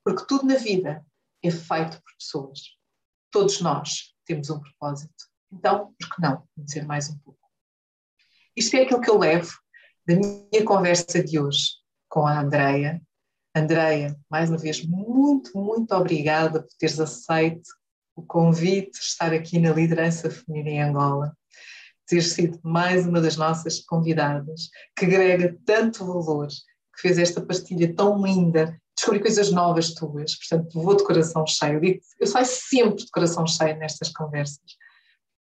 Porque 0.04 0.26
tudo 0.26 0.46
na 0.46 0.56
vida 0.56 1.06
é 1.42 1.50
feito 1.50 2.02
por 2.02 2.16
pessoas. 2.18 2.60
Todos 3.30 3.60
nós 3.60 4.14
temos 4.26 4.50
um 4.50 4.60
propósito. 4.60 5.31
Então, 5.52 5.94
por 5.98 6.14
que 6.14 6.22
não 6.22 6.42
conhecer 6.54 6.86
mais 6.86 7.10
um 7.10 7.18
pouco? 7.18 7.40
Isto 8.56 8.76
é 8.76 8.82
aquilo 8.82 9.00
que 9.00 9.10
eu 9.10 9.18
levo 9.18 9.52
da 10.06 10.14
minha 10.14 10.64
conversa 10.64 11.22
de 11.22 11.38
hoje 11.38 11.68
com 12.08 12.26
a 12.26 12.40
Andreia. 12.40 13.00
Andreia, 13.54 14.16
mais 14.30 14.48
uma 14.48 14.58
vez, 14.58 14.84
muito, 14.84 15.56
muito 15.56 15.94
obrigada 15.94 16.62
por 16.62 16.70
teres 16.78 16.98
aceito 16.98 17.68
o 18.14 18.22
convite 18.22 18.92
de 18.92 18.98
estar 18.98 19.32
aqui 19.32 19.58
na 19.58 19.72
liderança 19.72 20.30
feminina 20.30 20.70
em 20.70 20.82
Angola, 20.82 21.34
ter 22.06 22.22
sido 22.22 22.58
mais 22.62 23.06
uma 23.06 23.20
das 23.20 23.36
nossas 23.36 23.80
convidadas, 23.80 24.68
que 24.96 25.06
agrega 25.06 25.56
tanto 25.64 26.04
valor, 26.04 26.48
que 26.48 27.00
fez 27.00 27.18
esta 27.18 27.40
pastilha 27.40 27.94
tão 27.94 28.22
linda, 28.22 28.78
descobri 28.94 29.20
coisas 29.20 29.50
novas 29.50 29.94
tuas, 29.94 30.36
portanto 30.36 30.82
vou 30.82 30.94
de 30.94 31.04
coração 31.04 31.46
cheio, 31.46 31.74
eu, 31.74 31.80
digo, 31.80 32.00
eu 32.20 32.26
saio 32.26 32.46
sempre 32.46 33.04
de 33.04 33.10
coração 33.10 33.46
cheio 33.46 33.78
nestas 33.78 34.10
conversas. 34.10 34.60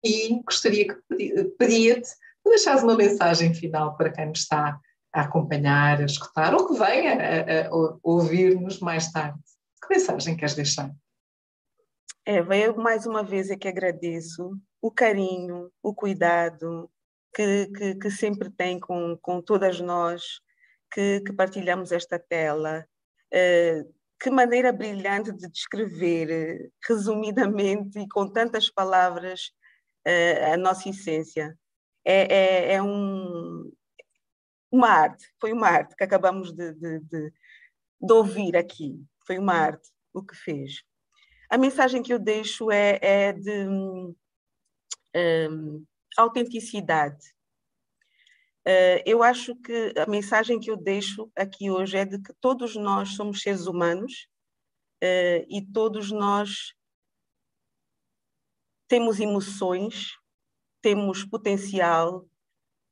E 0.04 0.42
gostaria 0.42 0.88
que 0.88 1.48
pedia-te 1.58 2.10
deixares 2.44 2.82
uma 2.82 2.96
mensagem 2.96 3.54
final 3.54 3.96
para 3.96 4.12
quem 4.12 4.26
nos 4.26 4.40
está 4.40 4.78
a 5.12 5.20
acompanhar, 5.22 6.00
a 6.00 6.04
escutar, 6.04 6.54
ou 6.54 6.66
que 6.66 6.74
venha 6.74 7.14
a, 7.14 7.66
a, 7.66 7.68
a 7.68 7.98
ouvir-nos 8.02 8.80
mais 8.80 9.10
tarde. 9.12 9.38
Que 9.80 9.94
mensagem 9.94 10.36
queres 10.36 10.54
deixar? 10.54 10.90
Eva, 12.24 12.56
eu 12.56 12.76
mais 12.76 13.04
uma 13.04 13.22
vez 13.22 13.50
é 13.50 13.56
que 13.56 13.68
agradeço 13.68 14.56
o 14.80 14.90
carinho, 14.90 15.70
o 15.82 15.94
cuidado 15.94 16.90
que, 17.34 17.66
que, 17.66 17.94
que 17.96 18.10
sempre 18.10 18.50
tem 18.50 18.78
com, 18.78 19.16
com 19.20 19.40
todas 19.40 19.80
nós 19.80 20.22
que, 20.92 21.20
que 21.20 21.32
partilhamos 21.32 21.92
esta 21.92 22.18
tela. 22.18 22.86
Uh, 23.32 23.92
que 24.20 24.30
maneira 24.30 24.72
brilhante 24.72 25.32
de 25.32 25.48
descrever, 25.48 26.70
resumidamente 26.86 27.98
e 27.98 28.08
com 28.08 28.28
tantas 28.28 28.70
palavras, 28.70 29.50
a 30.52 30.56
nossa 30.56 30.88
essência. 30.88 31.56
É, 32.04 32.34
é, 32.34 32.74
é 32.74 32.82
um, 32.82 33.72
uma 34.70 34.88
arte, 34.88 35.24
foi 35.40 35.52
uma 35.52 35.68
arte 35.68 35.94
que 35.94 36.02
acabamos 36.02 36.52
de, 36.52 36.72
de, 36.74 36.98
de, 37.00 37.32
de 38.00 38.12
ouvir 38.12 38.56
aqui. 38.56 39.00
Foi 39.24 39.38
uma 39.38 39.54
arte 39.54 39.88
o 40.12 40.22
que 40.22 40.34
fez. 40.34 40.82
A 41.48 41.58
mensagem 41.58 42.02
que 42.02 42.12
eu 42.12 42.18
deixo 42.18 42.70
é, 42.70 42.98
é 43.00 43.32
de 43.32 43.68
um, 43.68 44.14
autenticidade. 46.16 47.34
Uh, 48.66 49.02
eu 49.04 49.22
acho 49.22 49.56
que 49.56 49.92
a 49.98 50.06
mensagem 50.08 50.60
que 50.60 50.70
eu 50.70 50.76
deixo 50.76 51.30
aqui 51.36 51.70
hoje 51.70 51.96
é 51.96 52.04
de 52.04 52.18
que 52.20 52.32
todos 52.40 52.76
nós 52.76 53.16
somos 53.16 53.42
seres 53.42 53.66
humanos 53.66 54.28
uh, 55.02 55.44
e 55.48 55.66
todos 55.72 56.12
nós 56.12 56.72
temos 58.92 59.20
emoções, 59.20 60.18
temos 60.82 61.24
potencial, 61.24 62.28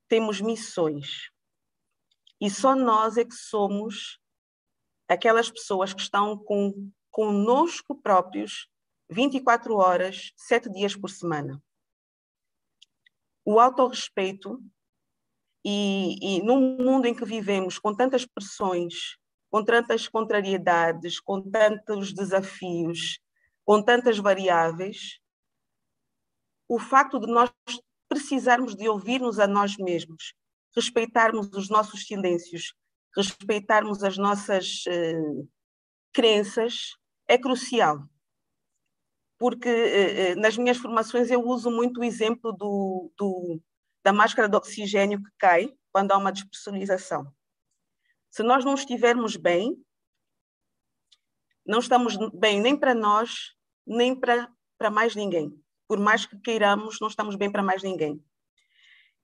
temos 0.08 0.40
missões. 0.40 1.30
E 2.40 2.48
só 2.48 2.74
nós 2.74 3.18
é 3.18 3.24
que 3.26 3.34
somos 3.34 4.18
aquelas 5.06 5.50
pessoas 5.50 5.92
que 5.92 6.00
estão 6.00 6.38
com 6.38 6.90
conosco 7.10 7.94
próprios 7.94 8.66
24 9.10 9.74
horas, 9.76 10.32
7 10.36 10.70
dias 10.70 10.96
por 10.96 11.10
semana. 11.10 11.62
O 13.44 13.60
autorrespeito 13.60 14.58
e, 15.62 16.16
e 16.38 16.42
num 16.42 16.78
mundo 16.78 17.04
em 17.04 17.14
que 17.14 17.26
vivemos 17.26 17.78
com 17.78 17.94
tantas 17.94 18.24
pressões, 18.24 19.18
com 19.50 19.62
tantas 19.62 20.08
contrariedades, 20.08 21.20
com 21.20 21.42
tantos 21.42 22.14
desafios, 22.14 23.20
com 23.66 23.82
tantas 23.82 24.16
variáveis, 24.16 25.20
o 26.70 26.78
facto 26.78 27.18
de 27.18 27.26
nós 27.26 27.50
precisarmos 28.08 28.76
de 28.76 28.88
ouvir-nos 28.88 29.40
a 29.40 29.46
nós 29.48 29.76
mesmos, 29.76 30.34
respeitarmos 30.74 31.48
os 31.52 31.68
nossos 31.68 32.06
silêncios, 32.06 32.74
respeitarmos 33.16 34.04
as 34.04 34.16
nossas 34.16 34.84
uh, 34.86 35.48
crenças, 36.12 36.92
é 37.26 37.36
crucial, 37.36 38.08
porque 39.36 39.68
eh, 39.68 40.30
eh, 40.30 40.34
nas 40.36 40.56
minhas 40.56 40.76
formações 40.76 41.30
eu 41.30 41.40
uso 41.40 41.70
muito 41.70 42.00
o 42.00 42.04
exemplo 42.04 42.52
do, 42.52 43.10
do, 43.16 43.60
da 44.04 44.12
máscara 44.12 44.48
de 44.48 44.56
oxigênio 44.56 45.22
que 45.22 45.30
cai 45.38 45.74
quando 45.92 46.12
há 46.12 46.18
uma 46.18 46.32
despressurização. 46.32 47.32
Se 48.30 48.42
nós 48.44 48.64
não 48.64 48.74
estivermos 48.74 49.34
bem, 49.36 49.76
não 51.66 51.78
estamos 51.78 52.16
bem 52.32 52.60
nem 52.60 52.76
para 52.76 52.94
nós, 52.94 53.54
nem 53.86 54.14
para, 54.14 54.52
para 54.78 54.90
mais 54.90 55.16
ninguém. 55.16 55.60
Por 55.90 55.98
mais 55.98 56.24
que 56.24 56.38
queiramos, 56.38 57.00
não 57.00 57.08
estamos 57.08 57.34
bem 57.34 57.50
para 57.50 57.64
mais 57.64 57.82
ninguém. 57.82 58.24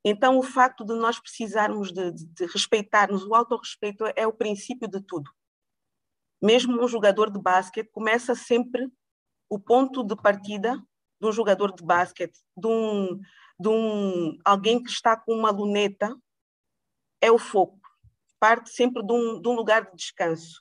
Então, 0.04 0.36
o 0.36 0.42
facto 0.42 0.84
de 0.84 0.94
nós 0.94 1.20
precisarmos 1.20 1.92
de, 1.92 2.10
de, 2.10 2.26
de 2.26 2.46
respeitarmos, 2.46 3.24
o 3.24 3.34
autorrespeito 3.34 4.04
é 4.16 4.26
o 4.26 4.32
princípio 4.32 4.88
de 4.88 5.00
tudo 5.00 5.30
mesmo 6.42 6.82
um 6.82 6.88
jogador 6.88 7.30
de 7.30 7.40
basquete 7.40 7.90
começa 7.90 8.34
sempre 8.34 8.90
o 9.48 9.58
ponto 9.58 10.04
de 10.04 10.16
partida 10.16 10.76
de 11.20 11.26
um 11.26 11.32
jogador 11.32 11.74
de 11.74 11.82
basquete, 11.82 12.38
de 12.56 12.66
um, 12.66 13.18
de 13.58 13.68
um 13.68 14.38
alguém 14.44 14.82
que 14.82 14.90
está 14.90 15.16
com 15.16 15.32
uma 15.32 15.50
luneta, 15.50 16.14
é 17.20 17.32
o 17.32 17.38
foco. 17.38 17.80
Parte 18.38 18.70
sempre 18.70 19.04
de 19.04 19.12
um, 19.12 19.40
de 19.40 19.48
um 19.48 19.54
lugar 19.54 19.86
de 19.86 19.96
descanso. 19.96 20.60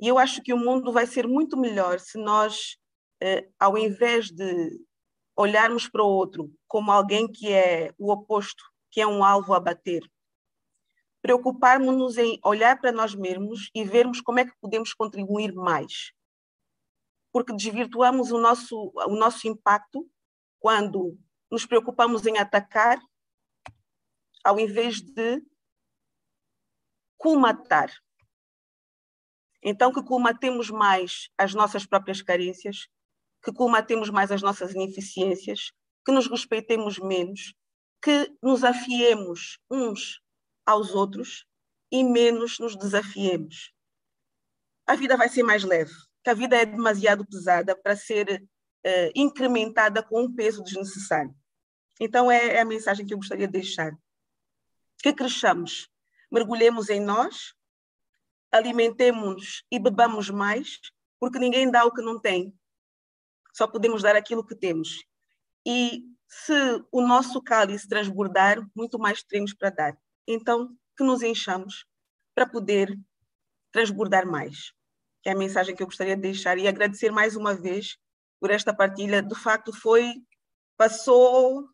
E 0.00 0.08
eu 0.08 0.18
acho 0.18 0.42
que 0.42 0.54
o 0.54 0.58
mundo 0.58 0.90
vai 0.90 1.06
ser 1.06 1.28
muito 1.28 1.56
melhor 1.56 2.00
se 2.00 2.18
nós, 2.18 2.78
eh, 3.22 3.46
ao 3.58 3.76
invés 3.76 4.30
de 4.30 4.70
olharmos 5.36 5.88
para 5.88 6.02
o 6.02 6.08
outro 6.08 6.52
como 6.66 6.92
alguém 6.92 7.30
que 7.30 7.52
é 7.52 7.92
o 7.98 8.10
oposto, 8.10 8.64
que 8.90 9.00
é 9.00 9.06
um 9.06 9.24
alvo 9.24 9.54
a 9.54 9.60
bater, 9.60 10.02
preocuparmos-nos 11.20 12.18
em 12.18 12.38
olhar 12.44 12.78
para 12.78 12.92
nós 12.92 13.14
mesmos 13.14 13.70
e 13.74 13.82
vermos 13.82 14.20
como 14.20 14.40
é 14.40 14.44
que 14.44 14.56
podemos 14.60 14.92
contribuir 14.92 15.54
mais. 15.54 16.12
Porque 17.32 17.54
desvirtuamos 17.54 18.30
o 18.30 18.38
nosso, 18.38 18.92
o 18.94 19.16
nosso 19.16 19.48
impacto 19.48 20.08
quando 20.60 21.18
nos 21.50 21.64
preocupamos 21.64 22.26
em 22.26 22.38
atacar, 22.38 23.00
ao 24.44 24.60
invés 24.60 25.00
de 25.00 25.42
colmatar. 27.16 27.90
Então, 29.62 29.90
que 29.92 30.02
colmatemos 30.02 30.68
mais 30.68 31.30
as 31.38 31.54
nossas 31.54 31.86
próprias 31.86 32.20
carências, 32.20 32.86
que 33.44 33.52
colmatemos 33.52 34.08
mais 34.08 34.32
as 34.32 34.40
nossas 34.40 34.72
ineficiências, 34.72 35.70
que 36.04 36.12
nos 36.12 36.26
respeitemos 36.26 36.98
menos, 36.98 37.54
que 38.02 38.34
nos 38.42 38.64
afiemos 38.64 39.58
uns 39.70 40.20
aos 40.64 40.94
outros 40.94 41.46
e 41.92 42.02
menos 42.02 42.58
nos 42.58 42.76
desafiemos. 42.76 43.72
A 44.86 44.96
vida 44.96 45.16
vai 45.16 45.28
ser 45.28 45.42
mais 45.42 45.62
leve, 45.62 45.92
que 46.22 46.30
a 46.30 46.34
vida 46.34 46.56
é 46.56 46.64
demasiado 46.64 47.26
pesada 47.26 47.76
para 47.76 47.94
ser 47.94 48.42
uh, 48.42 49.10
incrementada 49.14 50.02
com 50.02 50.24
um 50.24 50.34
peso 50.34 50.62
desnecessário. 50.62 51.34
Então 52.00 52.30
é, 52.30 52.56
é 52.56 52.60
a 52.60 52.64
mensagem 52.64 53.06
que 53.06 53.14
eu 53.14 53.18
gostaria 53.18 53.46
de 53.46 53.52
deixar. 53.52 53.92
Que 55.02 55.12
cresçamos, 55.12 55.88
mergulhemos 56.30 56.88
em 56.88 57.00
nós, 57.00 57.54
alimentemos-nos 58.50 59.64
e 59.70 59.78
bebamos 59.78 60.30
mais, 60.30 60.80
porque 61.20 61.38
ninguém 61.38 61.70
dá 61.70 61.84
o 61.84 61.92
que 61.92 62.02
não 62.02 62.18
tem. 62.18 62.54
Só 63.54 63.66
podemos 63.66 64.02
dar 64.02 64.16
aquilo 64.16 64.44
que 64.44 64.54
temos. 64.54 65.04
E 65.64 66.02
se 66.28 66.52
o 66.90 67.00
nosso 67.00 67.40
cálice 67.40 67.88
transbordar, 67.88 68.58
muito 68.74 68.98
mais 68.98 69.22
teremos 69.22 69.54
para 69.54 69.70
dar 69.70 69.98
então 70.26 70.70
que 70.96 71.04
nos 71.04 71.22
enchamos 71.22 71.86
para 72.34 72.46
poder 72.46 72.98
transbordar 73.72 74.26
mais. 74.26 74.72
Que 75.22 75.30
é 75.30 75.32
a 75.32 75.36
mensagem 75.36 75.74
que 75.74 75.82
eu 75.82 75.86
gostaria 75.86 76.16
de 76.16 76.22
deixar 76.22 76.58
e 76.58 76.68
agradecer 76.68 77.10
mais 77.10 77.36
uma 77.36 77.54
vez 77.54 77.96
por 78.40 78.50
esta 78.50 78.74
partilha. 78.74 79.22
De 79.22 79.34
facto, 79.34 79.72
foi, 79.72 80.14
passou. 80.76 81.68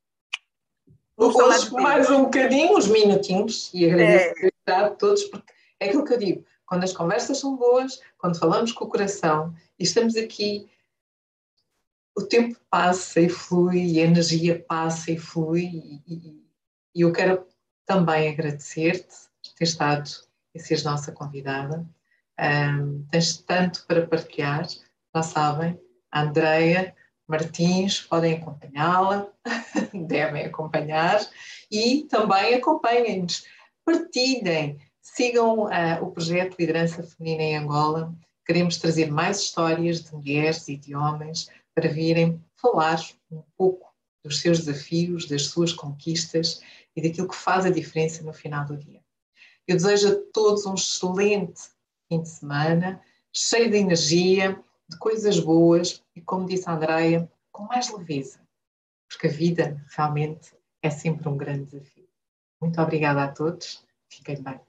Hoje, 1.17 1.71
mais 1.73 2.09
um 2.11 2.25
bocadinho, 2.25 2.77
uns 2.77 2.87
minutinhos, 2.87 3.71
e 3.75 3.85
agradeço 3.87 4.35
é. 4.67 4.73
a 4.73 4.91
todos, 4.91 5.25
porque 5.25 5.53
é 5.79 5.87
aquilo 5.87 6.05
que 6.05 6.15
eu 6.15 6.19
digo, 6.19 6.47
quando 6.65 6.85
as 6.85 6.93
conversas 6.93 7.39
são 7.39 7.57
boas, 7.57 8.01
quando 8.17 8.39
falamos 8.39 8.73
com 8.73 8.85
o 8.85 8.89
coração 8.89 9.55
e 9.79 9.83
estamos 9.83 10.17
aqui, 10.17 10.71
o 12.17 12.23
tempo 12.23 12.59
passa 12.69 13.21
e 13.21 13.29
flui, 13.29 13.83
e 13.83 14.01
a 14.01 14.05
energia 14.05 14.65
passa 14.69 15.11
e 15.11 15.19
flui, 15.19 15.65
e, 16.07 16.41
e, 16.95 17.01
eu 17.01 17.13
quero 17.13 17.47
também 17.87 18.29
agradecer-te 18.29 19.15
por 19.43 19.55
ter 19.57 19.65
estado 19.65 20.11
e 20.55 20.59
seres 20.59 20.85
nossa 20.85 21.13
convidada. 21.13 21.87
Um, 22.39 23.07
tens 23.11 23.37
tanto 23.39 23.87
para 23.87 24.07
partilhar, 24.07 24.67
já 25.15 25.23
sabem, 25.23 25.79
a 26.11 26.23
Andreia 26.23 26.95
Martins, 27.29 28.01
podem 28.01 28.35
acompanhá-la, 28.35 29.29
devem 30.09 30.47
acompanhar 30.47 31.21
e 31.71 32.07
também 32.11 32.55
acompanhem-nos, 32.55 33.45
partilhem, 33.85 34.79
sigam 35.01 35.67
uh, 35.67 36.03
o 36.03 36.11
projeto 36.11 36.57
Liderança 36.59 37.03
Feminina 37.03 37.43
em 37.43 37.57
Angola, 37.57 38.13
Queremos 38.51 38.79
trazer 38.79 39.13
mais 39.13 39.43
histórias 39.43 40.03
de 40.03 40.13
mulheres 40.13 40.67
e 40.67 40.77
de 40.77 40.93
homens 40.93 41.49
para 41.75 41.89
virem 41.89 42.43
falar 42.57 43.01
um 43.31 43.43
pouco 43.57 43.91
dos 44.25 44.41
seus 44.41 44.59
desafios, 44.65 45.27
das 45.27 45.47
suas 45.47 45.73
conquistas 45.73 46.61
e 46.95 47.03
daquilo 47.03 47.29
que 47.29 47.37
faz 47.37 47.65
a 47.65 47.71
diferença 47.71 48.23
no 48.23 48.33
final 48.33 48.67
do 48.67 48.77
dia. 48.77 49.01
Eu 49.67 49.77
desejo 49.77 50.09
a 50.09 50.17
todos 50.33 50.67
um 50.67 50.75
excelente 50.75 51.63
fim 52.09 52.23
de 52.23 52.29
semana, 52.29 53.01
cheio 53.33 53.71
de 53.71 53.77
energia, 53.77 54.61
de 54.89 54.99
coisas 54.99 55.39
boas 55.39 56.03
e, 56.15 56.21
como 56.21 56.47
disse 56.47 56.69
a 56.69 56.75
Andrea, 56.75 57.31
com 57.53 57.65
mais 57.65 57.91
leveza, 57.93 58.41
porque 59.09 59.29
a 59.29 59.31
vida 59.31 59.85
realmente 59.97 60.55
é 60.83 60.91
sempre 60.91 61.29
um 61.29 61.37
grande 61.37 61.67
desafio. 61.67 62.09
Muito 62.61 62.81
obrigada 62.81 63.25
a 63.25 63.29
todos, 63.29 63.87
fiquem 64.09 64.43
bem. 64.43 64.61